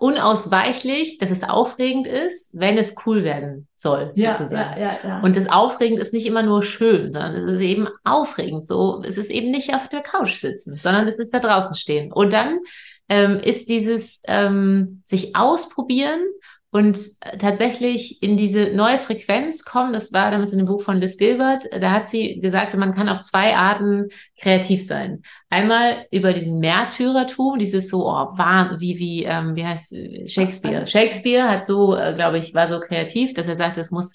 unausweichlich, 0.00 1.18
dass 1.18 1.30
es 1.30 1.42
aufregend 1.42 2.06
ist, 2.06 2.50
wenn 2.58 2.76
es 2.76 2.94
cool 3.06 3.24
werden 3.24 3.66
soll, 3.74 4.12
ja, 4.14 4.34
sozusagen. 4.34 4.78
Ja, 4.80 4.92
ja, 4.92 4.98
ja. 5.02 5.20
Und 5.22 5.34
das 5.34 5.48
Aufregend 5.48 5.98
ist 5.98 6.12
nicht 6.12 6.26
immer 6.26 6.42
nur 6.42 6.62
schön, 6.62 7.10
sondern 7.12 7.34
es 7.34 7.44
ist 7.44 7.62
eben 7.62 7.88
aufregend. 8.04 8.66
So, 8.66 9.02
es 9.02 9.16
ist 9.16 9.30
eben 9.30 9.50
nicht 9.50 9.74
auf 9.74 9.88
der 9.88 10.02
Couch 10.02 10.34
sitzen, 10.34 10.74
sondern 10.74 11.08
es 11.08 11.14
ist 11.14 11.32
da 11.32 11.38
draußen 11.38 11.74
stehen. 11.74 12.12
Und 12.12 12.32
dann 12.32 12.60
ähm, 13.08 13.38
ist 13.38 13.68
dieses 13.68 14.20
ähm, 14.26 15.02
sich 15.06 15.34
ausprobieren 15.34 16.20
und 16.70 16.98
äh, 17.20 17.38
tatsächlich 17.38 18.22
in 18.22 18.36
diese 18.36 18.74
neue 18.74 18.98
Frequenz 18.98 19.64
kommen. 19.64 19.92
Das 19.92 20.12
war 20.12 20.30
damals 20.30 20.52
in 20.52 20.58
dem 20.58 20.66
Buch 20.66 20.82
von 20.82 21.00
Liz 21.00 21.16
Gilbert. 21.16 21.64
Da 21.80 21.92
hat 21.92 22.10
sie 22.10 22.40
gesagt, 22.40 22.76
man 22.76 22.94
kann 22.94 23.08
auf 23.08 23.22
zwei 23.22 23.56
Arten 23.56 24.08
kreativ 24.38 24.84
sein. 24.84 25.22
Einmal 25.48 26.06
über 26.10 26.32
diesen 26.32 26.58
Märtyrertum, 26.58 27.58
dieses 27.58 27.88
so, 27.88 28.06
oh, 28.06 28.36
war, 28.36 28.78
wie, 28.80 28.98
wie, 28.98 29.24
ähm, 29.24 29.56
wie 29.56 29.64
heißt 29.64 29.94
Shakespeare? 30.26 30.84
Shakespeare 30.84 31.48
hat 31.48 31.64
so, 31.64 31.96
äh, 31.96 32.14
glaube 32.14 32.38
ich, 32.38 32.52
war 32.52 32.68
so 32.68 32.80
kreativ, 32.80 33.32
dass 33.32 33.48
er 33.48 33.56
sagte, 33.56 33.80
es 33.80 33.90
muss 33.90 34.12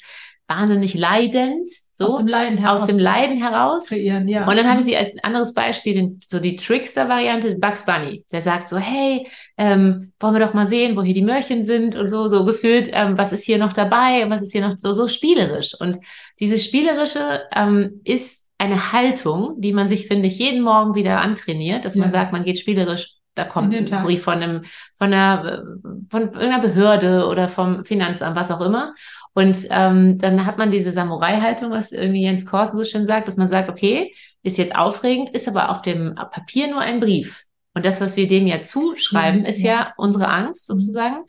wahnsinnig 0.47 0.93
leidend, 0.93 1.67
so 1.95 2.07
aus 2.07 2.17
dem 2.17 2.27
Leiden 2.27 2.57
heraus, 2.57 2.81
aus 2.81 2.87
dem 2.87 2.97
Leiden 2.97 3.37
heraus. 3.37 3.87
Kreieren, 3.87 4.27
ja. 4.27 4.47
Und 4.47 4.57
dann 4.57 4.67
hatte 4.67 4.83
sie 4.83 4.97
als 4.97 5.15
anderes 5.23 5.53
Beispiel 5.53 5.93
den, 5.93 6.19
so 6.25 6.39
die 6.39 6.55
Trickster-Variante 6.55 7.55
Bugs 7.59 7.85
Bunny. 7.85 8.25
Der 8.31 8.41
sagt 8.41 8.67
so, 8.67 8.77
hey, 8.77 9.27
ähm, 9.57 10.11
wollen 10.19 10.33
wir 10.33 10.43
doch 10.43 10.55
mal 10.55 10.65
sehen, 10.65 10.97
wo 10.97 11.03
hier 11.03 11.13
die 11.13 11.21
Mörchen 11.21 11.61
sind 11.61 11.95
und 11.95 12.09
so, 12.09 12.25
so 12.27 12.45
gefühlt, 12.45 12.89
ähm, 12.91 13.15
was 13.17 13.31
ist 13.31 13.43
hier 13.43 13.59
noch 13.59 13.73
dabei, 13.73 14.25
was 14.27 14.41
ist 14.41 14.51
hier 14.51 14.67
noch 14.67 14.77
so, 14.77 14.93
so 14.93 15.07
spielerisch. 15.07 15.79
Und 15.79 15.99
dieses 16.39 16.65
Spielerische 16.65 17.43
ähm, 17.55 18.01
ist 18.03 18.47
eine 18.57 18.91
Haltung, 18.91 19.53
die 19.57 19.73
man 19.73 19.87
sich, 19.87 20.07
finde 20.07 20.27
ich, 20.27 20.39
jeden 20.39 20.63
Morgen 20.63 20.95
wieder 20.95 21.21
antrainiert, 21.21 21.85
dass 21.85 21.93
ja. 21.93 22.01
man 22.01 22.11
sagt, 22.11 22.31
man 22.31 22.43
geht 22.43 22.57
spielerisch 22.57 23.19
da 23.35 23.45
kommt 23.45 23.73
ein 23.73 23.85
Brief 24.03 24.23
von 24.23 24.35
einem, 24.35 24.61
von 24.99 25.11
einer, 25.11 25.63
von 26.09 26.21
irgendeiner 26.21 26.59
Behörde 26.59 27.27
oder 27.27 27.49
vom 27.49 27.83
Finanzamt, 27.83 28.35
was 28.35 28.51
auch 28.51 28.61
immer. 28.61 28.93
Und 29.33 29.67
ähm, 29.71 30.17
dann 30.19 30.45
hat 30.45 30.57
man 30.57 30.69
diese 30.69 30.91
Samurai-Haltung, 30.91 31.71
was 31.71 31.91
irgendwie 31.91 32.21
Jens 32.21 32.45
Korsen 32.45 32.77
so 32.77 32.85
schön 32.85 33.07
sagt, 33.07 33.27
dass 33.27 33.37
man 33.37 33.49
sagt, 33.49 33.69
okay, 33.69 34.13
ist 34.43 34.57
jetzt 34.57 34.75
aufregend, 34.75 35.31
ist 35.31 35.47
aber 35.47 35.69
auf 35.69 35.81
dem 35.81 36.15
Papier 36.15 36.67
nur 36.67 36.81
ein 36.81 36.99
Brief. 36.99 37.45
Und 37.73 37.85
das, 37.85 38.01
was 38.01 38.15
wir 38.17 38.27
dem 38.27 38.45
ja 38.45 38.61
zuschreiben, 38.61 39.41
mhm. 39.41 39.45
ist 39.45 39.63
ja 39.63 39.93
unsere 39.97 40.27
Angst 40.27 40.67
sozusagen. 40.67 41.23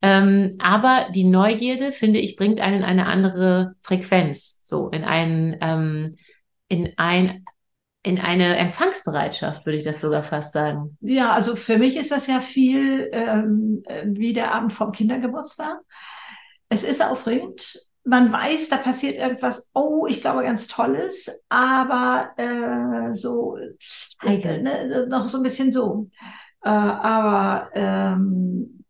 Ähm, 0.00 0.56
aber 0.60 1.08
die 1.12 1.24
Neugierde, 1.24 1.90
finde 1.90 2.20
ich, 2.20 2.36
bringt 2.36 2.60
einen 2.60 2.78
in 2.78 2.84
eine 2.84 3.06
andere 3.06 3.74
Frequenz, 3.82 4.60
so 4.62 4.90
in 4.90 5.02
einen, 5.02 5.56
ähm, 5.60 6.16
in 6.68 6.92
ein, 6.96 7.44
in 8.04 8.20
eine 8.20 8.56
Empfangsbereitschaft, 8.56 9.66
würde 9.66 9.76
ich 9.76 9.82
das 9.82 10.00
sogar 10.00 10.22
fast 10.22 10.52
sagen. 10.52 10.96
Ja, 11.00 11.32
also 11.32 11.56
für 11.56 11.78
mich 11.78 11.96
ist 11.96 12.12
das 12.12 12.28
ja 12.28 12.40
viel 12.40 13.10
ähm, 13.12 13.82
wie 14.04 14.32
der 14.32 14.54
Abend 14.54 14.72
vom 14.72 14.92
Kindergeburtstag 14.92 15.80
es 16.68 16.84
ist 16.84 17.02
aufregend. 17.02 17.84
Man 18.04 18.32
weiß, 18.32 18.70
da 18.70 18.76
passiert 18.76 19.16
irgendwas, 19.16 19.68
oh, 19.74 20.06
ich 20.08 20.20
glaube, 20.20 20.42
ganz 20.42 20.66
Tolles, 20.66 21.42
aber 21.48 22.30
äh, 22.36 23.12
so 23.12 23.58
heikel, 24.24 24.62
ne, 24.62 25.06
noch 25.08 25.28
so 25.28 25.38
ein 25.38 25.42
bisschen 25.42 25.72
so. 25.72 26.08
Äh, 26.62 26.70
aber 26.70 27.70
ähm, 27.74 28.84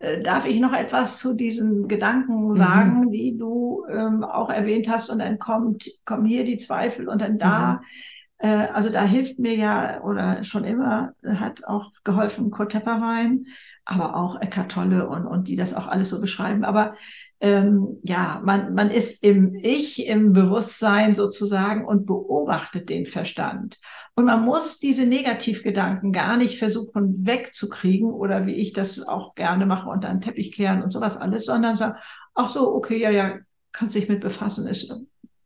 äh, 0.00 0.20
darf 0.20 0.46
ich 0.46 0.58
noch 0.60 0.72
etwas 0.72 1.18
zu 1.18 1.36
diesen 1.36 1.86
Gedanken 1.88 2.48
mhm. 2.48 2.56
sagen, 2.56 3.00
mhm. 3.00 3.10
die 3.10 3.36
du 3.38 3.84
ähm, 3.88 4.24
auch 4.24 4.50
erwähnt 4.50 4.88
hast? 4.88 5.08
Und 5.08 5.20
dann 5.20 5.38
kommt, 5.38 5.88
kommen 6.04 6.26
hier 6.26 6.44
die 6.44 6.58
Zweifel 6.58 7.08
und 7.08 7.20
dann 7.20 7.38
da. 7.38 7.74
Mhm. 7.74 7.78
Äh, 8.38 8.68
also 8.72 8.90
da 8.90 9.04
hilft 9.04 9.38
mir 9.38 9.54
ja 9.54 10.02
oder 10.02 10.44
schon 10.44 10.64
immer 10.64 11.12
hat 11.24 11.64
auch 11.64 11.92
geholfen 12.04 12.50
Kurt 12.50 12.72
Tepperwein, 12.72 13.46
aber 13.84 14.16
auch 14.16 14.40
Eckart 14.40 14.72
Tolle 14.72 15.08
und, 15.08 15.26
und 15.26 15.48
die 15.48 15.56
das 15.56 15.74
auch 15.74 15.86
alles 15.86 16.10
so 16.10 16.20
beschreiben. 16.20 16.64
Aber 16.64 16.94
ähm, 17.40 17.98
ja, 18.02 18.40
man, 18.44 18.74
man 18.74 18.90
ist 18.90 19.22
im 19.22 19.54
Ich, 19.54 20.06
im 20.06 20.32
Bewusstsein 20.32 21.14
sozusagen 21.14 21.84
und 21.84 22.06
beobachtet 22.06 22.88
den 22.88 23.06
Verstand. 23.06 23.78
Und 24.14 24.24
man 24.24 24.44
muss 24.44 24.78
diese 24.78 25.06
Negativgedanken 25.06 26.12
gar 26.12 26.36
nicht 26.36 26.58
versuchen 26.58 27.26
wegzukriegen 27.26 28.10
oder 28.10 28.46
wie 28.46 28.54
ich 28.54 28.72
das 28.72 29.00
auch 29.06 29.34
gerne 29.34 29.66
mache 29.66 29.88
unter 29.88 30.08
den 30.08 30.20
Teppich 30.20 30.52
kehren 30.52 30.82
und 30.82 30.90
sowas 30.90 31.16
alles, 31.16 31.46
sondern 31.46 31.76
sagen, 31.76 31.98
ach 32.34 32.48
so, 32.48 32.74
okay, 32.74 32.98
ja, 32.98 33.10
ja, 33.10 33.38
kannst 33.72 33.94
dich 33.94 34.08
mit 34.08 34.20
befassen, 34.20 34.66
ist 34.66 34.94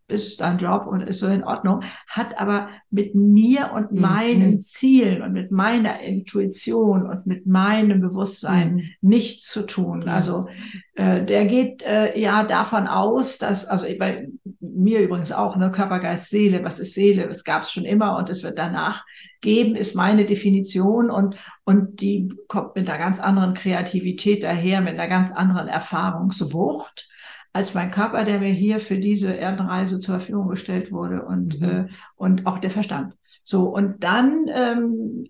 ist 0.08 0.40
dein 0.40 0.58
Job 0.58 0.86
und 0.86 1.02
ist 1.02 1.20
so 1.20 1.26
in 1.26 1.44
Ordnung, 1.44 1.82
hat 2.08 2.40
aber 2.40 2.70
mit 2.90 3.14
mir 3.14 3.72
und 3.74 3.92
mhm. 3.92 4.00
meinen 4.00 4.52
mhm. 4.52 4.58
Zielen 4.58 5.22
und 5.22 5.32
mit 5.32 5.50
meiner 5.50 6.00
Intuition 6.00 7.06
und 7.06 7.26
mit 7.26 7.46
meinem 7.46 8.00
Bewusstsein 8.00 8.76
mhm. 8.76 8.82
nichts 9.02 9.48
zu 9.48 9.66
tun. 9.66 10.02
Ja. 10.06 10.14
Also 10.14 10.48
äh, 10.94 11.24
der 11.24 11.44
geht 11.44 11.82
äh, 11.82 12.18
ja 12.18 12.42
davon 12.44 12.86
aus, 12.86 13.38
dass, 13.38 13.66
also 13.66 13.86
bei 13.98 14.28
mir 14.60 15.00
übrigens 15.00 15.32
auch, 15.32 15.56
ne, 15.56 15.70
Körper, 15.70 16.00
Geist, 16.00 16.30
Seele, 16.30 16.64
was 16.64 16.78
ist 16.78 16.94
Seele? 16.94 17.28
Es 17.28 17.44
gab 17.44 17.62
es 17.62 17.70
schon 17.70 17.84
immer 17.84 18.16
und 18.16 18.30
es 18.30 18.42
wird 18.42 18.58
danach 18.58 19.04
geben, 19.40 19.76
ist 19.76 19.94
meine 19.94 20.24
Definition 20.24 21.10
und, 21.10 21.36
und 21.64 22.00
die 22.00 22.32
kommt 22.48 22.76
mit 22.76 22.88
einer 22.88 22.98
ganz 22.98 23.20
anderen 23.20 23.54
Kreativität 23.54 24.42
daher, 24.42 24.80
mit 24.80 24.94
einer 24.94 25.08
ganz 25.08 25.32
anderen 25.32 25.68
Erfahrungswucht 25.68 27.08
als 27.52 27.74
mein 27.74 27.90
Körper, 27.90 28.24
der 28.24 28.40
mir 28.40 28.52
hier 28.52 28.78
für 28.78 28.98
diese 28.98 29.36
Erdenreise 29.36 30.00
zur 30.00 30.18
Verfügung 30.18 30.48
gestellt 30.48 30.92
wurde 30.92 31.24
und, 31.24 31.60
mhm. 31.60 31.68
äh, 31.68 31.86
und 32.16 32.46
auch 32.46 32.58
der 32.58 32.70
Verstand. 32.70 33.14
So, 33.44 33.68
und 33.68 34.04
dann 34.04 34.46
ähm, 34.48 35.26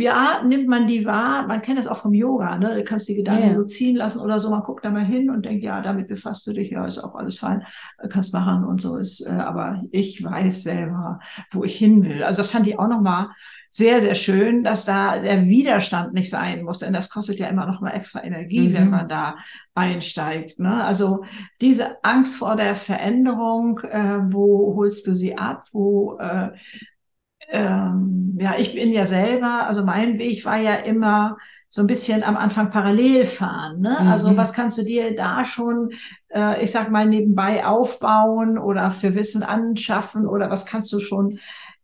ja, 0.00 0.42
nimmt 0.44 0.68
man 0.68 0.86
die 0.86 1.04
wahr, 1.04 1.46
man 1.46 1.60
kennt 1.60 1.78
das 1.78 1.88
auch 1.88 1.96
vom 1.96 2.14
Yoga, 2.14 2.58
ne? 2.58 2.74
Du 2.74 2.84
kannst 2.84 3.08
die 3.08 3.16
Gedanken 3.16 3.48
yeah. 3.48 3.56
so 3.56 3.64
ziehen 3.64 3.96
lassen 3.96 4.20
oder 4.20 4.38
so, 4.38 4.50
man 4.50 4.62
guckt 4.62 4.84
da 4.84 4.90
mal 4.90 5.04
hin 5.04 5.28
und 5.30 5.44
denkt, 5.44 5.64
ja, 5.64 5.80
damit 5.80 6.08
befasst 6.08 6.46
du 6.46 6.52
dich, 6.52 6.70
ja, 6.70 6.86
ist 6.86 6.98
auch 6.98 7.14
alles 7.14 7.38
fein, 7.38 7.64
kannst 8.08 8.32
machen 8.32 8.64
und 8.64 8.80
so 8.80 8.96
ist, 8.96 9.26
äh, 9.26 9.30
aber 9.30 9.82
ich 9.90 10.22
weiß 10.22 10.62
selber, 10.62 11.18
wo 11.50 11.64
ich 11.64 11.76
hin 11.76 12.04
will. 12.04 12.22
Also 12.22 12.42
das 12.42 12.50
fand 12.50 12.66
ich 12.66 12.78
auch 12.78 12.88
nochmal 12.88 13.28
sehr, 13.70 14.00
sehr 14.00 14.14
schön, 14.14 14.64
dass 14.64 14.84
da 14.84 15.18
der 15.18 15.46
Widerstand 15.46 16.14
nicht 16.14 16.30
sein 16.30 16.62
muss, 16.62 16.78
denn 16.78 16.92
das 16.92 17.10
kostet 17.10 17.38
ja 17.38 17.48
immer 17.48 17.66
noch 17.66 17.80
mal 17.80 17.90
extra 17.90 18.24
Energie, 18.24 18.68
mhm. 18.68 18.74
wenn 18.74 18.90
man 18.90 19.08
da 19.08 19.36
einsteigt. 19.74 20.58
Ne? 20.58 20.82
Also 20.84 21.24
diese 21.60 22.02
Angst 22.04 22.36
vor 22.36 22.56
der 22.56 22.74
Veränderung, 22.74 23.80
äh, 23.80 24.20
wo 24.32 24.74
holst 24.76 25.06
du 25.06 25.14
sie 25.14 25.36
ab, 25.36 25.64
wo 25.72 26.18
äh, 26.18 26.50
ähm, 27.50 28.36
ja, 28.40 28.54
ich 28.58 28.74
bin 28.74 28.92
ja 28.92 29.06
selber, 29.06 29.66
also 29.66 29.84
mein 29.84 30.18
Weg 30.18 30.44
war 30.44 30.58
ja 30.58 30.74
immer 30.74 31.38
so 31.70 31.82
ein 31.82 31.86
bisschen 31.86 32.22
am 32.22 32.36
Anfang 32.36 32.70
parallel 32.70 33.26
fahren. 33.26 33.80
Ne? 33.80 33.90
Also 33.90 34.04
mhm. 34.04 34.10
Also 34.12 34.36
was 34.36 34.52
kannst 34.52 34.78
du 34.78 34.84
dir 34.84 35.14
da 35.14 35.44
schon, 35.44 35.90
äh, 36.28 36.62
ich 36.62 36.70
sag 36.70 36.90
mal, 36.90 37.06
nebenbei 37.06 37.66
aufbauen 37.66 38.58
oder 38.58 38.90
für 38.90 39.14
Wissen 39.14 39.42
anschaffen 39.42 40.26
oder 40.26 40.50
was 40.50 40.66
kannst 40.66 40.92
du 40.92 41.00
schon 41.00 41.38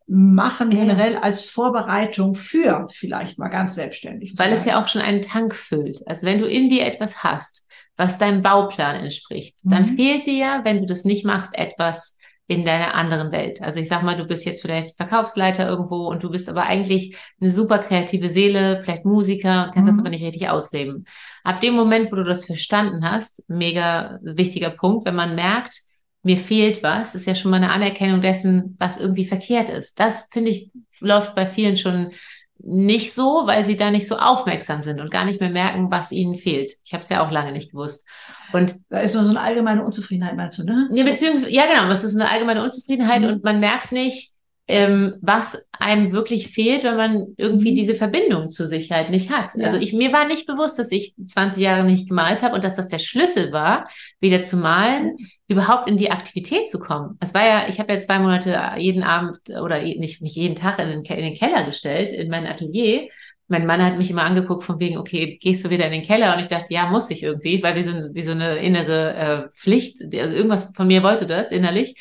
machen 0.07 0.71
generell 0.71 1.17
als 1.17 1.47
Vorbereitung 1.47 2.35
für 2.35 2.87
vielleicht 2.90 3.38
mal 3.38 3.49
ganz 3.49 3.75
selbstständig. 3.75 4.35
Weil 4.37 4.53
es 4.53 4.64
ja 4.64 4.83
auch 4.83 4.88
schon 4.88 5.01
einen 5.01 5.23
Tank 5.23 5.55
füllt. 5.55 6.01
Also 6.07 6.27
wenn 6.27 6.40
du 6.40 6.47
in 6.47 6.69
dir 6.69 6.85
etwas 6.85 7.25
hast, 7.25 7.69
was 7.97 8.19
deinem 8.19 8.43
Bauplan 8.43 8.97
entspricht, 8.97 9.57
mhm. 9.64 9.71
dann 9.71 9.87
fehlt 9.87 10.27
dir 10.27 10.35
ja, 10.35 10.61
wenn 10.64 10.81
du 10.81 10.87
das 10.87 11.05
nicht 11.05 11.25
machst, 11.25 11.57
etwas, 11.57 12.19
in 12.47 12.64
deiner 12.64 12.95
anderen 12.95 13.33
Welt. 13.33 13.62
Also 13.62 13.81
ich 13.81 13.88
sag 13.88 14.03
mal, 14.03 14.17
du 14.17 14.27
bist 14.27 14.45
jetzt 14.45 14.61
vielleicht 14.61 14.97
Verkaufsleiter 14.97 15.67
irgendwo 15.67 16.09
und 16.09 16.23
du 16.23 16.31
bist 16.31 16.49
aber 16.49 16.64
eigentlich 16.64 17.17
eine 17.40 17.51
super 17.51 17.79
kreative 17.79 18.29
Seele, 18.29 18.83
vielleicht 18.83 19.07
Musiker, 19.07 19.71
kannst 19.73 19.85
mhm. 19.85 19.87
das 19.87 19.99
aber 19.99 20.11
nicht 20.11 20.25
richtig 20.25 20.49
ausleben. 20.51 21.07
Ab 21.43 21.62
dem 21.62 21.75
Moment, 21.75 22.12
wo 22.12 22.17
du 22.17 22.25
das 22.25 22.45
verstanden 22.45 23.09
hast, 23.09 23.43
mega 23.49 24.19
wichtiger 24.23 24.71
Punkt, 24.71 25.07
wenn 25.07 25.15
man 25.15 25.35
merkt, 25.35 25.81
mir 26.25 26.38
fehlt 26.38 26.83
was, 26.83 27.14
ist 27.14 27.27
ja 27.27 27.35
schon 27.35 27.50
mal 27.50 27.58
eine 27.58 27.70
Anerkennung 27.70 28.20
dessen, 28.22 28.77
was 28.79 28.98
irgendwie 28.98 29.27
verkehrt 29.27 29.68
ist. 29.68 30.00
Das 30.00 30.29
finde 30.33 30.50
ich 30.50 30.70
läuft 31.00 31.35
bei 31.35 31.46
vielen 31.46 31.77
schon 31.77 32.12
nicht 32.58 33.12
so, 33.12 33.42
weil 33.44 33.64
sie 33.64 33.77
da 33.77 33.90
nicht 33.90 34.08
so 34.08 34.16
aufmerksam 34.16 34.83
sind 34.83 35.00
und 35.00 35.10
gar 35.10 35.25
nicht 35.25 35.40
mehr 35.40 35.50
merken, 35.50 35.90
was 35.90 36.12
ihnen 36.12 36.35
fehlt. 36.35 36.72
Ich 36.85 36.94
habe 36.94 37.02
es 37.02 37.10
ja 37.10 37.25
auch 37.25 37.31
lange 37.31 37.52
nicht 37.52 37.72
gewusst. 37.72 38.08
Und 38.52 38.77
da 38.88 39.00
ist 39.00 39.14
nur 39.14 39.25
so 39.25 39.31
eine 39.31 39.40
allgemeine 39.40 39.85
Unzufriedenheit, 39.85 40.37
meinst 40.37 40.58
du, 40.58 40.64
ne? 40.64 40.88
Ja, 40.92 41.04
beziehungsweise, 41.04 41.52
ja, 41.52 41.66
genau, 41.66 41.88
was 41.88 42.04
ist 42.04 42.14
eine 42.14 42.31
allgemeine 42.31 42.62
Unzufriedenheit 42.62 43.22
mhm. 43.22 43.29
und 43.29 43.44
man 43.44 43.60
merkt 43.60 43.92
nicht, 43.92 44.33
ähm, 44.67 45.17
was 45.21 45.58
einem 45.73 46.12
wirklich 46.12 46.48
fehlt, 46.48 46.85
wenn 46.85 46.96
man 46.96 47.27
irgendwie 47.37 47.73
mhm. 47.73 47.77
diese 47.77 47.94
Verbindung 47.94 48.50
zur 48.50 48.67
Sicherheit 48.67 49.10
nicht 49.10 49.31
hat. 49.31 49.50
Ja. 49.56 49.67
Also 49.67 49.79
ich, 49.79 49.92
mir 49.92 50.12
war 50.12 50.27
nicht 50.27 50.46
bewusst, 50.46 50.79
dass 50.79 50.90
ich 50.90 51.15
20 51.23 51.62
Jahre 51.62 51.85
nicht 51.85 52.08
gemalt 52.08 52.42
habe 52.42 52.54
und 52.54 52.65
dass 52.65 52.77
das 52.77 52.88
der 52.88 52.98
Schlüssel 52.98 53.52
war, 53.52 53.88
wieder 54.21 54.40
zu 54.40 54.56
malen, 54.56 55.17
überhaupt 55.48 55.88
in 55.88 55.98
die 55.98 56.10
Aktivität 56.10 56.71
zu 56.71 56.79
kommen. 56.79 57.19
Es 57.21 57.35
war 57.35 57.46
ja, 57.46 57.69
ich 57.69 57.79
habe 57.79 57.92
ja 57.92 57.98
zwei 57.98 58.19
Monate 58.19 58.58
jeden 58.79 59.02
Abend 59.02 59.38
oder 59.50 59.83
nicht, 59.83 60.23
nicht 60.23 60.37
jeden 60.37 60.56
Tag 60.56 60.79
in 60.79 60.88
den, 60.88 61.02
in 61.02 61.25
den 61.25 61.35
Keller 61.35 61.65
gestellt, 61.65 62.12
in 62.12 62.31
mein 62.31 62.46
Atelier, 62.46 63.08
mein 63.48 63.67
Mann 63.67 63.85
hat 63.85 63.98
mich 63.98 64.10
immer 64.10 64.25
angeguckt 64.25 64.65
von 64.65 64.81
wegen, 64.81 64.96
okay, 64.96 65.38
gehst 65.40 65.65
du 65.65 65.71
wieder 65.71 65.85
in 65.87 65.92
den 65.92 66.02
Keller? 66.02 66.35
Und 66.35 66.40
ich 66.40 66.48
dachte, 66.48 66.73
ja, 66.73 66.87
muss 66.88 67.10
ich 67.10 67.23
irgendwie, 67.23 67.62
weil 67.62 67.77
wie 67.77 67.83
so, 67.83 67.92
wie 68.12 68.23
so 68.23 68.33
eine 68.33 68.56
innere 68.56 69.15
äh, 69.15 69.48
Pflicht, 69.54 70.00
also 70.02 70.35
irgendwas 70.35 70.75
von 70.75 70.87
mir 70.87 71.02
wollte 71.02 71.27
das 71.27 71.50
innerlich. 71.50 71.94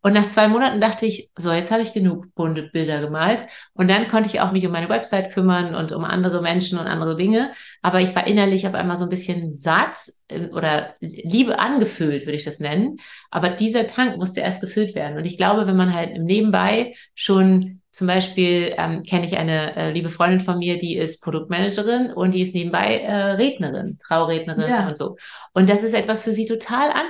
Und 0.00 0.12
nach 0.12 0.28
zwei 0.28 0.48
Monaten 0.48 0.80
dachte 0.80 1.06
ich, 1.06 1.30
so, 1.36 1.52
jetzt 1.52 1.70
habe 1.70 1.82
ich 1.82 1.92
genug 1.92 2.34
bunte 2.34 2.62
Bilder 2.62 3.00
gemalt. 3.00 3.46
Und 3.74 3.88
dann 3.88 4.08
konnte 4.08 4.28
ich 4.28 4.40
auch 4.40 4.52
mich 4.52 4.64
um 4.64 4.72
meine 4.72 4.88
Website 4.88 5.32
kümmern 5.32 5.74
und 5.74 5.92
um 5.92 6.04
andere 6.04 6.40
Menschen 6.40 6.78
und 6.78 6.86
andere 6.86 7.16
Dinge. 7.16 7.52
Aber 7.82 8.00
ich 8.00 8.14
war 8.14 8.26
innerlich 8.26 8.66
auf 8.66 8.74
einmal 8.74 8.96
so 8.96 9.04
ein 9.04 9.10
bisschen 9.10 9.52
satt 9.52 9.96
ähm, 10.28 10.50
oder 10.52 10.94
Liebe 11.00 11.58
angefüllt, 11.58 12.26
würde 12.26 12.36
ich 12.36 12.44
das 12.44 12.60
nennen. 12.60 12.98
Aber 13.30 13.50
dieser 13.50 13.86
Tank 13.86 14.16
musste 14.18 14.40
erst 14.40 14.60
gefüllt 14.60 14.94
werden. 14.94 15.18
Und 15.18 15.24
ich 15.24 15.36
glaube, 15.36 15.66
wenn 15.66 15.76
man 15.76 15.92
halt 15.92 16.14
im 16.16 16.24
Nebenbei 16.24 16.94
schon 17.14 17.80
zum 17.90 18.06
Beispiel 18.06 18.74
ähm, 18.78 19.02
kenne 19.02 19.26
ich 19.26 19.36
eine 19.36 19.74
äh, 19.74 19.90
liebe 19.90 20.08
Freundin 20.08 20.38
von 20.38 20.58
mir, 20.58 20.78
die 20.78 20.96
ist 20.96 21.20
Produktmanagerin 21.20 22.12
und 22.12 22.32
die 22.32 22.42
ist 22.42 22.54
nebenbei 22.54 23.00
äh, 23.00 23.32
Rednerin, 23.32 23.98
Traurednerin 23.98 24.70
ja. 24.70 24.86
und 24.86 24.96
so. 24.96 25.16
Und 25.52 25.68
das 25.68 25.82
ist 25.82 25.94
etwas 25.94 26.22
für 26.22 26.32
sie 26.32 26.46
total 26.46 26.92
an, 26.92 27.06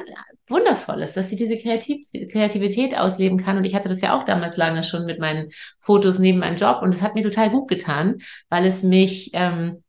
Wundervolles, 0.48 1.14
dass 1.14 1.30
sie 1.30 1.36
diese 1.36 1.56
Kreativ 1.56 2.06
Kreativität 2.30 2.96
ausleben 2.96 3.38
kann. 3.38 3.56
Und 3.56 3.64
ich 3.64 3.74
hatte 3.74 3.88
das 3.88 4.00
ja 4.00 4.18
auch 4.18 4.24
damals 4.24 4.56
lange 4.56 4.82
schon 4.82 5.04
mit 5.04 5.18
meinen 5.18 5.50
Fotos 5.78 6.18
neben 6.18 6.38
meinem 6.38 6.56
Job 6.56 6.80
und 6.82 6.94
es 6.94 7.02
hat 7.02 7.14
mir 7.14 7.22
total 7.22 7.50
gut 7.50 7.68
getan, 7.68 8.18
weil 8.48 8.64
es 8.64 8.82
mich 8.82 9.30
ähm, 9.34 9.82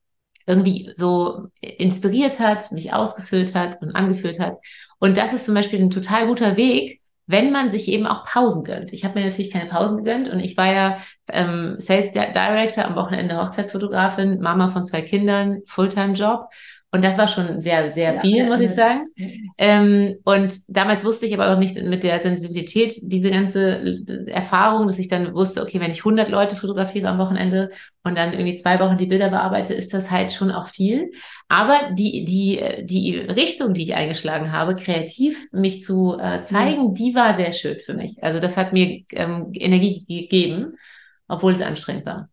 irgendwie 0.46 0.90
so 0.96 1.48
inspiriert 1.62 2.40
hat, 2.40 2.72
mich 2.72 2.92
ausgefüllt 2.92 3.54
hat 3.54 3.82
und 3.82 3.96
angeführt 3.96 4.40
hat. 4.40 4.58
Und 4.98 5.16
das 5.16 5.34
ist 5.34 5.46
zum 5.46 5.54
Beispiel 5.56 5.80
ein 5.80 5.92
total 5.92 6.28
guter 6.28 6.58
Weg, 6.58 7.00
wenn 7.28 7.52
man 7.52 7.70
sich 7.70 7.88
eben 7.88 8.08
auch 8.08 8.26
Pausen 8.26 8.64
gönnt. 8.64 8.92
Ich 8.92 9.06
habe 9.06 9.20
mir 9.20 9.26
natürlich 9.28 9.52
keine 9.52 9.70
Pausen 9.70 9.98
gegönnt 9.98 10.28
und 10.30 10.40
ich 10.40 10.58
war 10.58 10.74
ja 10.74 10.98
ähm, 11.32 11.76
Sales 11.78 12.12
Director 12.12 12.86
am 12.86 12.96
Wochenende 12.96 13.38
Hochzeitsfotografin, 13.38 14.40
Mama 14.42 14.70
von 14.70 14.84
zwei 14.84 15.04
Kindern, 15.04 15.62
Fulltime-Job 15.68 16.50
und 16.92 17.04
das 17.04 17.20
war 17.20 17.28
schon 17.28 17.62
sehr, 17.62 17.92
sehr 17.92 18.16
ja, 18.16 18.22
viel, 18.22 18.48
muss 18.48 18.62
ich 18.62 18.72
sagen. 18.72 19.02
Ähm, 19.60 20.18
und 20.24 20.54
damals 20.70 21.06
wusste 21.06 21.28
ich 21.28 21.36
aber 21.36 21.54
auch 21.54 21.60
nicht 21.60 21.76
mit 21.76 22.04
der 22.04 22.20
Sensibilität 22.20 22.96
diese 23.04 23.30
ganze 23.30 24.26
Erfahrung, 24.26 24.88
dass 24.88 24.98
ich 24.98 25.08
dann 25.08 25.36
wusste, 25.36 25.62
okay, 25.62 25.80
wenn 25.80 25.92
ich 25.92 26.00
100 26.00 26.30
Leute 26.30 26.56
fotografiere 26.56 27.08
am 27.08 27.20
Wochenende 27.20 27.70
und 28.04 28.18
dann 28.18 28.34
irgendwie 28.34 28.56
zwei 28.56 28.80
Wochen 28.80 28.98
die 28.98 29.06
Bilder 29.06 29.30
bearbeite, 29.30 29.76
ist 29.76 29.94
das 29.94 30.10
halt 30.10 30.32
schon 30.32 30.50
auch 30.50 30.68
viel. 30.68 31.12
Aber 31.48 31.78
die, 31.92 32.26
die, 32.26 32.60
die 32.86 33.18
Richtung, 33.18 33.76
die 33.76 33.84
ich 33.84 33.94
eingeschlagen 33.94 34.52
habe, 34.52 34.76
kreativ 34.76 35.48
mich 35.52 35.84
zu 35.84 36.18
äh, 36.20 36.42
zeigen, 36.42 36.90
mhm. 36.90 36.94
die 36.96 37.14
war 37.14 37.36
sehr 37.36 37.52
schön 37.52 37.78
für 37.86 37.94
mich. 37.94 38.24
Also 38.24 38.40
das 38.40 38.58
hat 38.58 38.74
mir 38.74 39.04
ähm, 39.12 39.52
Energie 39.54 40.06
gegeben, 40.08 40.76
obwohl 41.28 41.54
es 41.54 41.62
anstrengend 41.62 42.08
war. 42.08 42.30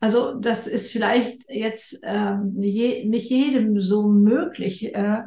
Also 0.00 0.34
das 0.34 0.66
ist 0.66 0.92
vielleicht 0.92 1.50
jetzt 1.50 2.00
ähm, 2.04 2.54
je, 2.60 3.04
nicht 3.04 3.28
jedem 3.28 3.80
so 3.80 4.08
möglich, 4.08 4.94
äh, 4.94 5.22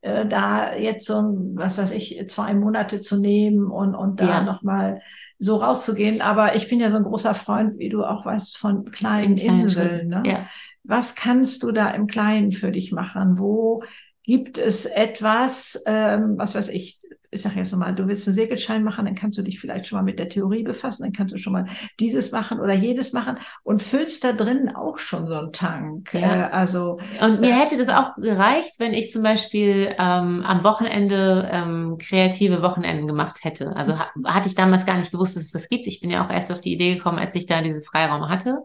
äh, 0.00 0.26
da 0.26 0.74
jetzt 0.74 1.06
so, 1.06 1.14
was 1.54 1.78
weiß 1.78 1.90
ich, 1.92 2.24
zwei 2.28 2.54
Monate 2.54 3.00
zu 3.00 3.20
nehmen 3.20 3.70
und, 3.70 3.94
und 3.94 4.20
da 4.20 4.26
ja. 4.26 4.42
nochmal 4.44 5.02
so 5.38 5.56
rauszugehen. 5.56 6.22
Aber 6.22 6.56
ich 6.56 6.68
bin 6.68 6.80
ja 6.80 6.90
so 6.90 6.96
ein 6.96 7.04
großer 7.04 7.34
Freund, 7.34 7.78
wie 7.78 7.90
du 7.90 8.04
auch 8.04 8.24
weißt, 8.24 8.56
von 8.56 8.90
kleinen 8.90 9.36
Inseln. 9.36 10.08
Ne? 10.08 10.22
Ja. 10.24 10.46
Was 10.84 11.14
kannst 11.14 11.62
du 11.62 11.72
da 11.72 11.90
im 11.90 12.06
Kleinen 12.06 12.52
für 12.52 12.72
dich 12.72 12.92
machen? 12.92 13.38
Wo 13.38 13.84
gibt 14.24 14.56
es 14.58 14.86
etwas, 14.86 15.82
ähm, 15.86 16.34
was 16.36 16.54
weiß 16.54 16.68
ich, 16.68 17.01
ich 17.32 17.40
sage 17.40 17.56
jetzt 17.56 17.72
nochmal, 17.72 17.94
du 17.94 18.06
willst 18.06 18.28
einen 18.28 18.34
Segelschein 18.34 18.84
machen, 18.84 19.06
dann 19.06 19.14
kannst 19.14 19.38
du 19.38 19.42
dich 19.42 19.58
vielleicht 19.58 19.86
schon 19.86 19.96
mal 19.96 20.02
mit 20.02 20.18
der 20.18 20.28
Theorie 20.28 20.62
befassen, 20.62 21.02
dann 21.02 21.12
kannst 21.12 21.32
du 21.32 21.38
schon 21.38 21.54
mal 21.54 21.64
dieses 21.98 22.30
machen 22.30 22.60
oder 22.60 22.74
jedes 22.74 23.14
machen 23.14 23.38
und 23.62 23.82
füllst 23.82 24.22
da 24.22 24.32
drin 24.32 24.68
auch 24.68 24.98
schon 24.98 25.26
so 25.26 25.34
einen 25.34 25.52
Tank. 25.52 26.12
Ja. 26.12 26.48
Äh, 26.48 26.50
also 26.52 26.98
und 27.22 27.40
mir 27.40 27.48
äh, 27.48 27.52
hätte 27.54 27.78
das 27.78 27.88
auch 27.88 28.14
gereicht, 28.16 28.74
wenn 28.78 28.92
ich 28.92 29.10
zum 29.10 29.22
Beispiel 29.22 29.94
ähm, 29.98 30.44
am 30.44 30.62
Wochenende 30.62 31.48
ähm, 31.50 31.96
kreative 31.98 32.60
Wochenenden 32.60 33.06
gemacht 33.06 33.44
hätte. 33.44 33.74
Also 33.76 33.98
ha 33.98 34.10
hatte 34.24 34.48
ich 34.48 34.54
damals 34.54 34.84
gar 34.84 34.98
nicht 34.98 35.10
gewusst, 35.10 35.34
dass 35.34 35.44
es 35.44 35.52
das 35.52 35.70
gibt. 35.70 35.86
Ich 35.86 36.00
bin 36.00 36.10
ja 36.10 36.26
auch 36.26 36.30
erst 36.30 36.52
auf 36.52 36.60
die 36.60 36.74
Idee 36.74 36.96
gekommen, 36.96 37.18
als 37.18 37.34
ich 37.34 37.46
da 37.46 37.62
diese 37.62 37.82
Freiraum 37.82 38.28
hatte. 38.28 38.62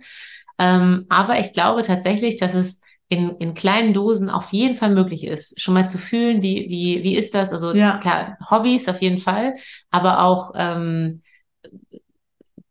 Ähm, 0.59 1.05
aber 1.07 1.39
ich 1.39 1.53
glaube 1.53 1.83
tatsächlich, 1.83 2.37
dass 2.37 2.53
es 2.53 2.81
in, 3.09 3.29
in 3.37 3.53
kleinen 3.53 3.93
Dosen 3.93 4.29
auf 4.29 4.51
jeden 4.51 4.75
Fall 4.75 4.91
möglich 4.91 5.25
ist, 5.25 5.61
schon 5.61 5.73
mal 5.73 5.87
zu 5.87 5.97
fühlen, 5.97 6.41
wie, 6.41 6.67
wie, 6.69 7.03
wie 7.03 7.15
ist 7.15 7.33
das? 7.33 7.53
Also 7.53 7.73
ja. 7.73 7.97
klar, 7.97 8.37
Hobbys 8.49 8.89
auf 8.89 9.01
jeden 9.01 9.17
Fall, 9.17 9.55
aber 9.89 10.23
auch 10.23 10.53
ähm, 10.55 11.21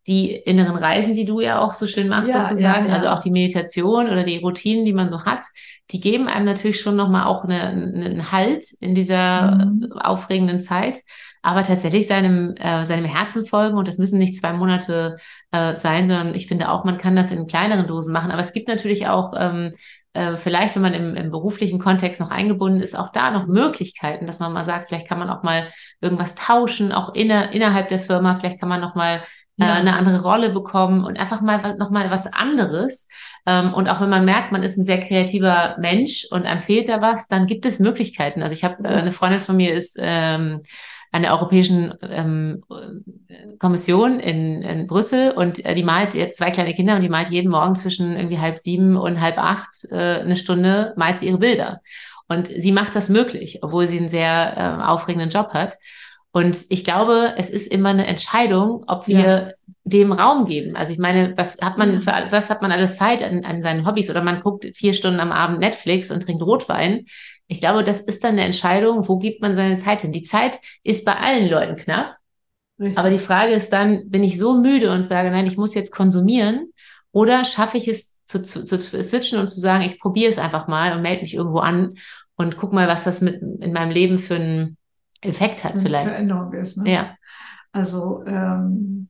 die 0.07 0.31
inneren 0.31 0.77
Reisen, 0.77 1.15
die 1.15 1.25
du 1.25 1.41
ja 1.41 1.59
auch 1.59 1.73
so 1.73 1.85
schön 1.87 2.07
machst, 2.07 2.29
ja, 2.29 2.43
sozusagen, 2.43 2.87
ja, 2.87 2.93
also 2.93 3.09
auch 3.09 3.19
die 3.19 3.31
Meditation 3.31 4.07
oder 4.07 4.23
die 4.23 4.37
Routinen, 4.37 4.85
die 4.85 4.93
man 4.93 5.09
so 5.09 5.25
hat, 5.25 5.43
die 5.91 5.99
geben 5.99 6.27
einem 6.27 6.45
natürlich 6.45 6.79
schon 6.79 6.95
nochmal 6.95 7.25
auch 7.25 7.43
eine, 7.43 7.61
einen 7.61 8.31
Halt 8.31 8.63
in 8.79 8.95
dieser 8.95 9.65
mhm. 9.65 9.91
aufregenden 9.93 10.59
Zeit, 10.59 10.99
aber 11.47 11.63
tatsächlich 11.63 12.07
seinem, 12.07 12.55
äh, 12.57 12.83
seinem 12.83 13.05
Herzen 13.05 13.45
folgen 13.45 13.77
und 13.77 13.87
das 13.87 13.99
müssen 13.99 14.19
nicht 14.19 14.37
zwei 14.37 14.51
Monate 14.51 15.15
äh, 15.53 15.75
sein, 15.75 16.05
sondern 16.05 16.35
ich 16.35 16.45
finde 16.45 16.69
auch, 16.69 16.83
man 16.83 16.97
kann 16.97 17.15
das 17.15 17.31
in 17.31 17.47
kleineren 17.47 17.87
Dosen 17.87 18.11
machen, 18.11 18.31
aber 18.31 18.41
es 18.41 18.51
gibt 18.51 18.67
natürlich 18.67 19.07
auch 19.07 19.33
ähm, 19.37 19.71
äh, 20.11 20.35
vielleicht, 20.35 20.75
wenn 20.75 20.81
man 20.81 20.93
im, 20.93 21.15
im 21.15 21.31
beruflichen 21.31 21.79
Kontext 21.79 22.19
noch 22.19 22.31
eingebunden 22.31 22.81
ist, 22.81 22.99
auch 22.99 23.13
da 23.13 23.31
noch 23.31 23.47
Möglichkeiten, 23.47 24.27
dass 24.27 24.41
man 24.41 24.51
mal 24.51 24.65
sagt, 24.65 24.89
vielleicht 24.89 25.07
kann 25.07 25.19
man 25.19 25.29
auch 25.29 25.41
mal 25.41 25.69
irgendwas 26.01 26.35
tauschen, 26.35 26.91
auch 26.91 27.15
inner, 27.15 27.53
innerhalb 27.53 27.87
der 27.87 27.99
Firma, 27.99 28.35
vielleicht 28.35 28.59
kann 28.59 28.67
man 28.67 28.81
noch 28.81 28.95
mal 28.95 29.23
äh, 29.57 29.63
eine 29.63 29.95
andere 29.95 30.23
Rolle 30.23 30.49
bekommen 30.49 31.05
und 31.05 31.17
einfach 31.17 31.39
mal 31.39 31.77
noch 31.77 31.91
mal 31.91 32.11
was 32.11 32.27
anderes. 32.27 33.07
Ähm, 33.45 33.73
und 33.73 33.87
auch 33.87 34.01
wenn 34.01 34.09
man 34.09 34.25
merkt, 34.25 34.51
man 34.51 34.63
ist 34.63 34.77
ein 34.77 34.83
sehr 34.83 34.99
kreativer 34.99 35.77
Mensch 35.79 36.27
und 36.29 36.45
einem 36.45 36.59
fehlt 36.59 36.89
da 36.89 37.01
was, 37.01 37.29
dann 37.29 37.47
gibt 37.47 37.65
es 37.65 37.79
Möglichkeiten. 37.79 38.43
Also 38.43 38.53
ich 38.53 38.65
habe 38.65 38.83
äh, 38.83 38.87
eine 38.95 39.11
Freundin 39.11 39.39
von 39.39 39.55
mir 39.55 39.73
ist 39.73 39.97
ähm, 39.97 40.61
an 41.11 41.21
der 41.21 41.33
Europäischen 41.33 41.93
ähm, 42.01 42.63
Kommission 43.59 44.19
in, 44.19 44.61
in 44.61 44.87
Brüssel 44.87 45.31
und 45.31 45.65
äh, 45.65 45.75
die 45.75 45.83
malt 45.83 46.13
jetzt 46.13 46.37
zwei 46.37 46.51
kleine 46.51 46.73
Kinder 46.73 46.95
und 46.95 47.01
die 47.01 47.09
malt 47.09 47.29
jeden 47.29 47.51
Morgen 47.51 47.75
zwischen 47.75 48.15
irgendwie 48.15 48.39
halb 48.39 48.57
sieben 48.57 48.97
und 48.97 49.21
halb 49.21 49.37
acht 49.37 49.69
äh, 49.89 50.19
eine 50.21 50.35
Stunde, 50.35 50.93
malt 50.97 51.19
sie 51.19 51.27
ihre 51.27 51.39
Bilder. 51.39 51.81
Und 52.27 52.47
sie 52.47 52.71
macht 52.71 52.95
das 52.95 53.09
möglich, 53.09 53.59
obwohl 53.61 53.87
sie 53.87 53.99
einen 53.99 54.09
sehr 54.09 54.53
äh, 54.57 54.83
aufregenden 54.83 55.29
Job 55.29 55.53
hat. 55.53 55.77
Und 56.31 56.65
ich 56.69 56.83
glaube, 56.83 57.33
es 57.37 57.49
ist 57.49 57.71
immer 57.71 57.89
eine 57.89 58.05
Entscheidung, 58.05 58.83
ob 58.87 59.07
wir 59.07 59.17
ja. 59.17 59.51
dem 59.85 60.11
Raum 60.11 60.45
geben. 60.45 60.75
Also 60.75 60.91
ich 60.91 60.99
meine, 60.99 61.33
was 61.37 61.57
hat 61.61 61.77
man 61.77 62.01
für, 62.01 62.13
was 62.29 62.49
hat 62.49 62.61
man 62.61 62.71
alles 62.71 62.97
Zeit 62.97 63.23
an, 63.23 63.45
an 63.45 63.63
seinen 63.63 63.87
Hobbys? 63.87 64.09
Oder 64.09 64.21
man 64.21 64.41
guckt 64.41 64.67
vier 64.75 64.93
Stunden 64.93 65.19
am 65.19 65.31
Abend 65.31 65.59
Netflix 65.59 66.11
und 66.11 66.21
trinkt 66.21 66.43
Rotwein. 66.43 67.05
Ich 67.47 67.59
glaube, 67.61 67.83
das 67.83 68.01
ist 68.01 68.23
dann 68.23 68.33
eine 68.33 68.43
Entscheidung, 68.43 69.07
wo 69.07 69.17
gibt 69.17 69.41
man 69.41 69.55
seine 69.55 69.75
Zeit 69.75 70.01
hin? 70.01 70.11
Die 70.11 70.23
Zeit 70.23 70.59
ist 70.83 71.05
bei 71.05 71.15
allen 71.15 71.49
Leuten 71.49 71.77
knapp. 71.77 72.17
Richtig. 72.79 72.97
Aber 72.97 73.09
die 73.09 73.19
Frage 73.19 73.53
ist 73.53 73.71
dann, 73.71 74.09
bin 74.09 74.23
ich 74.23 74.37
so 74.37 74.59
müde 74.59 74.91
und 74.91 75.03
sage, 75.03 75.31
nein, 75.31 75.47
ich 75.47 75.57
muss 75.57 75.73
jetzt 75.73 75.91
konsumieren 75.91 76.71
oder 77.11 77.45
schaffe 77.45 77.77
ich 77.77 77.87
es 77.87 78.23
zu, 78.25 78.41
zu, 78.41 78.65
zu 78.65 78.79
switchen 78.79 79.39
und 79.39 79.47
zu 79.47 79.59
sagen, 79.59 79.83
ich 79.83 79.99
probiere 79.99 80.29
es 80.29 80.37
einfach 80.37 80.67
mal 80.67 80.93
und 80.93 81.01
melde 81.01 81.21
mich 81.21 81.33
irgendwo 81.33 81.59
an 81.59 81.95
und 82.35 82.57
guck 82.57 82.73
mal, 82.73 82.87
was 82.87 83.05
das 83.05 83.21
mit 83.21 83.41
in 83.41 83.73
meinem 83.73 83.91
Leben 83.91 84.19
für 84.19 84.35
einen 84.35 84.77
Effekt 85.21 85.63
hat 85.63 85.73
vielleicht. 85.81 86.11
Veränderung 86.11 86.53
ist. 86.53 86.77
Ne? 86.77 86.91
Ja. 86.91 87.15
Also 87.71 88.23
ähm, 88.27 89.09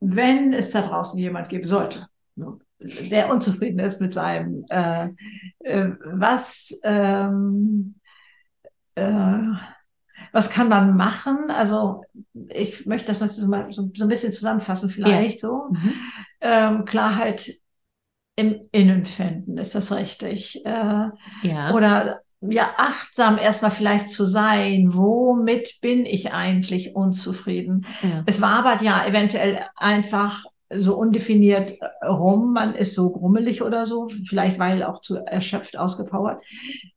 wenn 0.00 0.52
es 0.52 0.70
da 0.70 0.82
draußen 0.82 1.18
jemand 1.18 1.48
geben 1.48 1.66
sollte, 1.66 2.06
ne, 2.36 2.58
der 2.78 3.30
unzufrieden 3.30 3.78
ist 3.78 4.00
mit 4.00 4.14
seinem, 4.14 4.64
äh, 4.68 5.08
äh, 5.60 5.92
was, 6.04 6.78
ähm, 6.84 7.96
äh, 8.94 9.38
was 10.32 10.50
kann 10.50 10.68
man 10.68 10.96
machen? 10.96 11.50
Also 11.50 12.02
ich 12.50 12.86
möchte 12.86 13.08
das 13.08 13.18
so, 13.18 13.48
mal 13.48 13.72
so, 13.72 13.90
so 13.94 14.04
ein 14.04 14.08
bisschen 14.08 14.32
zusammenfassen, 14.32 14.90
vielleicht 14.90 15.42
ja. 15.42 15.48
so. 15.48 15.68
Mhm. 15.70 15.92
Ähm, 16.40 16.84
Klarheit 16.84 17.52
im 18.36 18.68
Innen 18.72 19.06
finden, 19.06 19.56
ist 19.56 19.74
das 19.74 19.92
richtig? 19.92 20.64
Äh, 20.66 21.08
ja. 21.42 21.72
Oder 21.72 22.20
ja, 22.42 22.74
achtsam 22.76 23.38
erstmal 23.38 23.70
vielleicht 23.70 24.10
zu 24.10 24.26
sein, 24.26 24.90
womit 24.92 25.80
bin 25.80 26.04
ich 26.04 26.32
eigentlich 26.32 26.94
unzufrieden? 26.94 27.86
Ja. 28.02 28.22
Es 28.26 28.42
war 28.42 28.64
aber 28.64 28.82
ja 28.82 29.06
eventuell 29.06 29.64
einfach 29.74 30.44
so 30.70 30.96
undefiniert 30.96 31.76
äh, 31.80 32.06
rum, 32.06 32.52
man 32.52 32.74
ist 32.74 32.94
so 32.94 33.12
grummelig 33.12 33.62
oder 33.62 33.86
so, 33.86 34.08
vielleicht 34.08 34.58
weil 34.58 34.82
auch 34.82 35.00
zu 35.00 35.16
erschöpft, 35.24 35.78
ausgepowert. 35.78 36.42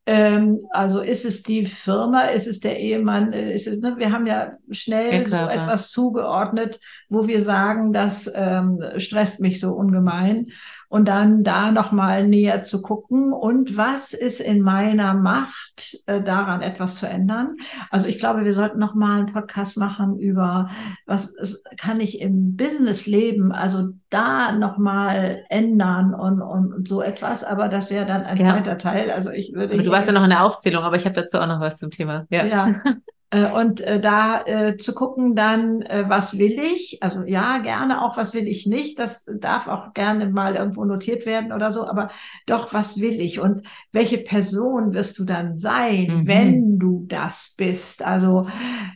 Ähm, 0.06 0.60
also 0.72 1.02
ist 1.02 1.26
es 1.26 1.44
die 1.44 1.66
Firma, 1.66 2.24
ist 2.24 2.48
es 2.48 2.60
der 2.60 2.80
Ehemann, 2.80 3.32
äh, 3.32 3.54
ist 3.54 3.68
es, 3.68 3.80
ne? 3.80 3.96
wir 3.98 4.12
haben 4.12 4.26
ja 4.26 4.54
schnell 4.72 5.28
so 5.28 5.36
etwas 5.36 5.92
zugeordnet, 5.92 6.80
wo 7.10 7.28
wir 7.28 7.44
sagen, 7.44 7.94
das 7.94 8.32
ähm, 8.34 8.82
stresst 8.98 9.40
mich 9.40 9.60
so 9.60 9.74
ungemein 9.74 10.48
und 10.90 11.08
dann 11.08 11.44
da 11.44 11.72
nochmal 11.72 12.28
näher 12.28 12.64
zu 12.64 12.82
gucken 12.82 13.32
und 13.32 13.78
was 13.78 14.14
ist 14.14 14.42
in 14.42 14.62
meiner 14.62 15.14
Macht, 15.14 16.00
äh, 16.08 16.22
daran 16.22 16.62
etwas 16.62 16.96
zu 16.96 17.08
ändern. 17.08 17.56
Also 17.92 18.08
ich 18.08 18.20
glaube, 18.20 18.44
wir 18.44 18.54
sollten 18.54 18.80
nochmal 18.80 19.20
einen 19.20 19.32
Podcast 19.32 19.78
machen 19.78 20.18
über, 20.18 20.70
was 21.06 21.34
kann 21.78 22.02
ich 22.02 22.20
im 22.22 22.58
Business 22.58 23.06
leben, 23.06 23.52
also 23.52 23.90
da 24.10 24.52
nochmal 24.52 25.46
ändern 25.50 26.16
und, 26.16 26.42
und, 26.42 26.74
und, 26.74 26.88
so 26.88 27.04
etwas, 27.04 27.44
aber 27.44 27.70
das 27.70 27.92
wäre 27.92 28.08
dann 28.08 28.24
ein 28.24 28.38
ja. 28.38 28.54
zweiter 28.54 28.78
Teil. 28.80 29.12
Also 29.12 29.30
ich 29.30 29.54
würde. 29.54 29.78
Du 29.78 29.92
warst 29.92 30.08
ja 30.08 30.14
noch 30.14 30.24
in 30.24 30.32
der 30.32 30.44
Aufzählung, 30.44 30.84
aber 30.84 30.96
ich 30.96 31.06
habe 31.06 31.14
dazu 31.14 31.38
auch 31.38 31.48
noch 31.48 31.60
was 31.60 31.78
zum 31.78 31.92
Thema. 31.92 32.26
Ja. 32.30 32.46
ja. 32.46 32.76
Äh, 33.32 33.52
und 33.52 33.82
äh, 33.82 34.02
da 34.02 34.42
äh, 34.46 34.78
zu 34.78 34.94
gucken 34.94 35.36
dann, 35.36 35.82
äh, 35.84 36.06
was 36.08 36.40
will 36.40 36.60
ich? 36.60 37.02
Also 37.02 37.24
ja, 37.24 37.60
gerne 37.60 38.04
auch, 38.04 38.18
was 38.18 38.34
will 38.34 38.48
ich 38.48 38.66
nicht? 38.66 38.98
Das 38.98 39.26
darf 39.40 39.68
auch 39.68 39.94
gerne 39.94 40.30
mal 40.30 40.56
irgendwo 40.56 40.84
notiert 40.86 41.26
werden 41.26 41.52
oder 41.52 41.72
so, 41.72 41.88
aber 41.88 42.10
doch, 42.48 42.74
was 42.74 43.00
will 43.00 43.22
ich? 43.22 43.40
Und 43.40 43.68
welche 43.92 44.18
Person 44.18 44.94
wirst 44.94 45.20
du 45.20 45.26
dann 45.26 45.54
sein, 45.54 46.22
mhm. 46.22 46.28
wenn 46.28 46.80
du 46.80 47.06
das 47.08 47.54
bist? 47.56 48.04
Also 48.04 48.48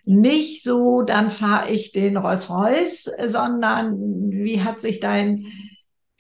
nicht 0.04 0.64
so, 0.64 1.04
dann 1.04 1.30
fahre 1.30 1.70
ich 1.70 1.92
den 1.92 2.18
Rolls-Royce, 2.18 3.12
sondern 3.28 4.00
wie 4.32 4.64
hat 4.64 4.80
sich 4.80 5.00
dein 5.00 5.46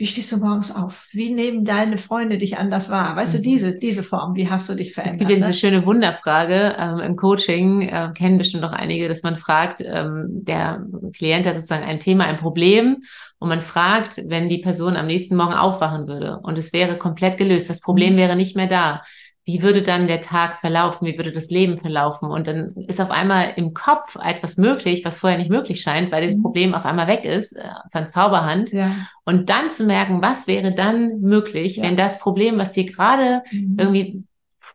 wie 0.03 0.07
stehst 0.07 0.33
du 0.33 0.37
morgens 0.37 0.75
auf? 0.75 1.07
Wie 1.13 1.29
nehmen 1.29 1.63
deine 1.63 1.97
Freunde 1.97 2.37
dich 2.37 2.57
anders 2.57 2.89
wahr? 2.89 3.15
Weißt 3.15 3.35
mhm. 3.35 3.37
du, 3.37 3.43
diese, 3.43 3.79
diese 3.79 4.03
Form, 4.03 4.35
wie 4.35 4.49
hast 4.49 4.67
du 4.67 4.73
dich 4.73 4.93
verändert? 4.93 5.13
Es 5.13 5.19
gibt 5.19 5.29
ja 5.29 5.37
diese 5.37 5.47
ne? 5.47 5.53
schöne 5.53 5.85
Wunderfrage 5.85 6.75
ähm, 6.77 6.99
im 6.99 7.15
Coaching, 7.15 7.83
äh, 7.83 8.09
kennen 8.13 8.37
bestimmt 8.37 8.63
noch 8.63 8.73
einige, 8.73 9.07
dass 9.07 9.23
man 9.23 9.37
fragt, 9.37 9.79
ähm, 9.79 10.25
der 10.27 10.85
Klient 11.15 11.47
hat 11.47 11.55
sozusagen 11.55 11.85
ein 11.85 11.99
Thema, 12.01 12.25
ein 12.25 12.35
Problem 12.35 13.03
und 13.39 13.47
man 13.47 13.61
fragt, 13.61 14.21
wenn 14.27 14.49
die 14.49 14.57
Person 14.57 14.97
am 14.97 15.07
nächsten 15.07 15.37
Morgen 15.37 15.53
aufwachen 15.53 16.05
würde 16.05 16.37
und 16.43 16.57
es 16.57 16.73
wäre 16.73 16.97
komplett 16.97 17.37
gelöst, 17.37 17.69
das 17.69 17.79
Problem 17.79 18.15
mhm. 18.15 18.17
wäre 18.17 18.35
nicht 18.35 18.57
mehr 18.57 18.67
da 18.67 19.03
wie 19.45 19.61
würde 19.61 19.81
dann 19.81 20.07
der 20.07 20.21
Tag 20.21 20.57
verlaufen, 20.57 21.05
wie 21.05 21.17
würde 21.17 21.31
das 21.31 21.49
Leben 21.49 21.77
verlaufen? 21.77 22.31
Und 22.31 22.47
dann 22.47 22.73
ist 22.87 23.01
auf 23.01 23.11
einmal 23.11 23.53
im 23.57 23.73
Kopf 23.73 24.15
etwas 24.15 24.57
möglich, 24.57 25.03
was 25.03 25.19
vorher 25.19 25.37
nicht 25.37 25.49
möglich 25.49 25.81
scheint, 25.81 26.11
weil 26.11 26.21
dieses 26.21 26.37
mhm. 26.37 26.43
Problem 26.43 26.73
auf 26.73 26.85
einmal 26.85 27.07
weg 27.07 27.25
ist, 27.25 27.53
äh, 27.53 27.63
von 27.91 28.07
Zauberhand. 28.07 28.71
Ja. 28.71 28.95
Und 29.25 29.49
dann 29.49 29.69
zu 29.69 29.83
merken, 29.83 30.21
was 30.21 30.47
wäre 30.47 30.73
dann 30.73 31.19
möglich, 31.19 31.77
ja. 31.77 31.83
wenn 31.83 31.97
das 31.97 32.19
Problem, 32.19 32.57
was 32.57 32.71
dir 32.71 32.85
gerade 32.85 33.43
mhm. 33.51 33.75
irgendwie 33.77 34.23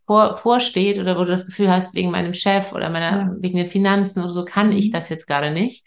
vor, 0.07 0.37
vorsteht 0.37 0.99
oder 0.99 1.17
wo 1.17 1.25
du 1.25 1.31
das 1.31 1.47
Gefühl 1.47 1.71
hast, 1.71 1.95
wegen 1.95 2.11
meinem 2.11 2.35
Chef 2.35 2.73
oder 2.73 2.91
meiner, 2.91 3.11
ja. 3.11 3.31
wegen 3.39 3.57
den 3.57 3.67
Finanzen 3.67 4.23
oder 4.23 4.33
so, 4.33 4.45
kann 4.45 4.73
ich 4.73 4.89
mhm. 4.89 4.93
das 4.93 5.09
jetzt 5.09 5.27
gerade 5.27 5.51
nicht. 5.51 5.87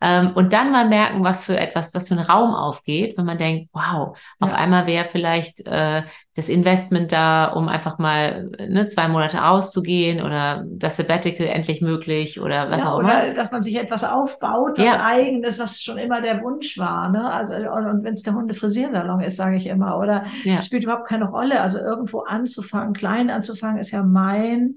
Ähm, 0.00 0.32
und 0.34 0.52
dann 0.52 0.72
mal 0.72 0.88
merken, 0.88 1.24
was 1.24 1.44
für 1.44 1.58
etwas, 1.58 1.94
was 1.94 2.08
für 2.08 2.14
ein 2.14 2.20
Raum 2.20 2.54
aufgeht, 2.54 3.16
wenn 3.16 3.24
man 3.24 3.38
denkt, 3.38 3.70
wow, 3.72 4.18
auf 4.40 4.52
einmal 4.52 4.86
wäre 4.86 5.06
vielleicht 5.06 5.66
äh, 5.66 6.02
das 6.36 6.50
Investment 6.50 7.12
da, 7.12 7.46
um 7.46 7.66
einfach 7.66 7.98
mal 7.98 8.50
ne, 8.68 8.86
zwei 8.86 9.08
Monate 9.08 9.42
auszugehen 9.42 10.22
oder 10.22 10.64
das 10.68 10.98
Sabbatical 10.98 11.46
endlich 11.46 11.80
möglich 11.80 12.38
oder 12.38 12.70
was 12.70 12.82
ja, 12.82 12.92
auch 12.92 12.98
immer. 12.98 13.08
Oder 13.08 13.34
dass 13.34 13.52
man 13.52 13.62
sich 13.62 13.76
etwas 13.76 14.04
aufbaut, 14.04 14.72
was 14.76 14.84
ja. 14.84 15.02
eigenes, 15.02 15.58
was 15.58 15.80
schon 15.80 15.96
immer 15.96 16.20
der 16.20 16.42
Wunsch 16.42 16.76
war. 16.76 17.08
Ne? 17.08 17.32
Also, 17.32 17.54
und, 17.54 17.86
und 17.86 18.04
wenn 18.04 18.12
es 18.12 18.22
der 18.22 18.34
Hunde-Frisiersalon 18.34 19.20
ist, 19.20 19.38
sage 19.38 19.56
ich 19.56 19.66
immer, 19.66 19.96
oder 19.96 20.24
ja. 20.44 20.60
spielt 20.60 20.84
überhaupt 20.84 21.08
keine 21.08 21.24
Rolle. 21.24 21.62
Also 21.62 21.78
irgendwo 21.78 22.20
anzufangen, 22.20 22.92
klein 22.92 23.30
anzufangen, 23.30 23.78
ist 23.78 23.92
ja 23.92 24.02
mein, 24.02 24.76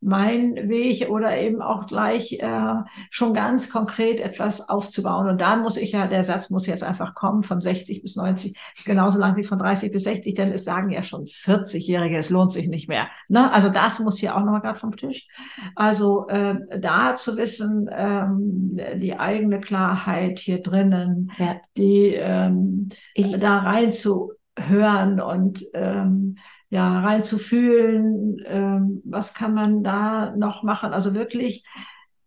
mein 0.00 0.56
Weg 0.68 1.08
oder 1.08 1.38
eben 1.38 1.62
auch 1.62 1.86
gleich 1.86 2.32
äh, 2.40 2.74
schon 3.10 3.32
ganz 3.32 3.70
konkret 3.70 4.18
etwas 4.18 4.68
aufzubauen. 4.68 5.28
Und 5.28 5.40
da 5.40 5.54
muss 5.54 5.76
ich 5.76 5.92
ja, 5.92 6.08
der 6.08 6.24
Satz 6.24 6.50
muss 6.50 6.66
jetzt 6.66 6.82
einfach 6.82 7.14
kommen, 7.14 7.44
von 7.44 7.60
60 7.60 8.02
bis 8.02 8.16
90, 8.16 8.58
ist 8.74 8.86
genauso 8.86 9.20
lang 9.20 9.36
wie 9.36 9.44
von 9.44 9.60
30 9.60 9.92
bis 9.92 10.02
60, 10.02 10.34
denn 10.34 10.50
es 10.50 10.64
sagen 10.64 10.90
ja 10.90 10.95
schon 11.02 11.24
40-Jährige, 11.24 12.16
es 12.16 12.30
lohnt 12.30 12.52
sich 12.52 12.68
nicht 12.68 12.88
mehr. 12.88 13.08
Ne? 13.28 13.50
Also 13.52 13.68
das 13.68 13.98
muss 13.98 14.18
hier 14.18 14.36
auch 14.36 14.40
nochmal 14.40 14.60
gerade 14.60 14.78
vom 14.78 14.96
Tisch. 14.96 15.28
Also 15.74 16.28
äh, 16.28 16.56
da 16.80 17.16
zu 17.16 17.36
wissen, 17.36 17.88
ähm, 17.92 18.78
die 18.96 19.18
eigene 19.18 19.60
Klarheit 19.60 20.38
hier 20.38 20.62
drinnen, 20.62 21.32
ja. 21.38 21.56
die 21.76 22.14
ähm, 22.14 22.88
ich, 23.14 23.38
da 23.38 23.58
rein 23.58 23.92
zu 23.92 24.32
hören 24.58 25.20
und 25.20 25.64
ähm, 25.74 26.36
ja 26.70 27.00
rein 27.00 27.22
zu 27.22 27.38
fühlen, 27.38 28.38
ähm, 28.46 29.02
was 29.04 29.34
kann 29.34 29.54
man 29.54 29.82
da 29.82 30.34
noch 30.36 30.62
machen? 30.62 30.92
Also 30.92 31.14
wirklich 31.14 31.64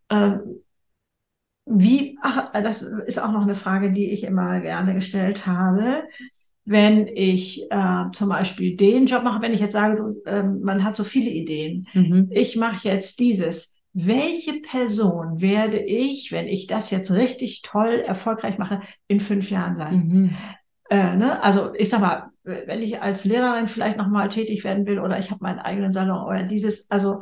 äh, 0.10 0.38
wie, 1.72 2.18
ach, 2.22 2.52
das 2.52 2.82
ist 2.82 3.20
auch 3.20 3.32
noch 3.32 3.44
eine 3.44 3.54
Frage, 3.54 3.94
die 3.94 4.12
ich 4.12 4.24
immer 4.24 4.60
gerne 4.60 4.96
gestellt 4.96 5.46
habe 5.46 6.04
wenn 6.70 7.08
ich 7.08 7.64
äh, 7.72 8.12
zum 8.12 8.30
Beispiel 8.30 8.78
den 8.78 9.08
Job 9.08 9.24
mache, 9.24 9.42
wenn 9.42 9.54
ich 9.54 9.60
jetzt 9.60 9.74
sage, 9.74 9.96
du, 9.96 10.30
äh, 10.30 10.44
man 10.44 10.84
hat 10.84 10.96
so 10.96 11.04
viele 11.04 11.32
Ideen, 11.32 11.88
mhm. 11.96 12.30
ich 12.30 12.58
mache 12.58 12.88
jetzt 12.88 13.20
dieses. 13.20 13.82
Welche 13.94 14.62
Person 14.62 15.42
werde 15.42 15.80
ich, 15.80 16.32
wenn 16.32 16.46
ich 16.46 16.68
das 16.68 16.92
jetzt 16.92 17.10
richtig 17.10 17.64
toll 17.64 18.04
erfolgreich 18.06 18.60
mache, 18.60 18.82
in 19.08 19.20
fünf 19.20 19.50
Jahren 19.50 19.76
sein? 19.76 19.96
Mhm. 19.96 20.36
Äh, 20.92 21.16
ne? 21.16 21.42
Also 21.42 21.74
ich 21.74 21.90
sag 21.90 22.02
mal, 22.02 22.30
wenn 22.44 22.84
ich 22.84 23.02
als 23.02 23.26
Lehrerin 23.26 23.68
vielleicht 23.68 23.98
nochmal 23.98 24.30
tätig 24.30 24.64
werden 24.64 24.86
will 24.86 25.00
oder 25.00 25.18
ich 25.18 25.32
habe 25.32 25.44
meinen 25.44 25.60
eigenen 25.60 25.92
Salon 25.92 26.24
oder 26.24 26.44
dieses, 26.44 26.90
also 26.92 27.22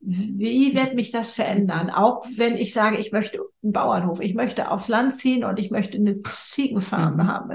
wie 0.00 0.74
wird 0.74 0.94
mich 0.94 1.10
das 1.10 1.34
verändern? 1.34 1.90
Auch 1.90 2.24
wenn 2.36 2.56
ich 2.56 2.72
sage, 2.72 2.96
ich 2.96 3.12
möchte 3.12 3.40
einen 3.62 3.72
Bauernhof, 3.72 4.20
ich 4.20 4.34
möchte 4.34 4.70
aufs 4.70 4.88
Land 4.88 5.14
ziehen 5.14 5.44
und 5.44 5.58
ich 5.58 5.70
möchte 5.70 5.98
eine 5.98 6.16
Ziegenfarm 6.16 7.16
mhm. 7.16 7.26
haben 7.26 7.50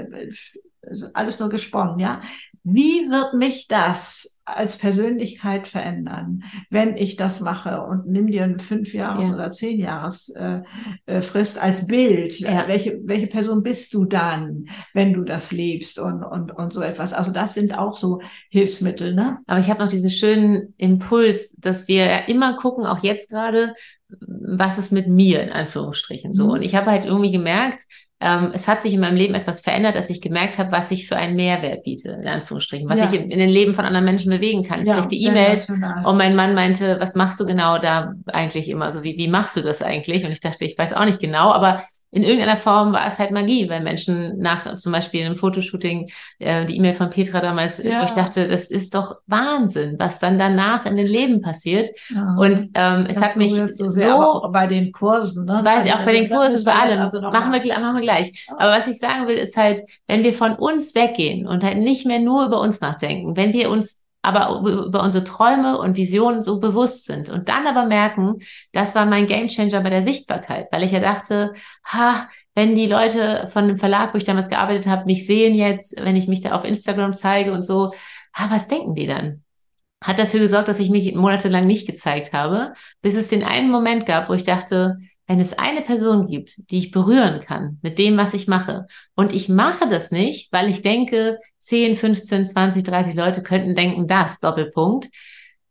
alles 1.14 1.38
nur 1.40 1.48
gesponnen, 1.48 1.98
ja. 1.98 2.20
Wie 2.64 3.10
wird 3.10 3.34
mich 3.34 3.66
das 3.66 4.40
als 4.44 4.76
Persönlichkeit 4.76 5.66
verändern, 5.66 6.44
wenn 6.70 6.96
ich 6.96 7.16
das 7.16 7.40
mache? 7.40 7.82
Und 7.82 8.06
nimm 8.06 8.28
dir 8.28 8.44
einen 8.44 8.60
fünf 8.60 8.94
Jahres 8.94 9.28
ja. 9.28 9.34
oder 9.34 9.50
zehn 9.50 9.80
Jahres 9.80 10.28
äh, 10.28 10.60
äh, 11.06 11.20
Frist 11.20 11.60
als 11.60 11.88
Bild. 11.88 12.38
Ja. 12.38 12.68
Welche, 12.68 13.00
welche 13.04 13.26
Person 13.26 13.64
bist 13.64 13.94
du 13.94 14.04
dann, 14.04 14.66
wenn 14.94 15.12
du 15.12 15.24
das 15.24 15.50
lebst 15.50 15.98
und, 15.98 16.22
und, 16.22 16.52
und 16.52 16.72
so 16.72 16.82
etwas? 16.82 17.12
Also 17.12 17.32
das 17.32 17.54
sind 17.54 17.76
auch 17.76 17.96
so 17.96 18.20
Hilfsmittel, 18.50 19.12
ne? 19.12 19.38
Aber 19.48 19.58
ich 19.58 19.68
habe 19.68 19.82
noch 19.82 19.90
diesen 19.90 20.10
schönen 20.10 20.74
Impuls, 20.76 21.56
dass 21.58 21.88
wir 21.88 22.06
ja 22.06 22.18
immer 22.18 22.56
gucken, 22.56 22.86
auch 22.86 23.02
jetzt 23.02 23.28
gerade, 23.28 23.74
was 24.20 24.78
ist 24.78 24.92
mit 24.92 25.08
mir 25.08 25.42
in 25.42 25.50
Anführungsstrichen 25.50 26.34
so. 26.34 26.44
Mhm. 26.44 26.50
Und 26.50 26.62
ich 26.62 26.76
habe 26.76 26.92
halt 26.92 27.04
irgendwie 27.04 27.32
gemerkt, 27.32 27.82
ähm, 28.22 28.52
es 28.54 28.68
hat 28.68 28.82
sich 28.82 28.94
in 28.94 29.00
meinem 29.00 29.16
Leben 29.16 29.34
etwas 29.34 29.62
verändert, 29.62 29.96
dass 29.96 30.08
ich 30.08 30.20
gemerkt 30.20 30.58
habe, 30.58 30.70
was 30.70 30.92
ich 30.92 31.08
für 31.08 31.16
einen 31.16 31.34
Mehrwert 31.34 31.82
biete, 31.82 32.18
in 32.20 32.28
Anführungsstrichen, 32.28 32.88
was 32.88 32.98
ja. 32.98 33.06
ich 33.06 33.14
in, 33.14 33.30
in, 33.32 33.38
den 33.40 33.50
Leben 33.50 33.74
von 33.74 33.84
anderen 33.84 34.04
Menschen 34.04 34.30
bewegen 34.30 34.62
kann. 34.62 34.86
Ja, 34.86 34.94
Vielleicht 34.94 35.10
die 35.10 35.24
E-Mails. 35.24 35.68
Und 35.68 36.16
mein 36.16 36.36
Mann 36.36 36.54
meinte, 36.54 37.00
was 37.00 37.16
machst 37.16 37.40
du 37.40 37.46
genau 37.46 37.78
da 37.78 38.14
eigentlich 38.26 38.68
immer? 38.68 38.92
So 38.92 39.02
wie, 39.02 39.18
wie 39.18 39.26
machst 39.26 39.56
du 39.56 39.60
das 39.60 39.82
eigentlich? 39.82 40.24
Und 40.24 40.30
ich 40.30 40.40
dachte, 40.40 40.64
ich 40.64 40.78
weiß 40.78 40.92
auch 40.92 41.04
nicht 41.04 41.18
genau, 41.18 41.50
aber 41.50 41.82
in 42.14 42.24
irgendeiner 42.24 42.58
Form 42.58 42.92
war 42.92 43.06
es 43.06 43.18
halt 43.18 43.30
Magie, 43.30 43.70
weil 43.70 43.80
Menschen 43.80 44.38
nach 44.38 44.76
zum 44.76 44.92
Beispiel 44.92 45.24
einem 45.24 45.34
Fotoshooting, 45.34 46.10
äh, 46.38 46.66
die 46.66 46.76
E-Mail 46.76 46.92
von 46.92 47.08
Petra 47.08 47.40
damals, 47.40 47.82
ja. 47.82 48.02
wo 48.02 48.04
ich 48.04 48.10
dachte, 48.10 48.48
das 48.48 48.68
ist 48.68 48.94
doch 48.94 49.16
Wahnsinn, 49.26 49.96
was 49.98 50.18
dann 50.18 50.38
danach 50.38 50.84
in 50.84 50.98
den 50.98 51.06
Leben 51.06 51.40
passiert. 51.40 51.88
Ja. 52.14 52.36
Und 52.36 52.68
ähm, 52.74 53.06
es 53.08 53.18
hat 53.18 53.36
mich 53.36 53.54
so, 53.54 53.88
sehr, 53.88 54.12
so 54.12 54.46
bei 54.52 54.66
den 54.66 54.92
Kursen, 54.92 55.46
ne? 55.46 55.62
Bei, 55.64 55.78
also, 55.78 55.92
auch 55.94 56.04
bei 56.04 56.12
den 56.12 56.28
Kursen, 56.28 56.62
bei 56.64 56.74
allem. 56.74 57.00
Also 57.00 57.22
machen 57.22 57.50
wir, 57.50 57.80
machen 57.80 57.96
wir 57.96 58.02
gleich. 58.02 58.46
Aber 58.58 58.72
was 58.72 58.86
ich 58.88 58.98
sagen 58.98 59.26
will, 59.26 59.38
ist 59.38 59.56
halt, 59.56 59.80
wenn 60.06 60.22
wir 60.22 60.34
von 60.34 60.54
uns 60.54 60.94
weggehen 60.94 61.46
und 61.46 61.64
halt 61.64 61.78
nicht 61.78 62.04
mehr 62.04 62.18
nur 62.18 62.44
über 62.44 62.60
uns 62.60 62.82
nachdenken, 62.82 63.38
wenn 63.38 63.54
wir 63.54 63.70
uns 63.70 64.01
aber 64.22 64.60
über 64.60 65.02
unsere 65.02 65.24
Träume 65.24 65.78
und 65.78 65.96
Visionen 65.96 66.42
so 66.42 66.60
bewusst 66.60 67.06
sind 67.06 67.28
und 67.28 67.48
dann 67.48 67.66
aber 67.66 67.86
merken, 67.86 68.38
das 68.72 68.94
war 68.94 69.04
mein 69.04 69.26
Gamechanger 69.26 69.80
bei 69.80 69.90
der 69.90 70.02
Sichtbarkeit, 70.02 70.68
weil 70.70 70.84
ich 70.84 70.92
ja 70.92 71.00
dachte, 71.00 71.52
ha, 71.84 72.28
wenn 72.54 72.76
die 72.76 72.86
Leute 72.86 73.48
von 73.52 73.66
dem 73.66 73.78
Verlag, 73.78 74.14
wo 74.14 74.18
ich 74.18 74.24
damals 74.24 74.48
gearbeitet 74.48 74.86
habe, 74.86 75.06
mich 75.06 75.26
sehen 75.26 75.54
jetzt, 75.54 75.96
wenn 76.02 76.16
ich 76.16 76.28
mich 76.28 76.40
da 76.40 76.52
auf 76.52 76.64
Instagram 76.64 77.14
zeige 77.14 77.52
und 77.52 77.62
so, 77.62 77.92
ha, 78.34 78.48
was 78.50 78.68
denken 78.68 78.94
die 78.94 79.08
dann? 79.08 79.42
Hat 80.00 80.18
dafür 80.18 80.40
gesorgt, 80.40 80.68
dass 80.68 80.80
ich 80.80 80.90
mich 80.90 81.14
monatelang 81.14 81.66
nicht 81.66 81.86
gezeigt 81.86 82.32
habe, 82.32 82.74
bis 83.02 83.16
es 83.16 83.28
den 83.28 83.44
einen 83.44 83.70
Moment 83.70 84.06
gab, 84.06 84.28
wo 84.28 84.34
ich 84.34 84.44
dachte, 84.44 84.98
wenn 85.32 85.40
es 85.40 85.54
eine 85.54 85.80
Person 85.80 86.26
gibt, 86.26 86.70
die 86.70 86.76
ich 86.76 86.90
berühren 86.90 87.40
kann 87.40 87.78
mit 87.80 87.98
dem, 87.98 88.18
was 88.18 88.34
ich 88.34 88.48
mache, 88.48 88.86
und 89.14 89.32
ich 89.32 89.48
mache 89.48 89.88
das 89.88 90.10
nicht, 90.10 90.52
weil 90.52 90.68
ich 90.68 90.82
denke, 90.82 91.38
10, 91.60 91.96
15, 91.96 92.46
20, 92.48 92.84
30 92.84 93.14
Leute 93.14 93.42
könnten 93.42 93.74
denken, 93.74 94.06
das, 94.06 94.40
Doppelpunkt, 94.40 95.08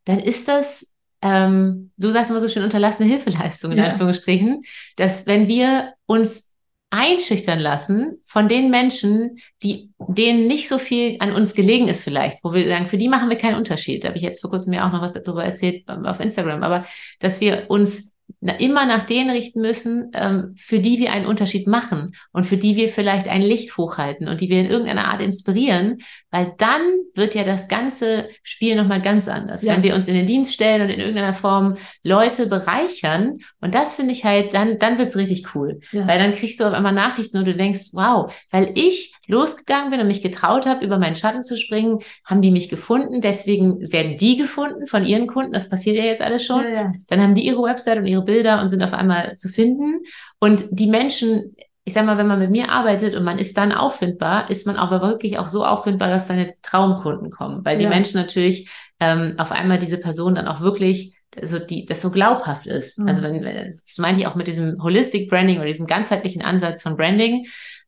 dann 0.06 0.18
ist 0.18 0.48
das, 0.48 0.88
ähm, 1.22 1.92
du 1.96 2.10
sagst 2.10 2.32
immer 2.32 2.42
so 2.42 2.50
schön, 2.50 2.64
unterlassene 2.64 3.08
Hilfeleistung 3.08 3.74
in 3.74 3.78
ja. 3.78 3.90
Anführungsstrichen, 3.90 4.64
dass 4.96 5.28
wenn 5.28 5.48
wir 5.48 5.94
uns 6.08 6.50
einschüchtern 6.90 7.60
lassen 7.60 8.18
von 8.26 8.50
den 8.50 8.72
Menschen, 8.72 9.42
die 9.62 9.92
denen 10.00 10.48
nicht 10.48 10.70
so 10.70 10.80
viel 10.80 11.18
an 11.20 11.34
uns 11.34 11.54
gelegen 11.54 11.88
ist 11.88 12.04
vielleicht, 12.04 12.44
wo 12.44 12.52
wir 12.52 12.68
sagen, 12.68 12.88
für 12.88 12.98
die 12.98 13.10
machen 13.10 13.30
wir 13.30 13.38
keinen 13.38 13.58
Unterschied. 13.58 14.04
Da 14.04 14.08
habe 14.08 14.18
ich 14.18 14.24
jetzt 14.24 14.42
vor 14.42 14.50
kurzem 14.50 14.72
mir 14.72 14.84
auch 14.84 14.92
noch 14.92 15.04
was 15.04 15.14
darüber 15.14 15.46
erzählt 15.46 15.84
ähm, 15.88 16.08
auf 16.08 16.20
Instagram, 16.20 16.64
aber 16.64 16.84
dass 17.20 17.42
wir 17.42 17.70
uns 17.70 18.12
immer 18.40 18.86
nach 18.86 19.04
denen 19.04 19.30
richten 19.30 19.62
müssen, 19.62 20.12
ähm, 20.14 20.56
für 20.58 20.80
die 20.80 21.00
wir 21.00 21.12
einen 21.12 21.26
Unterschied 21.26 21.68
machen 21.68 22.16
und 22.32 22.46
für 22.46 22.58
die 22.58 22.76
wir 22.76 22.90
vielleicht 22.90 23.28
ein 23.28 23.42
Licht 23.42 23.78
hochhalten 23.78 24.28
und 24.28 24.42
die 24.42 24.50
wir 24.50 24.60
in 24.60 24.70
irgendeiner 24.70 25.06
Art 25.06 25.22
inspirieren, 25.22 26.00
weil 26.30 26.54
dann 26.58 26.82
wird 27.16 27.36
ja 27.36 27.44
das 27.44 27.68
ganze 27.68 28.30
Spiel 28.44 28.76
nochmal 28.76 29.02
ganz 29.02 29.28
anders. 29.28 29.64
Ja. 29.64 29.74
Wenn 29.74 29.84
wir 29.84 29.96
uns 29.96 30.08
in 30.08 30.16
den 30.16 30.28
Dienst 30.28 30.54
stellen 30.54 30.82
und 30.82 30.90
in 30.90 31.00
irgendeiner 31.00 31.34
Form 31.34 31.78
Leute 32.04 32.48
bereichern 32.48 33.38
und 33.60 33.76
das 33.76 33.96
finde 33.96 34.14
ich 34.14 34.24
halt, 34.26 34.54
dann, 34.54 34.80
dann 34.80 34.98
wird's 34.98 35.18
richtig 35.18 35.56
cool. 35.56 35.80
Ja. 35.92 36.08
Weil 36.08 36.20
dann 36.20 36.34
kriegst 36.34 36.60
du 36.60 36.66
auf 36.66 36.74
einmal 36.74 36.94
Nachrichten 36.94 37.38
und 37.38 37.46
du 37.46 37.56
denkst, 37.56 37.90
wow, 37.94 38.34
weil 38.50 38.72
ich 38.76 39.14
losgegangen 39.32 39.90
bin 39.90 40.00
und 40.00 40.08
mich 40.08 40.22
getraut 40.22 40.66
habe, 40.66 40.86
über 40.86 41.00
meinen 41.00 41.16
Schatten 41.16 41.42
zu 41.42 41.58
springen, 41.58 42.00
haben 42.26 42.42
die 42.42 42.52
mich 42.52 42.70
gefunden, 42.70 43.22
deswegen 43.22 43.92
werden 43.92 44.18
die 44.18 44.38
gefunden 44.38 44.86
von 44.86 45.06
ihren 45.06 45.28
Kunden, 45.28 45.54
das 45.54 45.70
passiert 45.70 45.98
ja 45.98 46.04
jetzt 46.04 46.22
alles 46.22 46.46
schon. 46.46 46.64
Ja, 46.72 46.92
dann 47.08 47.22
haben 47.22 47.34
die 47.34 47.46
ihre 47.46 47.64
Website 47.64 47.98
und 47.98 48.08
ihre 48.08 48.24
Bilder 48.24 48.62
und 48.62 48.70
sind 48.70 48.84
auf 48.84 48.94
einmal 48.94 49.36
zu 49.38 49.50
finden. 49.50 50.02
Und 50.40 50.66
die 50.72 50.88
Menschen, 50.88 51.56
ich 51.86 51.94
sag 51.94 52.06
mal, 52.06 52.18
wenn 52.18 52.28
man 52.28 52.40
mit 52.40 52.52
mir 52.52 52.70
arbeitet 52.70 53.16
und 53.16 53.24
man 53.24 53.40
ist 53.40 53.58
dann 53.58 53.72
auffindbar, 53.72 54.50
ist 54.50 54.68
man 54.68 54.76
aber 54.76 55.02
wirklich 55.02 55.40
auch 55.40 55.48
so 55.48 55.66
auffindbar, 55.66 56.10
dass 56.10 56.28
seine 56.28 56.54
Traumkunden 56.62 57.32
kommen, 57.32 57.66
weil 57.66 57.78
die 57.78 57.86
ja. 57.86 57.90
Menschen 57.90 58.20
natürlich 58.20 58.70
ähm, 59.00 59.36
auf 59.38 59.52
einmal 59.52 59.80
diese 59.80 59.98
Person 59.98 60.36
dann 60.36 60.48
auch 60.48 60.62
wirklich 60.62 61.18
so 61.42 61.60
die, 61.60 61.86
das 61.86 62.02
so 62.02 62.12
glaubhaft 62.12 62.68
ist. 62.68 63.00
Mhm. 63.00 63.08
Also 63.08 63.22
wenn, 63.22 63.42
das 63.44 63.98
meine 63.98 64.20
ich 64.20 64.28
auch 64.28 64.36
mit 64.36 64.48
diesem 64.48 64.84
Holistic 64.84 65.30
Branding 65.30 65.58
oder 65.58 65.68
diesem 65.68 65.88
ganzheitlichen 65.88 66.42
Ansatz 66.42 66.82
von 66.82 66.98
Branding, 66.98 67.48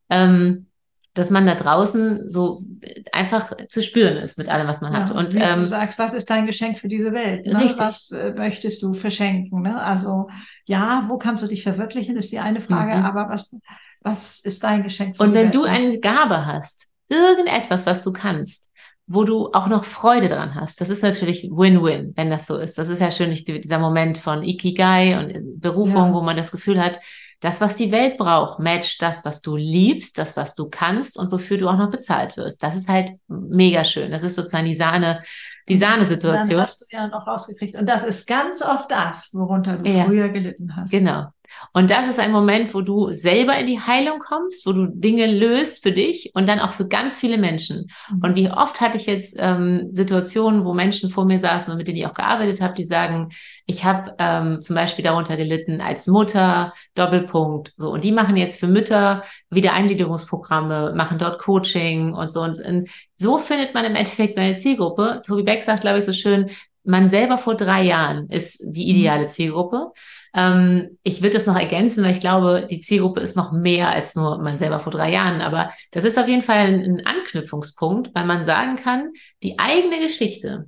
ähm, 0.10 0.68
dass 1.14 1.30
man 1.30 1.46
da 1.46 1.56
draußen 1.56 2.30
so 2.30 2.64
einfach 3.12 3.52
zu 3.70 3.84
spüren 3.84 4.18
ist 4.18 4.38
mit 4.38 4.50
allem, 4.50 4.68
was 4.68 4.82
man 4.82 4.94
ja, 4.94 5.00
hat. 5.00 5.12
Und 5.12 5.36
ähm, 5.36 5.60
du 5.60 5.66
sagst, 5.66 6.00
was 6.00 6.14
ist 6.14 6.30
dein 6.30 6.46
Geschenk 6.46 6.78
für 6.80 6.88
diese 6.88 7.14
Welt? 7.14 7.46
Ne? 7.46 7.60
Richtig. 7.60 7.80
Was 7.80 8.12
äh, 8.12 8.34
möchtest 8.36 8.82
du 8.82 8.94
verschenken? 8.94 9.62
Ne? 9.62 9.80
Also 9.80 10.30
ja, 10.66 11.04
wo 11.08 11.18
kannst 11.18 11.44
du 11.44 11.48
dich 11.48 11.62
verwirklichen, 11.62 12.18
ist 12.18 12.32
die 12.32 12.40
eine 12.40 12.62
Frage, 12.62 12.98
mhm. 12.98 13.06
aber 13.06 13.30
was, 13.30 13.56
was 14.02 14.40
ist 14.40 14.64
dein 14.64 14.82
Geschenk 14.82 15.16
für 15.16 15.24
Und 15.24 15.34
wenn 15.34 15.46
Welt? 15.46 15.56
du 15.56 15.64
eine 15.64 16.00
Gabe 16.00 16.48
hast, 16.48 16.88
irgendetwas, 17.10 17.86
was 17.86 18.04
du 18.04 18.12
kannst, 18.12 18.70
wo 19.06 19.24
du 19.24 19.52
auch 19.54 19.68
noch 19.68 19.84
Freude 19.84 20.30
dran 20.30 20.56
hast. 20.56 20.82
Das 20.82 20.90
ist 20.90 21.04
natürlich 21.04 21.44
Win-Win, 21.52 22.14
wenn 22.16 22.30
das 22.32 22.48
so 22.48 22.58
ist. 22.58 22.78
Das 22.78 22.90
ist 22.90 23.02
ja 23.02 23.12
schön, 23.12 23.34
dieser 23.34 23.80
Moment 23.80 24.18
von 24.18 24.44
Ikigai 24.44 25.20
und 25.20 25.60
Berufung, 25.60 26.08
ja. 26.08 26.14
wo 26.14 26.22
man 26.22 26.38
das 26.38 26.52
Gefühl 26.52 26.82
hat, 26.82 27.00
das, 27.44 27.60
was 27.60 27.76
die 27.76 27.92
Welt 27.92 28.18
braucht, 28.18 28.60
matcht 28.60 29.02
das, 29.02 29.26
was 29.26 29.42
du 29.42 29.58
liebst, 29.58 30.18
das, 30.18 30.38
was 30.38 30.56
du 30.56 30.70
kannst 30.70 31.20
und 31.20 31.30
wofür 31.30 31.58
du 31.58 31.68
auch 31.68 31.76
noch 31.76 31.92
bezahlt 31.92 32.38
wirst. 32.38 32.64
Das 32.64 32.74
ist 32.74 32.88
halt 32.88 33.18
mega 33.28 33.84
schön. 33.84 34.12
Das 34.12 34.24
ist 34.24 34.36
sozusagen 34.36 34.66
die 34.66 34.76
Sahne, 34.76 35.22
die 35.68 35.76
Sahnesituation. 35.76 36.52
Dann 36.52 36.62
hast 36.62 36.82
du 36.82 36.86
ja 36.90 37.08
noch 37.08 37.28
rausgekriegt. 37.28 37.76
Und 37.76 37.90
das 37.90 38.06
ist 38.06 38.28
ganz 38.28 38.62
oft 38.62 38.90
das, 38.90 39.34
worunter 39.34 39.76
du 39.76 39.90
ja. 39.90 40.06
früher 40.06 40.30
gelitten 40.30 40.74
hast. 40.74 40.92
Genau. 40.92 41.34
Und 41.72 41.90
das 41.90 42.08
ist 42.08 42.20
ein 42.20 42.32
Moment, 42.32 42.74
wo 42.74 42.82
du 42.82 43.12
selber 43.12 43.58
in 43.58 43.68
die 43.68 43.80
Heilung 43.80 44.20
kommst, 44.20 44.66
wo 44.66 44.74
du 44.74 44.88
Dinge 44.88 45.28
löst 45.28 45.82
für 45.82 45.92
dich 45.92 46.32
und 46.34 46.48
dann 46.48 46.60
auch 46.60 46.72
für 46.72 46.88
ganz 46.88 47.20
viele 47.20 47.38
Menschen. 47.38 47.90
Mhm. 48.12 48.22
Und 48.24 48.36
wie 48.36 48.52
oft 48.52 48.80
hatte 48.82 48.98
ich 48.98 49.06
jetzt 49.06 49.36
ähm, 49.40 49.88
Situationen, 49.92 50.66
wo 50.66 50.74
Menschen 50.74 51.10
vor 51.10 51.26
mir 51.26 51.40
saßen 51.40 51.72
und 51.72 51.78
mit 51.78 51.88
denen 51.88 51.98
ich 51.98 52.06
auch 52.06 52.14
gearbeitet 52.14 52.62
habe, 52.62 52.74
die 52.74 52.86
sagen, 52.86 53.30
ich 53.66 53.86
habe 53.86 54.14
ähm, 54.20 54.62
zum 54.62 54.76
Beispiel 54.76 55.04
darunter 55.04 55.38
gelitten 55.38 55.82
als 55.82 56.08
Mutter, 56.08 56.74
Doppelpunkt, 56.96 57.74
so. 57.78 57.92
Und 57.92 58.04
die 58.04 58.12
machen 58.12 58.36
jetzt 58.36 58.60
für 58.60 58.68
Mütter 58.68 59.24
wieder 59.50 59.74
Eingliederungsprogramme, 59.74 60.94
machen 60.96 61.18
dort 61.18 61.40
Coaching 61.40 62.14
und 62.14 62.32
so. 62.32 62.42
Und, 62.42 62.60
und 62.60 62.90
so 63.16 63.38
findet 63.38 63.74
man 63.74 63.86
im 63.86 63.96
Endeffekt 63.96 64.36
seine 64.36 64.56
Zielgruppe. 64.56 65.22
Tobi 65.26 65.44
Beck 65.44 65.64
sagt, 65.64 65.82
glaube 65.82 66.00
ich, 66.00 66.06
so 66.06 66.14
schön, 66.14 66.50
man 66.84 67.10
selber 67.10 67.38
vor 67.38 67.56
drei 67.56 67.84
Jahren 67.84 68.30
ist 68.30 68.62
die 68.64 68.90
ideale 68.90 69.26
mhm. 69.26 69.30
Zielgruppe. 69.30 69.92
Ähm, 70.34 70.98
ich 71.04 71.22
würde 71.22 71.36
das 71.36 71.48
noch 71.48 71.58
ergänzen, 71.58 72.04
weil 72.04 72.14
ich 72.14 72.20
glaube, 72.20 72.68
die 72.70 72.80
Zielgruppe 72.80 73.22
ist 73.22 73.36
noch 73.36 73.52
mehr 73.52 73.90
als 73.90 74.16
nur 74.16 74.40
man 74.40 74.58
selber 74.58 74.80
vor 74.80 74.92
drei 74.92 75.12
Jahren. 75.12 75.42
Aber 75.42 75.72
das 75.92 76.04
ist 76.04 76.18
auf 76.18 76.28
jeden 76.28 76.42
Fall 76.42 76.68
ein, 76.68 76.84
ein 76.84 77.06
Anknüpfungspunkt, 77.06 78.12
weil 78.14 78.26
man 78.26 78.44
sagen 78.44 78.76
kann, 78.76 79.12
die 79.44 79.60
eigene 79.60 80.00
Geschichte, 80.00 80.66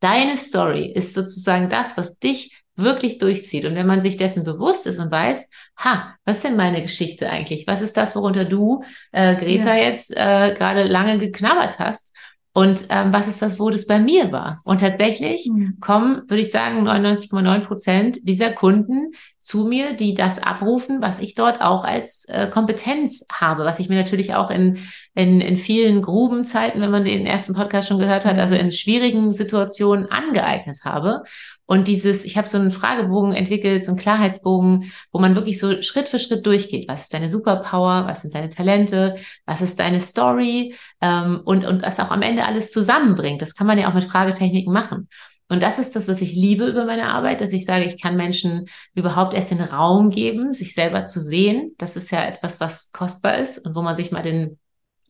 deine 0.00 0.36
Story 0.36 0.92
ist 0.94 1.14
sozusagen 1.14 1.68
das, 1.68 1.96
was 1.96 2.18
dich 2.18 2.62
wirklich 2.76 3.18
durchzieht. 3.18 3.64
Und 3.64 3.74
wenn 3.74 3.86
man 3.86 4.02
sich 4.02 4.16
dessen 4.16 4.44
bewusst 4.44 4.86
ist 4.86 4.98
und 4.98 5.10
weiß, 5.10 5.48
ha, 5.76 6.14
was 6.24 6.36
ist 6.38 6.44
denn 6.44 6.56
meine 6.56 6.82
Geschichte 6.82 7.30
eigentlich? 7.30 7.66
Was 7.66 7.80
ist 7.80 7.96
das, 7.96 8.16
worunter 8.16 8.44
du, 8.44 8.82
äh, 9.12 9.36
Greta, 9.36 9.76
ja. 9.76 9.84
jetzt 9.84 10.10
äh, 10.10 10.54
gerade 10.56 10.84
lange 10.84 11.18
geknabbert 11.18 11.78
hast? 11.78 12.12
Und 12.56 12.86
ähm, 12.88 13.12
was 13.12 13.26
ist 13.26 13.42
das, 13.42 13.58
wo 13.58 13.68
das 13.68 13.84
bei 13.84 13.98
mir 13.98 14.30
war? 14.30 14.60
Und 14.64 14.80
tatsächlich 14.80 15.50
mhm. 15.52 15.78
kommen, 15.80 16.22
würde 16.28 16.40
ich 16.40 16.52
sagen, 16.52 16.86
99,9 16.86 17.60
Prozent 17.64 18.18
dieser 18.22 18.52
Kunden 18.52 19.10
zu 19.38 19.64
mir, 19.64 19.94
die 19.94 20.14
das 20.14 20.38
abrufen, 20.38 21.02
was 21.02 21.18
ich 21.18 21.34
dort 21.34 21.60
auch 21.60 21.82
als 21.84 22.26
äh, 22.28 22.48
Kompetenz 22.48 23.26
habe, 23.30 23.64
was 23.64 23.80
ich 23.80 23.88
mir 23.88 23.96
natürlich 23.96 24.34
auch 24.36 24.52
in, 24.52 24.78
in, 25.16 25.40
in 25.40 25.56
vielen 25.56 26.00
Grubenzeiten, 26.00 26.80
wenn 26.80 26.92
man 26.92 27.04
den 27.04 27.26
ersten 27.26 27.54
Podcast 27.54 27.88
schon 27.88 27.98
gehört 27.98 28.24
hat, 28.24 28.38
also 28.38 28.54
in 28.54 28.70
schwierigen 28.70 29.32
Situationen 29.32 30.12
angeeignet 30.12 30.84
habe. 30.84 31.24
Und 31.66 31.88
dieses, 31.88 32.24
ich 32.24 32.36
habe 32.36 32.46
so 32.46 32.58
einen 32.58 32.70
Fragebogen 32.70 33.32
entwickelt, 33.32 33.82
so 33.82 33.92
einen 33.92 33.98
Klarheitsbogen, 33.98 34.92
wo 35.12 35.18
man 35.18 35.34
wirklich 35.34 35.58
so 35.58 35.80
Schritt 35.80 36.08
für 36.08 36.18
Schritt 36.18 36.44
durchgeht. 36.44 36.88
Was 36.88 37.02
ist 37.02 37.14
deine 37.14 37.28
Superpower? 37.28 38.06
Was 38.06 38.22
sind 38.22 38.34
deine 38.34 38.50
Talente? 38.50 39.16
Was 39.46 39.62
ist 39.62 39.80
deine 39.80 40.00
Story? 40.00 40.74
Ähm, 41.00 41.40
und, 41.44 41.64
und 41.64 41.82
das 41.82 42.00
auch 42.00 42.10
am 42.10 42.22
Ende 42.22 42.44
alles 42.44 42.70
zusammenbringt. 42.70 43.40
Das 43.40 43.54
kann 43.54 43.66
man 43.66 43.78
ja 43.78 43.88
auch 43.88 43.94
mit 43.94 44.04
Fragetechniken 44.04 44.72
machen. 44.72 45.08
Und 45.48 45.62
das 45.62 45.78
ist 45.78 45.94
das, 45.94 46.08
was 46.08 46.22
ich 46.22 46.34
liebe 46.34 46.66
über 46.66 46.84
meine 46.84 47.10
Arbeit, 47.10 47.40
dass 47.40 47.52
ich 47.52 47.64
sage, 47.64 47.84
ich 47.84 48.00
kann 48.00 48.16
Menschen 48.16 48.66
überhaupt 48.94 49.34
erst 49.34 49.50
den 49.50 49.60
Raum 49.60 50.10
geben, 50.10 50.54
sich 50.54 50.74
selber 50.74 51.04
zu 51.04 51.20
sehen. 51.20 51.74
Das 51.78 51.96
ist 51.96 52.10
ja 52.10 52.24
etwas, 52.24 52.60
was 52.60 52.92
kostbar 52.92 53.38
ist 53.38 53.58
und 53.58 53.74
wo 53.74 53.82
man 53.82 53.94
sich 53.94 54.10
mal 54.10 54.22
den, 54.22 54.58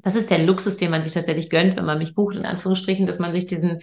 das 0.03 0.17
ist 0.17 0.31
der 0.31 0.41
Luxus, 0.41 0.77
den 0.77 0.91
man 0.91 1.03
sich 1.03 1.13
tatsächlich 1.13 1.51
gönnt, 1.51 1.77
wenn 1.77 1.85
man 1.85 1.99
mich 1.99 2.15
bucht, 2.15 2.37
in 2.37 2.47
Anführungsstrichen, 2.47 3.07
dass 3.07 3.21
man 3.21 3.33
sich 3.33 3.47
diesen 3.47 3.81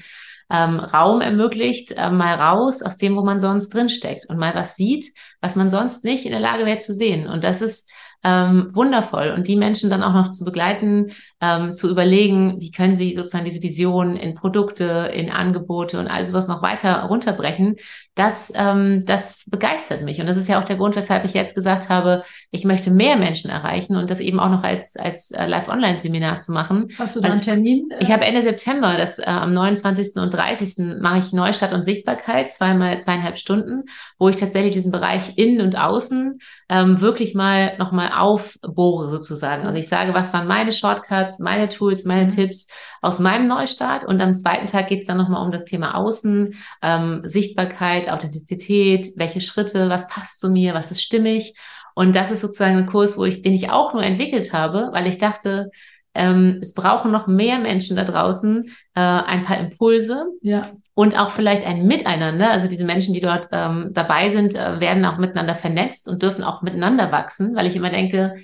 ähm, 0.51 0.79
Raum 0.79 1.21
ermöglicht, 1.21 1.93
äh, 1.93 2.09
mal 2.09 2.35
raus 2.35 2.81
aus 2.81 2.97
dem, 2.97 3.15
wo 3.15 3.23
man 3.23 3.39
sonst 3.39 3.73
drinsteckt 3.73 4.25
und 4.27 4.37
mal 4.37 4.53
was 4.53 4.75
sieht, 4.75 5.05
was 5.39 5.55
man 5.55 5.69
sonst 5.69 6.03
nicht 6.03 6.25
in 6.25 6.31
der 6.31 6.41
Lage 6.41 6.65
wäre 6.65 6.77
zu 6.77 6.93
sehen. 6.93 7.27
Und 7.27 7.43
das 7.43 7.61
ist 7.61 7.89
ähm, 8.23 8.69
wundervoll. 8.73 9.33
Und 9.35 9.47
die 9.47 9.55
Menschen 9.55 9.89
dann 9.89 10.03
auch 10.03 10.13
noch 10.13 10.31
zu 10.31 10.45
begleiten, 10.45 11.11
ähm, 11.41 11.73
zu 11.73 11.89
überlegen, 11.89 12.59
wie 12.59 12.71
können 12.71 12.95
sie 12.95 13.13
sozusagen 13.13 13.45
diese 13.45 13.63
Vision 13.63 14.15
in 14.15 14.35
Produkte, 14.35 15.11
in 15.13 15.31
Angebote 15.31 15.99
und 15.99 16.07
all 16.07 16.23
sowas 16.23 16.47
noch 16.47 16.61
weiter 16.61 17.03
runterbrechen, 17.03 17.77
das, 18.15 18.51
ähm, 18.55 19.03
das 19.05 19.43
begeistert 19.47 20.03
mich. 20.03 20.19
Und 20.19 20.27
das 20.27 20.37
ist 20.37 20.49
ja 20.49 20.59
auch 20.59 20.65
der 20.65 20.75
Grund, 20.75 20.95
weshalb 20.95 21.23
ich 21.25 21.33
jetzt 21.33 21.55
gesagt 21.55 21.89
habe, 21.89 22.23
ich 22.51 22.65
möchte 22.65 22.91
mehr 22.91 23.15
Menschen 23.15 23.49
erreichen 23.49 23.95
und 23.95 24.09
das 24.09 24.19
eben 24.19 24.39
auch 24.39 24.49
noch 24.49 24.63
als, 24.63 24.97
als 24.97 25.31
äh, 25.31 25.47
Live-Online-Seminar 25.47 26.39
zu 26.39 26.51
machen. 26.51 26.89
Hast 26.99 27.15
du 27.15 27.21
da 27.21 27.31
einen 27.31 27.41
Termin? 27.41 27.89
Ich 27.99 28.11
habe 28.11 28.25
Ende 28.25 28.41
September, 28.41 28.95
das 28.97 29.17
äh, 29.19 29.23
am 29.25 29.53
29. 29.53 30.17
und 30.17 30.33
30. 30.33 30.99
mache 31.01 31.19
ich 31.19 31.33
Neustart 31.33 31.73
und 31.73 31.83
Sichtbarkeit, 31.83 32.51
zweimal 32.51 32.99
zweieinhalb 32.99 33.37
Stunden, 33.37 33.85
wo 34.19 34.29
ich 34.29 34.35
tatsächlich 34.35 34.73
diesen 34.73 34.91
Bereich 34.91 35.37
innen 35.37 35.61
und 35.61 35.77
außen 35.77 36.39
ähm, 36.69 37.01
wirklich 37.01 37.33
mal 37.33 37.77
nochmal 37.77 38.10
aufbohre 38.11 39.09
sozusagen. 39.09 39.65
Also 39.65 39.79
ich 39.79 39.87
sage, 39.87 40.13
was 40.13 40.33
waren 40.33 40.47
meine 40.47 40.71
Shortcuts, 40.71 41.39
meine 41.39 41.69
Tools, 41.69 42.05
meine 42.05 42.25
mhm. 42.25 42.29
Tipps 42.29 42.67
aus 43.01 43.19
meinem 43.19 43.47
Neustart 43.47 44.05
und 44.05 44.21
am 44.21 44.35
zweiten 44.35 44.67
Tag 44.67 44.87
geht 44.87 45.01
es 45.01 45.07
dann 45.07 45.17
nochmal 45.17 45.43
um 45.45 45.51
das 45.51 45.65
Thema 45.65 45.95
Außen, 45.95 46.53
ähm, 46.81 47.21
Sichtbarkeit, 47.23 48.09
Authentizität, 48.09 49.13
welche 49.15 49.41
Schritte, 49.41 49.89
was 49.89 50.07
passt 50.07 50.39
zu 50.39 50.49
mir, 50.49 50.73
was 50.73 50.91
ist 50.91 51.01
stimmig. 51.01 51.55
Und 51.93 52.15
das 52.15 52.31
ist 52.31 52.41
sozusagen 52.41 52.77
ein 52.77 52.85
Kurs, 52.85 53.17
wo 53.17 53.25
ich, 53.25 53.41
den 53.41 53.53
ich 53.53 53.69
auch 53.69 53.93
nur 53.93 54.03
entwickelt 54.03 54.53
habe, 54.53 54.89
weil 54.93 55.07
ich 55.07 55.17
dachte, 55.17 55.71
ähm, 56.13 56.59
es 56.61 56.73
brauchen 56.73 57.11
noch 57.11 57.27
mehr 57.27 57.59
Menschen 57.59 57.95
da 57.95 58.03
draußen, 58.03 58.65
äh, 58.95 58.99
ein 58.99 59.43
paar 59.43 59.59
Impulse 59.59 60.25
ja. 60.41 60.71
und 60.93 61.17
auch 61.17 61.31
vielleicht 61.31 61.65
ein 61.65 61.87
Miteinander. 61.87 62.51
Also 62.51 62.67
diese 62.67 62.85
Menschen, 62.85 63.13
die 63.13 63.21
dort 63.21 63.47
ähm, 63.51 63.89
dabei 63.93 64.29
sind, 64.29 64.55
äh, 64.55 64.79
werden 64.79 65.05
auch 65.05 65.17
miteinander 65.17 65.55
vernetzt 65.55 66.07
und 66.07 66.21
dürfen 66.21 66.43
auch 66.43 66.61
miteinander 66.61 67.11
wachsen, 67.11 67.55
weil 67.55 67.67
ich 67.67 67.75
immer 67.75 67.89
denke, 67.89 68.35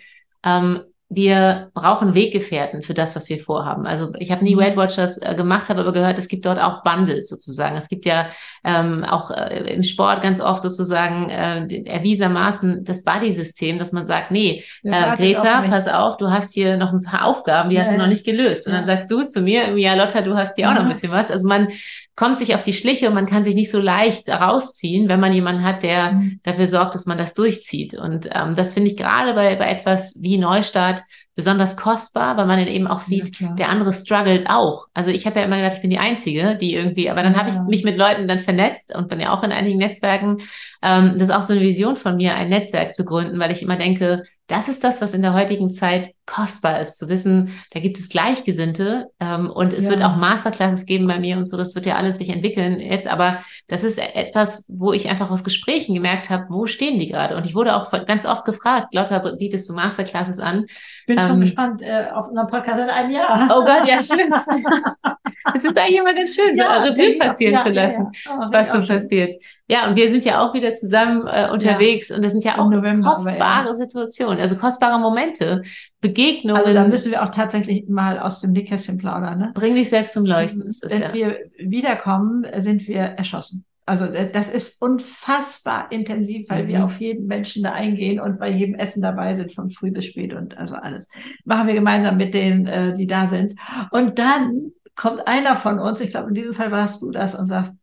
ähm, 0.45 0.81
wir 1.09 1.71
brauchen 1.73 2.15
Weggefährten 2.15 2.83
für 2.83 2.93
das, 2.93 3.15
was 3.15 3.29
wir 3.29 3.39
vorhaben. 3.39 3.85
Also 3.85 4.11
ich 4.19 4.29
habe 4.29 4.43
nie 4.43 4.55
mhm. 4.55 4.59
Weight 4.59 4.75
Watchers 4.75 5.17
äh, 5.17 5.35
gemacht, 5.35 5.69
habe 5.69 5.79
aber 5.79 5.93
gehört, 5.93 6.17
es 6.17 6.27
gibt 6.27 6.45
dort 6.45 6.59
auch 6.59 6.83
Bundles 6.83 7.29
sozusagen. 7.29 7.77
Es 7.77 7.87
gibt 7.87 8.05
ja 8.05 8.27
ähm, 8.65 9.05
auch 9.05 9.31
äh, 9.31 9.73
im 9.73 9.83
Sport 9.83 10.21
ganz 10.21 10.41
oft 10.41 10.61
sozusagen 10.61 11.29
äh, 11.29 11.83
erwiesenermaßen 11.85 12.83
das 12.83 13.03
Buddy-System, 13.03 13.79
dass 13.79 13.93
man 13.93 14.05
sagt, 14.05 14.31
nee, 14.31 14.63
äh, 14.83 15.15
Greta, 15.15 15.61
pass 15.61 15.87
auf, 15.87 16.17
du 16.17 16.29
hast 16.29 16.53
hier 16.53 16.75
noch 16.75 16.91
ein 16.91 17.01
paar 17.01 17.25
Aufgaben, 17.25 17.69
die 17.69 17.77
ja, 17.77 17.83
hast 17.83 17.93
du 17.93 17.97
noch 17.97 18.07
nicht 18.07 18.25
gelöst. 18.25 18.67
Und 18.67 18.73
ja. 18.73 18.79
dann 18.79 18.87
sagst 18.87 19.09
du 19.09 19.23
zu 19.23 19.41
mir, 19.41 19.77
ja, 19.77 19.93
Lotta, 19.93 20.21
du 20.21 20.35
hast 20.35 20.55
hier 20.55 20.69
auch 20.69 20.73
noch 20.73 20.81
ein 20.81 20.89
bisschen 20.89 21.11
was. 21.11 21.31
Also 21.31 21.47
man 21.47 21.69
kommt 22.17 22.37
sich 22.37 22.55
auf 22.55 22.63
die 22.63 22.73
Schliche 22.73 23.07
und 23.07 23.13
man 23.13 23.27
kann 23.27 23.43
sich 23.43 23.55
nicht 23.55 23.71
so 23.71 23.79
leicht 23.79 24.27
rausziehen, 24.27 25.07
wenn 25.07 25.19
man 25.19 25.31
jemanden 25.31 25.63
hat, 25.63 25.83
der 25.83 26.13
mhm. 26.13 26.39
dafür 26.43 26.65
sorgt, 26.65 26.95
dass 26.95 27.05
man 27.05 27.17
das 27.17 27.35
durchzieht. 27.35 27.93
Und 27.93 28.27
ähm, 28.33 28.55
das 28.55 28.73
finde 28.73 28.89
ich 28.89 28.97
gerade 28.97 29.33
bei, 29.35 29.55
bei 29.55 29.69
etwas 29.69 30.17
wie 30.19 30.39
Neustart 30.39 31.03
besonders 31.35 31.77
kostbar, 31.77 32.35
weil 32.35 32.47
man 32.47 32.57
dann 32.57 32.67
eben 32.67 32.87
auch 32.87 33.01
sieht, 33.01 33.39
ja, 33.39 33.53
der 33.53 33.69
andere 33.69 33.93
struggelt 33.93 34.49
auch. 34.49 34.87
Also 34.95 35.11
ich 35.11 35.27
habe 35.27 35.39
ja 35.39 35.45
immer 35.45 35.57
gedacht, 35.57 35.75
ich 35.75 35.81
bin 35.81 35.91
die 35.91 35.99
Einzige, 35.99 36.57
die 36.59 36.73
irgendwie, 36.73 37.11
aber 37.11 37.21
dann 37.21 37.33
ja. 37.33 37.39
habe 37.39 37.51
ich 37.51 37.55
mich 37.69 37.83
mit 37.83 37.95
Leuten 37.95 38.27
dann 38.27 38.39
vernetzt 38.39 38.95
und 38.95 39.07
bin 39.07 39.19
ja 39.19 39.31
auch 39.31 39.43
in 39.43 39.51
einigen 39.51 39.77
Netzwerken. 39.77 40.37
Ähm, 40.81 41.13
das 41.19 41.29
ist 41.29 41.35
auch 41.35 41.43
so 41.43 41.53
eine 41.53 41.61
Vision 41.61 41.95
von 41.95 42.15
mir, 42.15 42.33
ein 42.33 42.49
Netzwerk 42.49 42.95
zu 42.95 43.05
gründen, 43.05 43.37
weil 43.37 43.51
ich 43.51 43.61
immer 43.61 43.75
denke, 43.75 44.23
das 44.47 44.69
ist 44.69 44.83
das, 44.83 45.03
was 45.03 45.13
in 45.13 45.21
der 45.21 45.35
heutigen 45.35 45.69
Zeit 45.69 46.09
kostbar 46.27 46.81
ist, 46.81 46.97
zu 46.97 47.09
wissen, 47.09 47.53
da 47.71 47.79
gibt 47.79 47.97
es 47.97 48.09
Gleichgesinnte 48.09 49.07
ähm, 49.19 49.49
und 49.49 49.73
es 49.73 49.85
ja. 49.85 49.91
wird 49.91 50.03
auch 50.03 50.15
Masterclasses 50.15 50.85
geben 50.85 51.07
bei 51.07 51.19
mir 51.19 51.37
und 51.37 51.45
so, 51.45 51.57
das 51.57 51.73
wird 51.73 51.87
ja 51.87 51.95
alles 51.95 52.19
sich 52.19 52.29
entwickeln 52.29 52.79
jetzt, 52.79 53.07
aber 53.07 53.39
das 53.67 53.83
ist 53.83 53.97
etwas, 53.97 54.65
wo 54.69 54.93
ich 54.93 55.09
einfach 55.09 55.31
aus 55.31 55.43
Gesprächen 55.43 55.95
gemerkt 55.95 56.29
habe, 56.29 56.45
wo 56.49 56.67
stehen 56.67 56.99
die 56.99 57.07
gerade? 57.07 57.35
Und 57.35 57.45
ich 57.45 57.55
wurde 57.55 57.75
auch 57.75 57.91
ganz 58.05 58.25
oft 58.25 58.45
gefragt, 58.45 58.93
Lotta, 58.93 59.19
bietest 59.39 59.69
du 59.69 59.73
Masterclasses 59.73 60.39
an? 60.39 60.65
Bin 61.07 61.17
ähm, 61.17 61.27
schon 61.27 61.41
gespannt 61.41 61.81
äh, 61.81 62.07
auf 62.13 62.27
unseren 62.27 62.47
Podcast 62.47 62.79
in 62.79 62.89
einem 62.89 63.11
Jahr. 63.11 63.47
Oh 63.51 63.65
Gott, 63.65 63.87
ja, 63.87 63.99
stimmt. 63.99 64.35
Es 65.53 65.63
ist 65.63 65.77
eigentlich 65.77 65.97
immer 65.97 66.13
ganz 66.13 66.35
schön, 66.35 66.57
ja, 66.57 66.81
Revue 66.81 67.17
passieren 67.17 67.53
ja, 67.53 67.63
zu 67.63 67.69
lassen, 67.69 68.07
ja, 68.25 68.31
oh, 68.37 68.51
was 68.51 68.71
so 68.71 68.81
passiert. 68.81 69.35
Ja, 69.67 69.87
und 69.87 69.95
wir 69.95 70.09
sind 70.09 70.25
ja 70.25 70.41
auch 70.41 70.53
wieder 70.53 70.73
zusammen 70.73 71.27
äh, 71.27 71.49
unterwegs 71.51 72.11
und 72.11 72.21
das 72.21 72.31
sind 72.31 72.43
ja 72.43 72.57
auch 72.57 72.69
November, 72.69 73.11
kostbare 73.11 73.73
Situationen, 73.73 74.39
also 74.39 74.57
kostbare 74.57 74.99
Momente, 74.99 75.63
Begegnungen. 76.01 76.61
Also 76.61 76.73
da 76.73 76.87
müssen 76.87 77.11
wir 77.11 77.23
auch 77.23 77.29
tatsächlich 77.29 77.87
mal 77.89 78.19
aus 78.19 78.39
dem 78.39 78.51
Nähkästchen 78.51 78.97
plaudern. 78.97 79.39
Ne? 79.39 79.51
Bring 79.55 79.73
dich 79.73 79.89
selbst 79.89 80.13
zum 80.13 80.25
Leuchten. 80.25 80.63
Das, 80.65 80.81
Wenn 80.87 81.01
ja. 81.01 81.13
wir 81.13 81.39
wiederkommen, 81.57 82.45
sind 82.59 82.87
wir 82.87 83.01
erschossen. 83.01 83.65
Also 83.87 84.05
das 84.05 84.49
ist 84.49 84.81
unfassbar 84.81 85.89
intensiv, 85.93 86.49
weil 86.49 86.65
mhm. 86.65 86.67
wir 86.67 86.83
auf 86.83 86.99
jeden 86.99 87.25
Menschen 87.25 87.63
da 87.63 87.71
eingehen 87.71 88.19
und 88.19 88.37
bei 88.37 88.49
jedem 88.49 88.75
Essen 88.75 89.01
dabei 89.01 89.33
sind, 89.33 89.53
von 89.53 89.69
früh 89.69 89.91
bis 89.91 90.05
spät 90.05 90.33
und 90.33 90.57
also 90.57 90.75
alles. 90.75 91.07
Machen 91.45 91.67
wir 91.67 91.73
gemeinsam 91.73 92.17
mit 92.17 92.33
denen, 92.33 92.65
äh, 92.65 92.93
die 92.95 93.07
da 93.07 93.27
sind. 93.27 93.55
Und 93.91 94.19
dann 94.19 94.73
kommt 94.97 95.25
einer 95.25 95.55
von 95.55 95.79
uns, 95.79 96.01
ich 96.01 96.09
glaube, 96.09 96.27
in 96.27 96.33
diesem 96.33 96.53
Fall 96.53 96.69
warst 96.69 97.01
du 97.01 97.11
das, 97.11 97.33
und 97.33 97.45
sagst, 97.45 97.76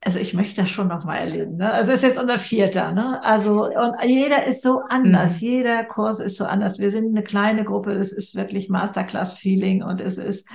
also 0.00 0.20
ich 0.20 0.32
möchte 0.32 0.62
das 0.62 0.70
schon 0.70 0.88
noch 0.88 1.04
mal 1.04 1.16
erleben. 1.16 1.56
Ne? 1.56 1.72
Also 1.72 1.90
es 1.90 2.02
ist 2.02 2.08
jetzt 2.08 2.20
unser 2.20 2.38
vierter. 2.38 2.92
Ne? 2.92 3.22
Also 3.24 3.66
und 3.66 3.94
jeder 4.04 4.46
ist 4.46 4.62
so 4.62 4.80
anders. 4.88 5.40
Mhm. 5.40 5.48
Jeder 5.48 5.84
Kurs 5.84 6.20
ist 6.20 6.36
so 6.36 6.44
anders. 6.44 6.78
Wir 6.78 6.90
sind 6.90 7.16
eine 7.16 7.24
kleine 7.24 7.64
Gruppe. 7.64 7.92
Es 7.92 8.12
ist 8.12 8.36
wirklich 8.36 8.68
Masterclass-Feeling 8.68 9.82
und 9.82 10.00
es 10.00 10.16
ist 10.16 10.48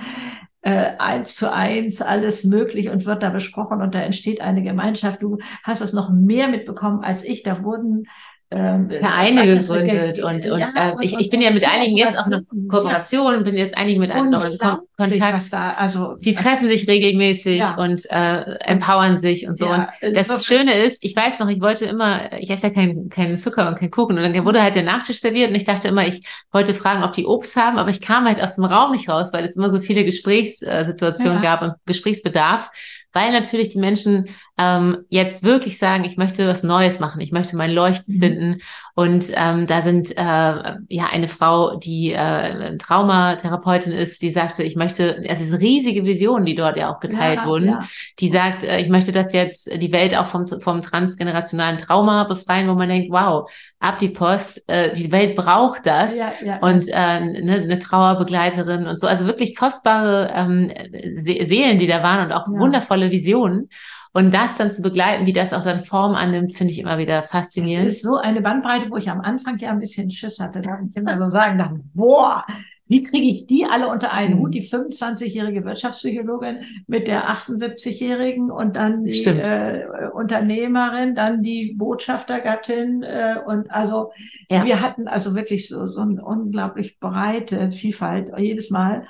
äh, 0.62 0.92
eins 0.98 1.36
zu 1.36 1.52
eins 1.52 2.00
alles 2.00 2.44
möglich 2.44 2.88
und 2.88 3.04
wird 3.04 3.22
da 3.22 3.28
besprochen 3.28 3.82
und 3.82 3.94
da 3.94 4.00
entsteht 4.00 4.40
eine 4.40 4.62
Gemeinschaft. 4.62 5.22
Du 5.22 5.36
hast 5.62 5.82
es 5.82 5.92
noch 5.92 6.10
mehr 6.10 6.48
mitbekommen 6.48 7.04
als 7.04 7.22
ich. 7.22 7.42
Da 7.42 7.62
wurden 7.62 8.04
ähm, 8.50 8.88
Vereine 8.90 9.46
gegründet 9.46 10.20
und, 10.20 10.46
und, 10.46 10.60
ja, 10.60 10.68
äh, 10.76 10.94
ich, 11.00 11.18
ich 11.18 11.30
bin 11.30 11.40
ja 11.40 11.50
mit 11.50 11.68
einigen 11.68 11.96
jetzt 11.96 12.16
auf 12.18 12.26
einer 12.26 12.42
Kooperation, 12.68 13.32
ja. 13.32 13.40
bin 13.40 13.56
jetzt 13.56 13.76
einigen 13.76 14.00
mit 14.00 14.14
anderen 14.14 14.52
in 14.52 14.58
Kon 14.58 14.78
Kontakt. 14.96 15.52
Da, 15.52 15.72
also, 15.72 16.14
die 16.16 16.34
treffen 16.34 16.68
sich 16.68 16.86
regelmäßig 16.86 17.58
ja. 17.58 17.74
und 17.74 18.04
äh, 18.10 18.58
empowern 18.60 19.18
sich 19.18 19.48
und 19.48 19.58
so. 19.58 19.68
und 19.68 19.86
das, 20.14 20.28
das 20.28 20.44
Schöne 20.44 20.74
ist, 20.74 21.04
ich 21.04 21.16
weiß 21.16 21.40
noch, 21.40 21.48
ich 21.48 21.60
wollte 21.60 21.86
immer, 21.86 22.32
ich 22.38 22.50
esse 22.50 22.68
ja 22.68 22.72
keinen 22.72 23.08
keinen 23.08 23.36
Zucker 23.36 23.68
und 23.68 23.78
keinen 23.78 23.90
Kuchen 23.90 24.18
und 24.18 24.22
dann 24.22 24.44
wurde 24.44 24.62
halt 24.62 24.74
der 24.74 24.84
Nachtisch 24.84 25.20
serviert 25.20 25.48
und 25.48 25.56
ich 25.56 25.64
dachte 25.64 25.88
immer, 25.88 26.06
ich 26.06 26.22
wollte 26.52 26.74
fragen, 26.74 27.02
ob 27.02 27.12
die 27.12 27.26
Obst 27.26 27.56
haben, 27.56 27.78
aber 27.78 27.90
ich 27.90 28.00
kam 28.00 28.26
halt 28.26 28.40
aus 28.40 28.56
dem 28.56 28.64
Raum 28.64 28.92
nicht 28.92 29.08
raus, 29.08 29.30
weil 29.32 29.44
es 29.44 29.56
immer 29.56 29.70
so 29.70 29.78
viele 29.78 30.04
Gesprächssituationen 30.04 31.42
gab 31.42 31.62
und 31.62 31.72
Gesprächsbedarf 31.86 32.70
weil 33.14 33.32
natürlich 33.32 33.70
die 33.70 33.78
Menschen 33.78 34.28
ähm, 34.56 35.04
jetzt 35.08 35.42
wirklich 35.42 35.78
sagen, 35.78 36.04
ich 36.04 36.16
möchte 36.16 36.46
was 36.46 36.62
Neues 36.62 37.00
machen, 37.00 37.20
ich 37.20 37.32
möchte 37.32 37.56
mein 37.56 37.72
Leuchten 37.72 38.14
mhm. 38.14 38.20
finden. 38.20 38.56
Und 38.94 39.32
ähm, 39.34 39.66
da 39.66 39.80
sind 39.80 40.16
äh, 40.16 40.22
ja 40.22 41.06
eine 41.10 41.26
Frau, 41.26 41.76
die 41.76 42.12
äh, 42.12 42.76
Traumatherapeutin 42.78 43.92
ist, 43.92 44.22
die 44.22 44.30
sagte, 44.30 44.62
ich 44.62 44.76
möchte, 44.76 45.24
es 45.24 45.40
ist 45.40 45.58
riesige 45.58 46.04
Visionen, 46.04 46.46
die 46.46 46.54
dort 46.54 46.76
ja 46.76 46.94
auch 46.94 47.00
geteilt 47.00 47.40
ja, 47.40 47.46
wurden, 47.46 47.66
ja. 47.66 47.80
die 48.20 48.28
sagt, 48.28 48.62
äh, 48.62 48.78
ich 48.78 48.88
möchte 48.88 49.10
das 49.10 49.32
jetzt 49.32 49.70
die 49.82 49.90
Welt 49.90 50.16
auch 50.16 50.26
vom, 50.26 50.46
vom 50.46 50.82
transgenerationalen 50.82 51.78
Trauma 51.78 52.22
befreien, 52.22 52.68
wo 52.68 52.74
man 52.74 52.88
denkt, 52.88 53.10
wow, 53.10 53.50
ab 53.80 53.98
die 53.98 54.10
Post, 54.10 54.62
äh, 54.68 54.92
die 54.92 55.10
Welt 55.10 55.34
braucht 55.34 55.86
das 55.86 56.16
ja, 56.16 56.58
und 56.60 56.88
äh, 56.88 56.92
eine, 56.92 57.54
eine 57.54 57.78
Trauerbegleiterin 57.80 58.86
und 58.86 59.00
so, 59.00 59.08
also 59.08 59.26
wirklich 59.26 59.56
kostbare 59.56 60.32
ähm, 60.32 60.72
Se 61.16 61.44
Seelen, 61.44 61.80
die 61.80 61.88
da 61.88 62.04
waren 62.04 62.26
und 62.26 62.32
auch 62.32 62.46
wundervolle 62.46 63.10
Visionen. 63.10 63.68
Und 64.16 64.32
das 64.32 64.56
dann 64.56 64.70
zu 64.70 64.80
begleiten, 64.80 65.26
wie 65.26 65.32
das 65.32 65.52
auch 65.52 65.64
dann 65.64 65.80
Form 65.80 66.14
annimmt, 66.14 66.56
finde 66.56 66.72
ich 66.72 66.78
immer 66.78 66.98
wieder 66.98 67.22
faszinierend. 67.22 67.88
Es 67.88 67.94
ist 67.94 68.02
so 68.02 68.16
eine 68.16 68.40
Bandbreite, 68.40 68.88
wo 68.88 68.96
ich 68.96 69.10
am 69.10 69.20
Anfang 69.20 69.58
ja 69.58 69.70
ein 69.70 69.80
bisschen 69.80 70.10
Schiss 70.12 70.38
hatte. 70.38 70.62
Da 70.62 70.78
ich 70.88 70.96
immer 70.96 71.18
so 71.18 71.30
sagen, 71.30 71.58
dachte, 71.58 71.80
boah, 71.94 72.44
wie 72.86 73.02
kriege 73.02 73.26
ich 73.26 73.46
die 73.46 73.64
alle 73.64 73.88
unter 73.88 74.12
einen 74.12 74.38
Hut? 74.38 74.50
Mhm. 74.50 74.52
Die 74.52 74.62
25-jährige 74.62 75.64
Wirtschaftspsychologin 75.64 76.58
mit 76.86 77.08
der 77.08 77.28
78-jährigen 77.28 78.52
und 78.52 78.76
dann 78.76 79.04
die 79.04 79.24
äh, 79.24 79.86
Unternehmerin, 80.12 81.16
dann 81.16 81.42
die 81.42 81.74
Botschaftergattin 81.76 83.02
äh, 83.02 83.36
und 83.44 83.70
also 83.72 84.12
ja. 84.48 84.64
wir 84.64 84.80
hatten 84.80 85.08
also 85.08 85.34
wirklich 85.34 85.68
so, 85.68 85.86
so 85.86 86.02
eine 86.02 86.22
unglaublich 86.22 87.00
breite 87.00 87.72
Vielfalt 87.72 88.30
jedes 88.38 88.70
Mal. 88.70 89.06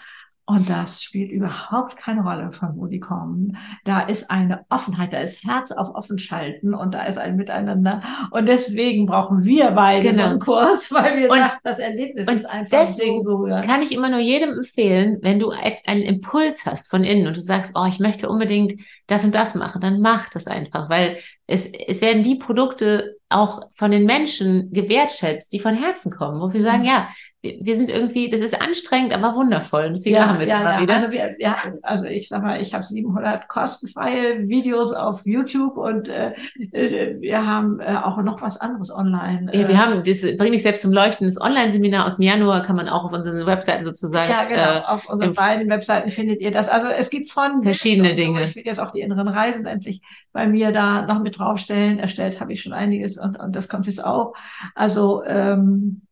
Und 0.46 0.68
das 0.68 1.02
spielt 1.02 1.30
überhaupt 1.30 1.96
keine 1.96 2.22
Rolle, 2.22 2.50
von 2.50 2.76
wo 2.76 2.86
die 2.86 3.00
kommen. 3.00 3.56
Da 3.84 4.00
ist 4.00 4.30
eine 4.30 4.66
Offenheit, 4.68 5.14
da 5.14 5.18
ist 5.18 5.42
Herz 5.44 5.72
auf 5.72 5.94
offen 5.94 6.18
schalten 6.18 6.74
und 6.74 6.92
da 6.92 7.04
ist 7.04 7.16
ein 7.16 7.36
Miteinander. 7.36 8.02
Und 8.30 8.46
deswegen 8.46 9.06
brauchen 9.06 9.42
wir 9.44 9.70
beide 9.70 10.10
genau. 10.10 10.24
so 10.24 10.28
einen 10.28 10.38
Kurs, 10.40 10.88
weil 10.92 11.16
wir 11.16 11.30
und, 11.30 11.38
sagen, 11.38 11.52
das 11.62 11.78
Erlebnis 11.78 12.28
ist 12.28 12.44
einfach 12.44 12.78
deswegen 12.78 13.24
so 13.24 13.24
berührend. 13.24 13.66
Kann 13.66 13.80
ich 13.80 13.92
immer 13.92 14.10
nur 14.10 14.18
jedem 14.18 14.50
empfehlen, 14.50 15.16
wenn 15.22 15.38
du 15.38 15.50
einen 15.50 16.02
Impuls 16.02 16.66
hast 16.66 16.90
von 16.90 17.04
innen 17.04 17.26
und 17.26 17.36
du 17.36 17.40
sagst, 17.40 17.74
oh, 17.74 17.86
ich 17.88 17.98
möchte 17.98 18.28
unbedingt 18.28 18.74
das 19.06 19.24
und 19.24 19.34
das 19.34 19.54
machen, 19.54 19.80
dann 19.80 20.00
mach 20.00 20.30
das 20.30 20.46
einfach, 20.46 20.88
weil 20.88 21.18
es, 21.46 21.66
es 21.66 22.00
werden 22.00 22.22
die 22.22 22.36
Produkte 22.36 23.16
auch 23.28 23.60
von 23.74 23.90
den 23.90 24.04
Menschen 24.04 24.72
gewertschätzt, 24.72 25.52
die 25.52 25.60
von 25.60 25.74
Herzen 25.74 26.10
kommen, 26.10 26.40
wo 26.40 26.52
wir 26.52 26.62
sagen, 26.62 26.80
mhm. 26.80 26.88
ja, 26.88 27.08
wir, 27.42 27.76
sind 27.76 27.90
irgendwie, 27.90 28.30
das 28.30 28.40
ist 28.40 28.58
anstrengend, 28.58 29.12
aber 29.12 29.34
wundervoll. 29.34 29.92
Deswegen 29.92 30.16
ja, 30.16 30.26
machen 30.26 30.38
wir 30.38 30.46
es 30.46 30.50
ja, 30.50 30.60
immer 30.60 30.72
ja. 30.74 30.80
wieder. 30.80 30.94
Also, 30.94 31.10
wir, 31.10 31.36
ja, 31.38 31.56
also 31.82 32.04
ich 32.06 32.28
sag 32.28 32.42
mal, 32.42 32.60
ich 32.60 32.72
habe 32.72 32.84
700 32.84 33.48
kostenfreie 33.48 34.48
Videos 34.48 34.92
auf 34.92 35.26
YouTube 35.26 35.76
und 35.76 36.08
äh, 36.08 36.32
äh, 36.72 37.20
wir 37.20 37.46
haben 37.46 37.80
äh, 37.80 37.96
auch 37.96 38.16
noch 38.22 38.40
was 38.40 38.58
anderes 38.60 38.90
online. 38.90 39.50
Ja, 39.52 39.68
wir 39.68 39.74
äh. 39.74 39.78
haben 39.78 40.02
das 40.02 40.22
Bring 40.38 40.52
dich 40.52 40.62
selbst 40.62 40.82
zum 40.82 40.92
Leuchten, 40.92 41.26
das 41.26 41.38
Online-Seminar 41.38 42.06
aus 42.06 42.16
dem 42.16 42.22
Januar 42.22 42.62
kann 42.62 42.76
man 42.76 42.88
auch 42.88 43.04
auf 43.04 43.12
unseren 43.12 43.44
Webseiten 43.44 43.84
sozusagen. 43.84 44.30
Ja, 44.30 44.44
genau. 44.44 44.78
Äh, 44.78 44.84
auf 44.86 45.08
unseren 45.08 45.34
beiden 45.34 45.68
Webseiten 45.68 46.10
findet 46.10 46.40
ihr 46.40 46.50
das. 46.50 46.68
Also 46.68 46.88
es 46.88 47.10
gibt 47.10 47.30
von 47.30 47.62
verschiedene 47.62 48.14
Dinge. 48.14 48.40
So. 48.40 48.44
Ich 48.46 48.56
will 48.56 48.64
jetzt 48.64 48.80
auch 48.80 48.93
die 48.94 49.00
inneren 49.00 49.28
Reisen 49.28 49.66
endlich 49.66 50.00
bei 50.32 50.46
mir 50.46 50.72
da 50.72 51.02
noch 51.06 51.20
mit 51.20 51.38
draufstellen. 51.38 51.98
Erstellt 51.98 52.40
habe 52.40 52.52
ich 52.52 52.62
schon 52.62 52.72
einiges 52.72 53.18
und, 53.18 53.38
und 53.38 53.54
das 53.54 53.68
kommt 53.68 53.86
jetzt 53.86 54.02
auch. 54.02 54.34
Also 54.74 55.24
ähm, 55.24 56.02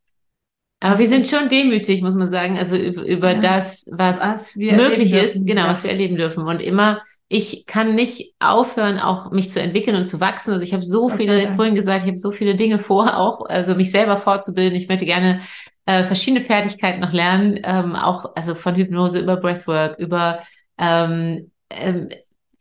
aber 0.83 0.99
wir 0.99 1.07
sind 1.07 1.25
schon 1.25 1.47
demütig, 1.47 2.01
muss 2.01 2.13
man 2.13 2.27
sagen, 2.27 2.57
also 2.57 2.75
über, 2.75 3.03
über 3.03 3.31
ja, 3.31 3.39
das, 3.39 3.87
was, 3.89 4.19
was 4.19 4.55
möglich 4.57 5.13
ist, 5.13 5.45
genau, 5.45 5.61
ja. 5.61 5.69
was 5.69 5.83
wir 5.83 5.91
erleben 5.91 6.17
dürfen. 6.17 6.45
Und 6.45 6.61
immer, 6.61 7.01
ich 7.29 7.65
kann 7.65 7.95
nicht 7.95 8.35
aufhören, 8.39 8.99
auch 8.99 9.31
mich 9.31 9.49
zu 9.49 9.61
entwickeln 9.61 9.95
und 9.95 10.07
zu 10.07 10.19
wachsen. 10.19 10.51
Also 10.51 10.65
ich 10.65 10.73
habe 10.73 10.85
so 10.85 11.05
okay, 11.05 11.17
viele, 11.19 11.43
ja. 11.43 11.53
vorhin 11.53 11.75
gesagt, 11.75 12.01
ich 12.01 12.09
habe 12.09 12.17
so 12.17 12.31
viele 12.31 12.55
Dinge 12.55 12.79
vor, 12.79 13.17
auch, 13.17 13.45
also 13.45 13.75
mich 13.75 13.91
selber 13.91 14.17
fortzubilden. 14.17 14.75
Ich 14.75 14.89
möchte 14.89 15.05
gerne 15.05 15.39
äh, 15.85 16.03
verschiedene 16.03 16.43
Fertigkeiten 16.43 16.99
noch 16.99 17.13
lernen, 17.13 17.61
ähm, 17.63 17.95
auch 17.95 18.35
also 18.35 18.53
von 18.53 18.75
Hypnose 18.75 19.19
über 19.19 19.37
Breathwork, 19.37 19.97
über 19.99 20.39
ähm, 20.77 21.49
ähm, 21.69 22.09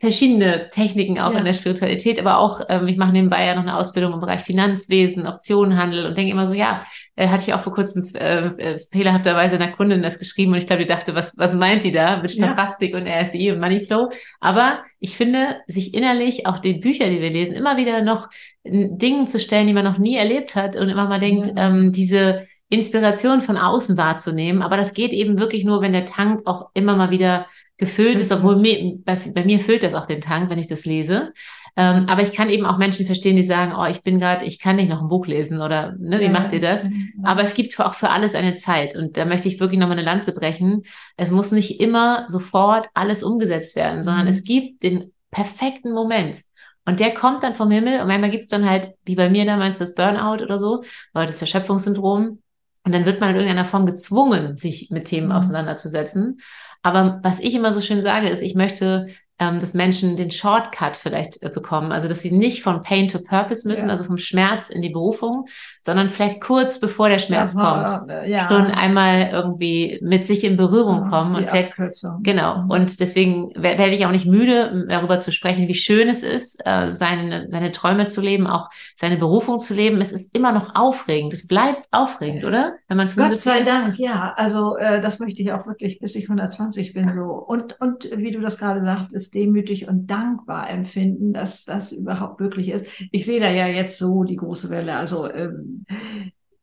verschiedene 0.02 0.68
Techniken 0.68 1.20
auch 1.20 1.32
ja. 1.32 1.38
in 1.38 1.44
der 1.44 1.52
Spiritualität, 1.52 2.18
aber 2.18 2.38
auch, 2.38 2.60
ähm, 2.68 2.88
ich 2.88 2.96
mache 2.96 3.12
nebenbei 3.12 3.46
ja 3.46 3.54
noch 3.54 3.62
eine 3.62 3.76
Ausbildung 3.76 4.12
im 4.12 4.18
Bereich 4.18 4.40
Finanzwesen, 4.40 5.28
Optionenhandel 5.28 6.06
und 6.06 6.18
denke 6.18 6.32
immer 6.32 6.48
so, 6.48 6.54
ja, 6.54 6.84
äh, 7.14 7.28
hatte 7.28 7.44
ich 7.46 7.54
auch 7.54 7.60
vor 7.60 7.72
kurzem 7.72 8.12
äh, 8.16 8.46
äh, 8.46 8.78
fehlerhafterweise 8.90 9.54
einer 9.54 9.70
Kundin 9.70 10.02
das 10.02 10.18
geschrieben 10.18 10.50
und 10.50 10.58
ich 10.58 10.66
glaube, 10.66 10.82
die 10.82 10.88
dachte, 10.88 11.14
was, 11.14 11.38
was 11.38 11.54
meint 11.54 11.84
die 11.84 11.92
da 11.92 12.20
mit 12.20 12.32
Stochastik 12.32 12.94
ja. 12.94 12.98
und 12.98 13.06
RSI 13.06 13.52
und 13.52 13.60
Moneyflow? 13.60 14.10
Aber 14.40 14.80
ich 14.98 15.16
finde, 15.16 15.60
sich 15.68 15.94
innerlich 15.94 16.48
auch 16.48 16.58
den 16.58 16.80
Bücher, 16.80 17.08
die 17.08 17.20
wir 17.20 17.30
lesen, 17.30 17.54
immer 17.54 17.76
wieder 17.76 18.02
noch 18.02 18.28
Dingen 18.64 19.28
zu 19.28 19.38
stellen, 19.38 19.68
die 19.68 19.72
man 19.72 19.84
noch 19.84 19.98
nie 19.98 20.16
erlebt 20.16 20.56
hat 20.56 20.74
und 20.74 20.88
immer 20.88 21.06
mal 21.06 21.20
denkt, 21.20 21.46
ja. 21.46 21.68
ähm, 21.68 21.92
diese 21.92 22.48
Inspiration 22.70 23.40
von 23.40 23.56
außen 23.56 23.96
wahrzunehmen. 23.96 24.62
Aber 24.62 24.76
das 24.76 24.94
geht 24.94 25.12
eben 25.12 25.38
wirklich 25.38 25.64
nur, 25.64 25.80
wenn 25.80 25.92
der 25.92 26.06
Tank 26.06 26.40
auch 26.46 26.70
immer 26.74 26.96
mal 26.96 27.10
wieder 27.10 27.46
gefüllt 27.82 28.16
ist, 28.16 28.30
obwohl 28.30 28.56
mir, 28.60 28.96
bei, 29.04 29.16
bei, 29.16 29.44
mir 29.44 29.58
füllt 29.58 29.82
das 29.82 29.94
auch 29.94 30.06
den 30.06 30.20
Tank, 30.20 30.48
wenn 30.50 30.58
ich 30.60 30.68
das 30.68 30.84
lese. 30.84 31.32
Ähm, 31.76 32.06
aber 32.08 32.22
ich 32.22 32.32
kann 32.32 32.48
eben 32.48 32.64
auch 32.64 32.78
Menschen 32.78 33.06
verstehen, 33.06 33.34
die 33.34 33.42
sagen, 33.42 33.74
oh, 33.76 33.84
ich 33.86 34.04
bin 34.04 34.20
gerade, 34.20 34.44
ich 34.44 34.60
kann 34.60 34.76
nicht 34.76 34.88
noch 34.88 35.02
ein 35.02 35.08
Buch 35.08 35.26
lesen 35.26 35.60
oder 35.60 35.96
ne, 35.98 36.20
wie 36.20 36.26
ja. 36.26 36.30
macht 36.30 36.52
ihr 36.52 36.60
das? 36.60 36.88
Aber 37.24 37.42
es 37.42 37.54
gibt 37.54 37.78
auch 37.80 37.94
für 37.94 38.10
alles 38.10 38.36
eine 38.36 38.54
Zeit 38.54 38.94
und 38.94 39.16
da 39.16 39.24
möchte 39.24 39.48
ich 39.48 39.58
wirklich 39.58 39.80
nochmal 39.80 39.98
eine 39.98 40.06
Lanze 40.06 40.32
brechen. 40.32 40.84
Es 41.16 41.32
muss 41.32 41.50
nicht 41.50 41.80
immer 41.80 42.24
sofort 42.28 42.88
alles 42.94 43.24
umgesetzt 43.24 43.74
werden, 43.74 44.04
sondern 44.04 44.26
mhm. 44.26 44.30
es 44.30 44.44
gibt 44.44 44.84
den 44.84 45.10
perfekten 45.32 45.92
Moment. 45.92 46.42
Und 46.84 47.00
der 47.00 47.14
kommt 47.14 47.42
dann 47.42 47.54
vom 47.54 47.70
Himmel 47.70 48.00
und 48.00 48.06
manchmal 48.06 48.30
gibt 48.30 48.44
es 48.44 48.48
dann 48.48 48.68
halt, 48.68 48.94
wie 49.04 49.16
bei 49.16 49.28
mir 49.28 49.44
damals, 49.44 49.78
das 49.78 49.96
Burnout 49.96 50.44
oder 50.44 50.58
so, 50.58 50.84
weil 51.12 51.26
das 51.26 51.40
Erschöpfungssyndrom. 51.40 52.38
Und 52.84 52.92
dann 52.92 53.06
wird 53.06 53.20
man 53.20 53.30
in 53.30 53.36
irgendeiner 53.36 53.64
Form 53.64 53.86
gezwungen, 53.86 54.56
sich 54.56 54.90
mit 54.90 55.06
Themen 55.06 55.28
mhm. 55.28 55.32
auseinanderzusetzen. 55.32 56.40
Aber 56.82 57.20
was 57.22 57.38
ich 57.38 57.54
immer 57.54 57.72
so 57.72 57.80
schön 57.80 58.02
sage, 58.02 58.28
ist, 58.28 58.42
ich 58.42 58.54
möchte 58.54 59.08
ähm, 59.42 59.58
dass 59.58 59.74
Menschen 59.74 60.16
den 60.16 60.30
Shortcut 60.30 60.96
vielleicht 60.96 61.42
äh, 61.42 61.48
bekommen. 61.48 61.90
Also, 61.90 62.08
dass 62.08 62.20
sie 62.20 62.30
nicht 62.30 62.62
von 62.62 62.82
Pain 62.82 63.08
to 63.08 63.18
Purpose 63.18 63.66
müssen, 63.66 63.86
ja. 63.86 63.90
also 63.90 64.04
vom 64.04 64.18
Schmerz 64.18 64.70
in 64.70 64.82
die 64.82 64.90
Berufung, 64.90 65.46
sondern 65.80 66.08
vielleicht 66.08 66.40
kurz 66.40 66.78
bevor 66.78 67.08
der 67.08 67.18
Schmerz 67.18 67.54
ja, 67.54 67.60
kommt, 67.60 68.28
ja. 68.28 68.48
schon 68.48 68.66
einmal 68.66 69.30
irgendwie 69.32 69.98
mit 70.02 70.26
sich 70.26 70.44
in 70.44 70.56
Berührung 70.56 71.10
kommen. 71.10 71.34
und 71.34 71.50
vielleicht, 71.50 71.74
genau. 72.22 72.62
Mhm. 72.62 72.70
Und 72.70 73.00
deswegen 73.00 73.52
werde 73.56 73.90
ich 73.90 74.06
auch 74.06 74.12
nicht 74.12 74.26
müde, 74.26 74.86
darüber 74.88 75.18
zu 75.18 75.32
sprechen, 75.32 75.66
wie 75.66 75.74
schön 75.74 76.08
es 76.08 76.22
ist, 76.22 76.64
äh, 76.64 76.92
seine, 76.92 77.50
seine 77.50 77.72
Träume 77.72 78.06
zu 78.06 78.20
leben, 78.20 78.46
auch 78.46 78.70
seine 78.94 79.16
Berufung 79.16 79.58
zu 79.60 79.74
leben. 79.74 80.00
Es 80.00 80.12
ist 80.12 80.36
immer 80.36 80.52
noch 80.52 80.74
aufregend. 80.74 81.32
Es 81.32 81.48
bleibt 81.48 81.88
aufregend, 81.90 82.44
oder? 82.44 82.74
Wenn 82.88 82.96
man 82.96 83.12
Gott 83.14 83.38
sei 83.38 83.62
Dank, 83.62 83.98
ja. 83.98 84.34
Also, 84.36 84.76
äh, 84.76 85.00
das 85.00 85.18
möchte 85.18 85.42
ich 85.42 85.52
auch 85.52 85.66
wirklich, 85.66 85.98
bis 85.98 86.14
ich 86.14 86.24
120 86.24 86.92
bin, 86.92 87.12
so. 87.14 87.32
Und, 87.32 87.80
und 87.80 88.08
wie 88.14 88.30
du 88.30 88.40
das 88.40 88.58
gerade 88.58 88.82
sagtest, 88.82 89.31
demütig 89.34 89.88
und 89.88 90.06
dankbar 90.06 90.70
empfinden, 90.70 91.32
dass 91.32 91.64
das 91.64 91.92
überhaupt 91.92 92.40
möglich 92.40 92.68
ist. 92.68 92.86
Ich 93.10 93.26
sehe 93.26 93.40
da 93.40 93.50
ja 93.50 93.66
jetzt 93.66 93.98
so 93.98 94.24
die 94.24 94.36
große 94.36 94.70
Welle. 94.70 94.96
Also, 94.96 95.30
ähm, 95.32 95.84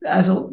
also 0.04 0.52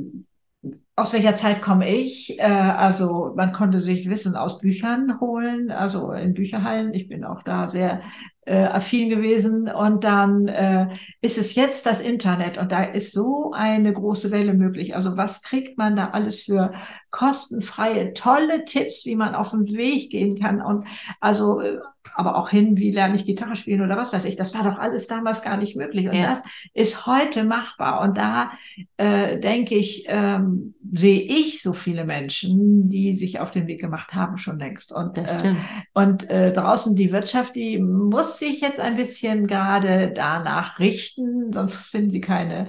aus 0.99 1.13
welcher 1.13 1.37
Zeit 1.37 1.61
komme 1.61 1.89
ich? 1.89 2.39
Äh, 2.41 2.45
also 2.45 3.35
man 3.37 3.53
konnte 3.53 3.79
sich 3.79 4.09
Wissen 4.09 4.35
aus 4.35 4.61
Büchern 4.61 5.21
holen, 5.21 5.71
also 5.71 6.13
in 6.13 6.33
Bücherhallen. 6.33 6.95
Ich 6.95 7.07
bin 7.09 7.23
auch 7.25 7.43
da 7.43 7.69
sehr 7.69 8.01
äh, 8.47 8.65
affin 8.65 9.11
gewesen. 9.11 9.69
Und 9.69 10.05
dann 10.05 10.49
äh, 10.49 10.89
ist 11.21 11.37
es 11.37 11.55
jetzt 11.55 11.85
das 11.85 12.01
Internet 12.01 12.57
und 12.57 12.73
da 12.73 12.83
ist 12.83 13.13
so 13.13 13.53
eine 13.53 13.93
große 13.93 14.31
Welle 14.31 14.55
möglich. 14.55 14.95
Also 14.95 15.19
was 15.19 15.43
kriegt 15.43 15.77
man 15.77 15.97
da 15.97 16.11
alles 16.11 16.41
für 16.41 16.73
kostenfreie, 17.11 18.15
tolle 18.15 18.65
Tipps, 18.65 19.05
wie 19.05 19.17
man 19.17 19.35
auf 19.35 19.51
den 19.51 19.67
Weg 19.67 20.11
gehen 20.11 20.39
kann 20.39 20.63
und 20.63 20.87
also 21.21 21.61
äh, 21.61 21.79
aber 22.17 22.37
auch 22.37 22.49
hin, 22.49 22.77
wie 22.77 22.91
lerne 22.91 23.15
ich 23.15 23.27
Gitarre 23.27 23.57
spielen 23.57 23.83
oder 23.83 23.97
was 23.97 24.13
weiß 24.13 24.25
ich. 24.25 24.37
Das 24.37 24.55
war 24.55 24.65
doch 24.65 24.79
alles 24.79 25.07
damals 25.07 25.43
gar 25.43 25.57
nicht 25.57 25.77
möglich. 25.77 26.09
Und 26.09 26.15
ja. 26.15 26.29
das 26.29 26.43
ist 26.75 27.07
heute 27.07 27.45
machbar. 27.45 28.01
Und 28.01 28.17
da 28.17 28.51
äh, 28.97 29.39
denke 29.39 29.75
ich, 29.75 30.05
ähm, 30.09 30.75
sehe 30.93 31.21
ich 31.21 31.63
so 31.63 31.73
viele 31.73 32.05
Menschen, 32.05 32.89
die 32.89 33.17
sich 33.17 33.41
auf 33.41 33.51
den 33.51 33.67
Weg 33.67 33.81
gemacht 33.81 34.15
haben, 34.15 34.39
schon 34.39 34.59
längst. 34.59 34.93
Und, 34.93 35.19
äh, 35.19 35.55
und 35.93 36.29
äh, 36.31 36.53
draußen 36.53 36.97
die 36.97 37.13
Wirtschaft, 37.13 37.55
die 37.55 37.79
muss 37.79 38.39
sich 38.39 38.61
jetzt 38.61 38.81
ein 38.81 38.97
bisschen 38.97 39.47
gerade 39.47 40.13
danach 40.15 40.79
richten, 40.79 41.53
sonst 41.53 41.77
finden 41.87 42.11
sie 42.11 42.21
keine 42.21 42.67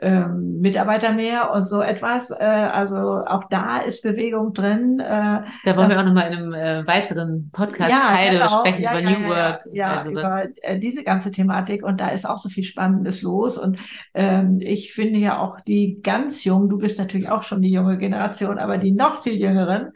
ähm, 0.00 0.60
Mitarbeiter 0.60 1.12
mehr 1.12 1.52
und 1.52 1.64
so 1.64 1.82
etwas. 1.82 2.30
Äh, 2.30 2.44
also 2.44 3.22
auch 3.26 3.44
da 3.50 3.78
ist 3.78 4.02
Bewegung 4.02 4.52
drin. 4.52 5.00
Äh, 5.00 5.42
da 5.64 5.76
wollen 5.76 5.90
wir 5.90 5.98
auch 5.98 6.04
nochmal 6.04 6.32
in 6.32 6.38
einem 6.38 6.54
äh, 6.54 6.86
weiteren 6.86 7.50
Podcast 7.52 7.90
ja, 7.90 8.08
Teil 8.08 8.32
genau, 8.34 8.48
sprechen 8.60 8.82
ja, 8.82 8.92
über 8.92 9.10
ja, 9.10 9.18
New 9.18 9.28
Work. 9.28 9.68
Ja, 9.72 9.92
also 9.94 10.10
über 10.10 10.44
äh, 10.62 10.78
diese 10.78 11.02
ganze 11.02 11.32
Thematik 11.32 11.82
und 11.82 12.00
da 12.00 12.08
ist 12.08 12.28
auch 12.28 12.38
so 12.38 12.48
viel 12.48 12.64
Spannendes 12.64 13.22
los 13.22 13.58
und 13.58 13.78
ähm, 14.14 14.60
ich 14.60 14.92
finde 14.92 15.18
ja 15.18 15.38
auch 15.38 15.60
die 15.60 16.00
ganz 16.02 16.44
jungen, 16.44 16.68
du 16.68 16.78
bist 16.78 16.98
natürlich 16.98 17.28
auch 17.28 17.42
schon 17.42 17.62
die 17.62 17.72
junge 17.72 17.98
Generation, 17.98 18.58
aber 18.58 18.78
die 18.78 18.92
noch 18.92 19.22
viel 19.22 19.34
jüngeren, 19.34 19.92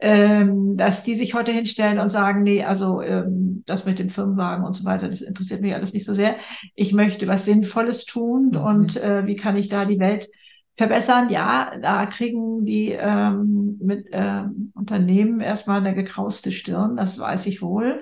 ähm, 0.00 0.76
dass 0.76 1.04
die 1.04 1.14
sich 1.14 1.34
heute 1.34 1.52
hinstellen 1.52 1.98
und 1.98 2.10
sagen, 2.10 2.42
nee, 2.42 2.64
also 2.64 3.00
ähm, 3.00 3.62
das 3.66 3.84
mit 3.84 3.98
den 3.98 4.10
Firmenwagen 4.10 4.64
und 4.64 4.74
so 4.74 4.84
weiter, 4.84 5.08
das 5.08 5.22
interessiert 5.22 5.60
mich 5.60 5.74
alles 5.74 5.92
nicht 5.92 6.04
so 6.04 6.14
sehr. 6.14 6.36
Ich 6.74 6.92
möchte 6.92 7.26
was 7.28 7.44
Sinnvolles 7.44 8.04
tun 8.04 8.50
mhm. 8.52 8.58
und 8.58 8.96
äh, 8.96 9.26
wie 9.26 9.36
kann 9.36 9.56
ich 9.56 9.68
da 9.68 9.84
die 9.84 9.98
Welt 9.98 10.28
verbessern? 10.76 11.28
Ja, 11.30 11.72
da 11.80 12.06
kriegen 12.06 12.64
die 12.64 12.90
ähm, 12.90 13.78
mit 13.80 14.08
ähm, 14.12 14.72
Unternehmen 14.74 15.40
erstmal 15.40 15.78
eine 15.78 15.94
gekrauste 15.94 16.52
Stirn, 16.52 16.96
das 16.96 17.18
weiß 17.18 17.46
ich 17.46 17.62
wohl. 17.62 18.00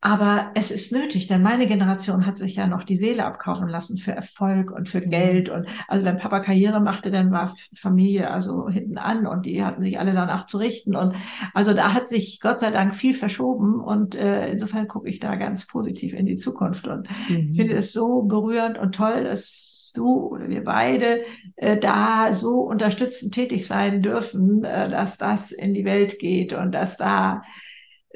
Aber 0.00 0.52
es 0.54 0.70
ist 0.70 0.92
nötig, 0.92 1.26
denn 1.26 1.42
meine 1.42 1.66
Generation 1.66 2.24
hat 2.24 2.36
sich 2.36 2.54
ja 2.54 2.68
noch 2.68 2.84
die 2.84 2.96
Seele 2.96 3.24
abkaufen 3.24 3.68
lassen 3.68 3.96
für 3.96 4.12
Erfolg 4.12 4.70
und 4.70 4.88
für 4.88 5.00
mhm. 5.00 5.10
Geld. 5.10 5.48
Und 5.48 5.66
also 5.88 6.04
wenn 6.04 6.18
Papa 6.18 6.38
Karriere 6.38 6.80
machte, 6.80 7.10
dann 7.10 7.32
war 7.32 7.52
Familie 7.74 8.30
also 8.30 8.68
hinten 8.68 8.96
an 8.96 9.26
und 9.26 9.44
die 9.44 9.64
hatten 9.64 9.82
sich 9.82 9.98
alle 9.98 10.14
danach 10.14 10.46
zu 10.46 10.58
richten. 10.58 10.94
Und 10.94 11.16
also 11.52 11.74
da 11.74 11.94
hat 11.94 12.06
sich 12.06 12.38
Gott 12.40 12.60
sei 12.60 12.70
Dank 12.70 12.94
viel 12.94 13.12
verschoben. 13.12 13.80
Und 13.80 14.14
äh, 14.14 14.52
insofern 14.52 14.86
gucke 14.86 15.08
ich 15.08 15.18
da 15.18 15.34
ganz 15.34 15.66
positiv 15.66 16.14
in 16.14 16.26
die 16.26 16.36
Zukunft 16.36 16.86
und 16.86 17.08
mhm. 17.28 17.56
finde 17.56 17.74
es 17.74 17.92
so 17.92 18.22
berührend 18.22 18.78
und 18.78 18.94
toll, 18.94 19.24
dass 19.24 19.92
du 19.96 20.28
oder 20.28 20.48
wir 20.48 20.62
beide 20.62 21.24
äh, 21.56 21.76
da 21.76 22.32
so 22.32 22.60
unterstützend 22.60 23.34
tätig 23.34 23.66
sein 23.66 24.00
dürfen, 24.00 24.62
äh, 24.62 24.88
dass 24.88 25.18
das 25.18 25.50
in 25.50 25.74
die 25.74 25.84
Welt 25.84 26.20
geht 26.20 26.52
und 26.52 26.72
dass 26.72 26.96
da 26.96 27.42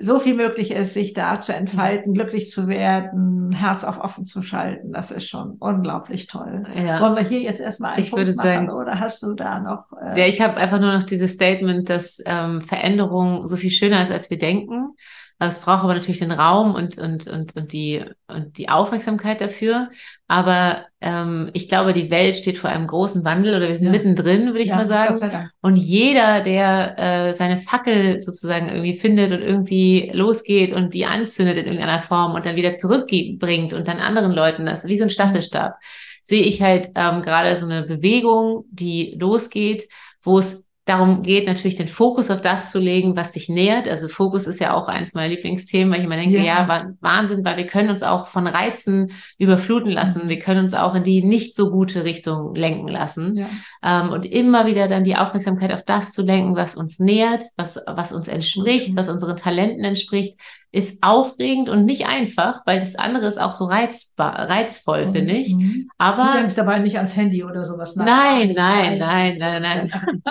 so 0.02 0.18
viel 0.18 0.34
möglich 0.34 0.72
ist, 0.72 0.94
sich 0.94 1.12
da 1.12 1.38
zu 1.38 1.54
entfalten, 1.54 2.12
glücklich 2.12 2.50
zu 2.50 2.66
werden, 2.66 3.52
Herz 3.52 3.84
auf 3.84 4.00
offen 4.00 4.24
zu 4.24 4.42
schalten. 4.42 4.92
Das 4.92 5.12
ist 5.12 5.28
schon 5.28 5.52
unglaublich 5.60 6.26
toll. 6.26 6.64
Ja. 6.74 7.00
Wollen 7.00 7.14
wir 7.14 7.22
hier 7.22 7.40
jetzt 7.40 7.60
erstmal 7.60 7.92
einen 7.92 8.02
ich 8.02 8.10
Punkt 8.10 8.26
würde 8.26 8.36
machen 8.36 8.48
sagen, 8.48 8.70
oder 8.70 8.98
hast 8.98 9.22
du 9.22 9.34
da 9.34 9.60
noch? 9.60 9.84
Äh 10.00 10.20
ja, 10.20 10.26
ich 10.26 10.40
habe 10.40 10.56
einfach 10.56 10.80
nur 10.80 10.92
noch 10.92 11.04
dieses 11.04 11.34
Statement, 11.34 11.88
dass 11.88 12.20
ähm, 12.26 12.60
Veränderung 12.60 13.46
so 13.46 13.56
viel 13.56 13.70
schöner 13.70 14.02
ist, 14.02 14.10
als 14.10 14.28
wir 14.28 14.38
denken. 14.38 14.90
Es 15.38 15.60
braucht 15.60 15.82
aber 15.82 15.94
natürlich 15.94 16.20
den 16.20 16.30
Raum 16.30 16.74
und, 16.74 16.98
und, 16.98 17.26
und, 17.26 17.56
und, 17.56 17.72
die, 17.72 18.04
und 18.28 18.58
die 18.58 18.68
Aufmerksamkeit 18.68 19.40
dafür. 19.40 19.90
Aber 20.28 20.86
ähm, 21.00 21.50
ich 21.52 21.68
glaube, 21.68 21.92
die 21.92 22.10
Welt 22.10 22.36
steht 22.36 22.58
vor 22.58 22.70
einem 22.70 22.86
großen 22.86 23.24
Wandel 23.24 23.56
oder 23.56 23.68
wir 23.68 23.76
sind 23.76 23.86
ja. 23.86 23.92
mittendrin, 23.92 24.46
würde 24.46 24.60
ich 24.60 24.68
ja, 24.68 24.76
mal 24.76 24.86
sagen. 24.86 25.50
Und 25.60 25.76
jeder, 25.76 26.42
der 26.42 26.98
äh, 26.98 27.32
seine 27.32 27.56
Fackel 27.56 28.20
sozusagen 28.20 28.68
irgendwie 28.68 28.94
findet 28.94 29.32
und 29.32 29.42
irgendwie 29.42 30.10
losgeht 30.14 30.72
und 30.72 30.94
die 30.94 31.06
anzündet 31.06 31.56
in 31.58 31.64
irgendeiner 31.64 32.00
Form 32.00 32.34
und 32.34 32.46
dann 32.46 32.56
wieder 32.56 32.72
zurückbringt 32.72 33.72
und 33.72 33.88
dann 33.88 33.98
anderen 33.98 34.32
Leuten 34.32 34.66
das, 34.66 34.86
wie 34.86 34.96
so 34.96 35.04
ein 35.04 35.10
Staffelstab, 35.10 35.74
sehe 36.22 36.44
ich 36.44 36.62
halt 36.62 36.88
ähm, 36.94 37.22
gerade 37.22 37.56
so 37.56 37.66
eine 37.66 37.82
Bewegung, 37.82 38.64
die 38.70 39.16
losgeht, 39.18 39.88
wo 40.22 40.38
es 40.38 40.68
darum 40.84 41.22
geht, 41.22 41.46
natürlich 41.46 41.76
den 41.76 41.86
Fokus 41.86 42.30
auf 42.30 42.40
das 42.40 42.72
zu 42.72 42.80
legen, 42.80 43.16
was 43.16 43.30
dich 43.30 43.48
nährt. 43.48 43.86
Also 43.86 44.08
Fokus 44.08 44.48
ist 44.48 44.60
ja 44.60 44.74
auch 44.74 44.88
eines 44.88 45.14
meiner 45.14 45.28
Lieblingsthemen, 45.28 45.92
weil 45.92 46.00
ich 46.00 46.06
immer 46.06 46.16
denke, 46.16 46.38
ja, 46.38 46.66
ja 46.66 46.92
Wahnsinn, 47.00 47.44
weil 47.44 47.56
wir 47.56 47.66
können 47.66 47.90
uns 47.90 48.02
auch 48.02 48.26
von 48.26 48.48
Reizen 48.48 49.12
überfluten 49.38 49.92
lassen. 49.92 50.24
Mhm. 50.24 50.28
Wir 50.28 50.38
können 50.40 50.64
uns 50.64 50.74
auch 50.74 50.96
in 50.96 51.04
die 51.04 51.22
nicht 51.22 51.54
so 51.54 51.70
gute 51.70 52.04
Richtung 52.04 52.54
lenken 52.56 52.88
lassen. 52.88 53.36
Ja. 53.36 53.46
Ähm, 53.82 54.10
und 54.10 54.24
immer 54.24 54.66
wieder 54.66 54.88
dann 54.88 55.04
die 55.04 55.16
Aufmerksamkeit 55.16 55.72
auf 55.72 55.84
das 55.84 56.12
zu 56.12 56.22
lenken, 56.22 56.56
was 56.56 56.74
uns 56.74 56.98
nährt, 56.98 57.42
was, 57.56 57.78
was 57.86 58.12
uns 58.12 58.26
entspricht, 58.26 58.90
mhm. 58.90 58.96
was 58.96 59.08
unseren 59.08 59.36
Talenten 59.36 59.84
entspricht, 59.84 60.36
ist 60.72 61.02
aufregend 61.02 61.68
und 61.68 61.84
nicht 61.84 62.06
einfach, 62.06 62.62
weil 62.64 62.80
das 62.80 62.96
andere 62.96 63.26
ist 63.26 63.38
auch 63.38 63.52
so 63.52 63.66
reizbar, 63.66 64.48
reizvoll, 64.48 65.06
mhm. 65.06 65.12
finde 65.12 65.34
ich. 65.34 65.54
Mhm. 65.54 65.90
Aber 65.98 66.32
du 66.32 66.38
denkst 66.38 66.54
dabei 66.54 66.78
nicht 66.78 66.96
ans 66.96 67.14
Handy 67.14 67.44
oder 67.44 67.66
sowas. 67.66 67.94
Nein, 67.94 68.54
nein, 68.56 68.98
nein, 68.98 69.36
nein, 69.38 69.62
nein. 69.62 69.90
nein. 69.90 70.22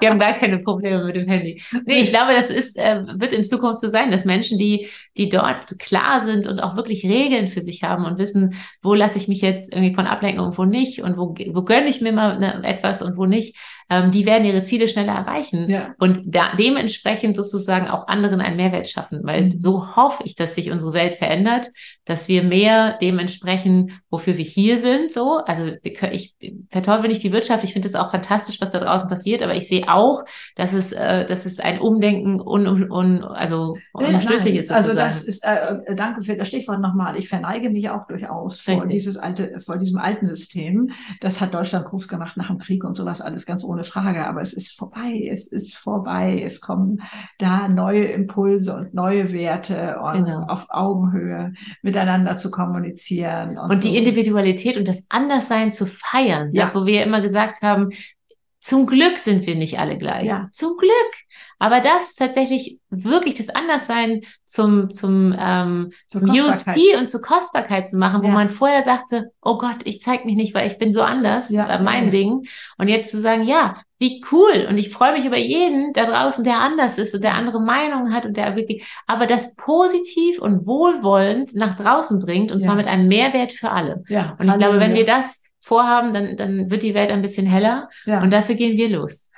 Wir 0.00 0.10
haben 0.10 0.20
gar 0.20 0.34
keine 0.34 0.60
Probleme 0.60 1.04
mit 1.04 1.16
dem 1.16 1.28
Handy. 1.28 1.60
Nee, 1.84 2.02
ich 2.02 2.10
glaube, 2.10 2.32
das 2.32 2.48
ist, 2.48 2.76
äh, 2.76 3.02
wird 3.16 3.32
in 3.32 3.42
Zukunft 3.42 3.80
so 3.80 3.88
sein, 3.88 4.12
dass 4.12 4.24
Menschen, 4.24 4.56
die, 4.56 4.86
die 5.16 5.28
dort 5.28 5.78
klar 5.80 6.20
sind 6.20 6.46
und 6.46 6.60
auch 6.60 6.76
wirklich 6.76 7.04
Regeln 7.04 7.48
für 7.48 7.60
sich 7.60 7.82
haben 7.82 8.04
und 8.04 8.18
wissen, 8.18 8.54
wo 8.82 8.94
lasse 8.94 9.18
ich 9.18 9.26
mich 9.26 9.40
jetzt 9.40 9.74
irgendwie 9.74 9.94
von 9.94 10.06
ablenken 10.06 10.44
und 10.44 10.56
wo 10.56 10.64
nicht 10.64 11.02
und 11.02 11.16
wo, 11.16 11.34
wo 11.52 11.62
gönne 11.62 11.88
ich 11.88 12.00
mir 12.00 12.12
mal 12.12 12.38
ne, 12.38 12.62
etwas 12.62 13.02
und 13.02 13.16
wo 13.16 13.26
nicht, 13.26 13.56
ähm, 13.88 14.10
die 14.10 14.26
werden 14.26 14.44
ihre 14.44 14.64
Ziele 14.64 14.88
schneller 14.88 15.14
erreichen 15.14 15.68
ja. 15.68 15.94
und 15.98 16.20
da, 16.26 16.54
dementsprechend 16.58 17.36
sozusagen 17.36 17.88
auch 17.88 18.08
anderen 18.08 18.40
einen 18.40 18.56
Mehrwert 18.56 18.88
schaffen, 18.88 19.20
weil 19.24 19.46
mhm. 19.46 19.60
so 19.60 19.96
hoffe 19.96 20.22
ich, 20.24 20.34
dass 20.34 20.54
sich 20.54 20.70
unsere 20.70 20.92
Welt 20.92 21.14
verändert, 21.14 21.70
dass 22.04 22.28
wir 22.28 22.42
mehr 22.42 22.98
dementsprechend, 23.00 23.92
wofür 24.10 24.36
wir 24.36 24.44
hier 24.44 24.78
sind, 24.78 25.12
so, 25.12 25.38
also 25.46 25.72
ich 25.82 26.36
verteufel 26.70 27.08
nicht 27.08 27.22
die 27.22 27.32
Wirtschaft, 27.32 27.64
ich 27.64 27.72
finde 27.72 27.88
es 27.88 27.94
auch 27.94 28.10
fantastisch, 28.10 28.60
was 28.60 28.72
da 28.72 28.80
draußen 28.80 29.08
passiert, 29.08 29.42
aber 29.42 29.54
ich 29.54 29.68
sehe 29.68 29.88
auch, 29.88 30.24
dass 30.54 30.72
es, 30.72 30.92
äh, 30.92 31.24
dass 31.24 31.46
es 31.46 31.60
ein 31.60 31.80
Umdenken 31.80 32.40
un, 32.40 32.66
un, 32.66 32.90
un 32.90 33.24
also 33.24 33.76
unumstößlich 33.92 34.54
ja, 34.54 34.60
ist. 34.60 34.68
Sozusagen. 34.68 34.98
Also 34.98 35.00
das 35.00 35.24
ist, 35.24 35.44
äh, 35.44 35.76
äh, 35.86 35.94
danke 35.94 36.22
für 36.22 36.36
das 36.36 36.48
Stichwort 36.48 36.80
nochmal. 36.80 37.16
Ich 37.16 37.28
verneige 37.28 37.70
mich 37.70 37.90
auch 37.90 38.06
durchaus 38.06 38.60
vor 38.60 38.74
Richtig. 38.74 38.92
dieses 38.92 39.16
alte, 39.16 39.60
vor 39.60 39.76
diesem 39.76 39.98
alten 39.98 40.28
System. 40.28 40.90
Das 41.20 41.40
hat 41.40 41.54
Deutschland 41.54 41.86
groß 41.86 42.08
gemacht 42.08 42.36
nach 42.36 42.48
dem 42.48 42.58
Krieg 42.58 42.84
und 42.84 42.96
sowas 42.96 43.20
alles 43.20 43.46
ganz 43.46 43.64
ohne 43.64 43.75
ohne 43.76 43.84
Frage, 43.84 44.26
aber 44.26 44.40
es 44.40 44.54
ist 44.54 44.76
vorbei, 44.76 45.28
es 45.30 45.52
ist 45.52 45.76
vorbei, 45.76 46.42
es 46.42 46.60
kommen 46.60 47.02
da 47.38 47.68
neue 47.68 48.04
Impulse 48.04 48.74
und 48.74 48.94
neue 48.94 49.32
Werte 49.32 49.98
und 50.02 50.24
genau. 50.24 50.46
auf 50.48 50.66
Augenhöhe 50.70 51.52
miteinander 51.82 52.38
zu 52.38 52.50
kommunizieren. 52.50 53.58
Und, 53.58 53.70
und 53.70 53.76
so. 53.82 53.88
die 53.88 53.98
Individualität 53.98 54.78
und 54.78 54.88
das 54.88 55.04
Anderssein 55.10 55.72
zu 55.72 55.86
feiern, 55.86 56.50
ja. 56.52 56.62
das, 56.62 56.74
wo 56.74 56.86
wir 56.86 57.04
immer 57.04 57.20
gesagt 57.20 57.62
haben, 57.62 57.90
Zum 58.66 58.84
Glück 58.84 59.18
sind 59.18 59.46
wir 59.46 59.54
nicht 59.54 59.78
alle 59.78 59.96
gleich. 59.96 60.26
Ja. 60.26 60.48
Zum 60.50 60.76
Glück. 60.76 60.90
Aber 61.60 61.78
das 61.78 62.16
tatsächlich 62.16 62.80
wirklich 62.90 63.36
das 63.36 63.48
Anderssein 63.48 64.22
zum, 64.42 64.90
zum, 64.90 65.32
ähm, 65.38 65.92
zum 66.08 66.28
USP 66.28 66.96
und 66.98 67.06
zur 67.06 67.22
Kostbarkeit 67.22 67.86
zu 67.86 67.96
machen, 67.96 68.24
wo 68.24 68.26
ja. 68.26 68.32
man 68.32 68.48
vorher 68.48 68.82
sagte, 68.82 69.30
oh 69.40 69.56
Gott, 69.56 69.82
ich 69.84 70.00
zeig 70.00 70.24
mich 70.24 70.34
nicht, 70.34 70.52
weil 70.52 70.66
ich 70.66 70.78
bin 70.78 70.90
so 70.90 71.02
anders, 71.02 71.50
ja. 71.50 71.68
äh, 71.68 71.80
meinetwegen. 71.80 72.42
Und 72.76 72.88
jetzt 72.88 73.12
zu 73.12 73.20
sagen, 73.20 73.44
ja, 73.44 73.76
wie 74.00 74.24
cool. 74.32 74.66
Und 74.68 74.78
ich 74.78 74.90
freue 74.90 75.12
mich 75.12 75.24
über 75.24 75.38
jeden 75.38 75.92
da 75.92 76.04
draußen, 76.04 76.42
der 76.42 76.58
anders 76.58 76.98
ist 76.98 77.14
und 77.14 77.22
der 77.22 77.34
andere 77.34 77.60
Meinungen 77.60 78.12
hat 78.12 78.26
und 78.26 78.36
der 78.36 78.56
wirklich, 78.56 78.84
aber 79.06 79.26
das 79.26 79.54
positiv 79.54 80.40
und 80.40 80.66
wohlwollend 80.66 81.54
nach 81.54 81.76
draußen 81.76 82.18
bringt 82.18 82.50
und 82.50 82.58
ja. 82.58 82.66
zwar 82.66 82.74
mit 82.74 82.88
einem 82.88 83.06
Mehrwert 83.06 83.52
für 83.52 83.70
alle. 83.70 84.02
Ja. 84.08 84.34
Und 84.40 84.48
ich 84.48 84.58
glaube, 84.58 84.80
wenn 84.80 84.94
wir 84.94 85.06
das 85.06 85.40
vorhaben, 85.66 86.14
dann, 86.14 86.36
dann 86.36 86.70
wird 86.70 86.84
die 86.84 86.94
Welt 86.94 87.10
ein 87.10 87.22
bisschen 87.22 87.46
heller. 87.46 87.88
Ja. 88.04 88.22
Und 88.22 88.32
dafür 88.32 88.54
gehen 88.54 88.76
wir 88.76 88.88
los. 88.88 89.30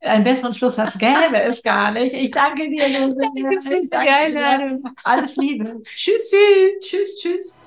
Einen 0.00 0.24
besseren 0.24 0.54
Schlusssatz 0.54 0.98
gäbe 0.98 1.40
es 1.42 1.62
gar 1.62 1.90
nicht. 1.92 2.14
Ich 2.14 2.30
danke 2.30 2.68
dir, 2.68 2.86
Lose. 3.00 3.16
Danke, 3.90 4.34
danke, 4.34 4.80
Alles 5.02 5.36
Liebe. 5.36 5.82
tschüss, 5.84 6.30
tschüss, 6.30 6.80
tschüss, 6.80 7.18
tschüss. 7.20 7.64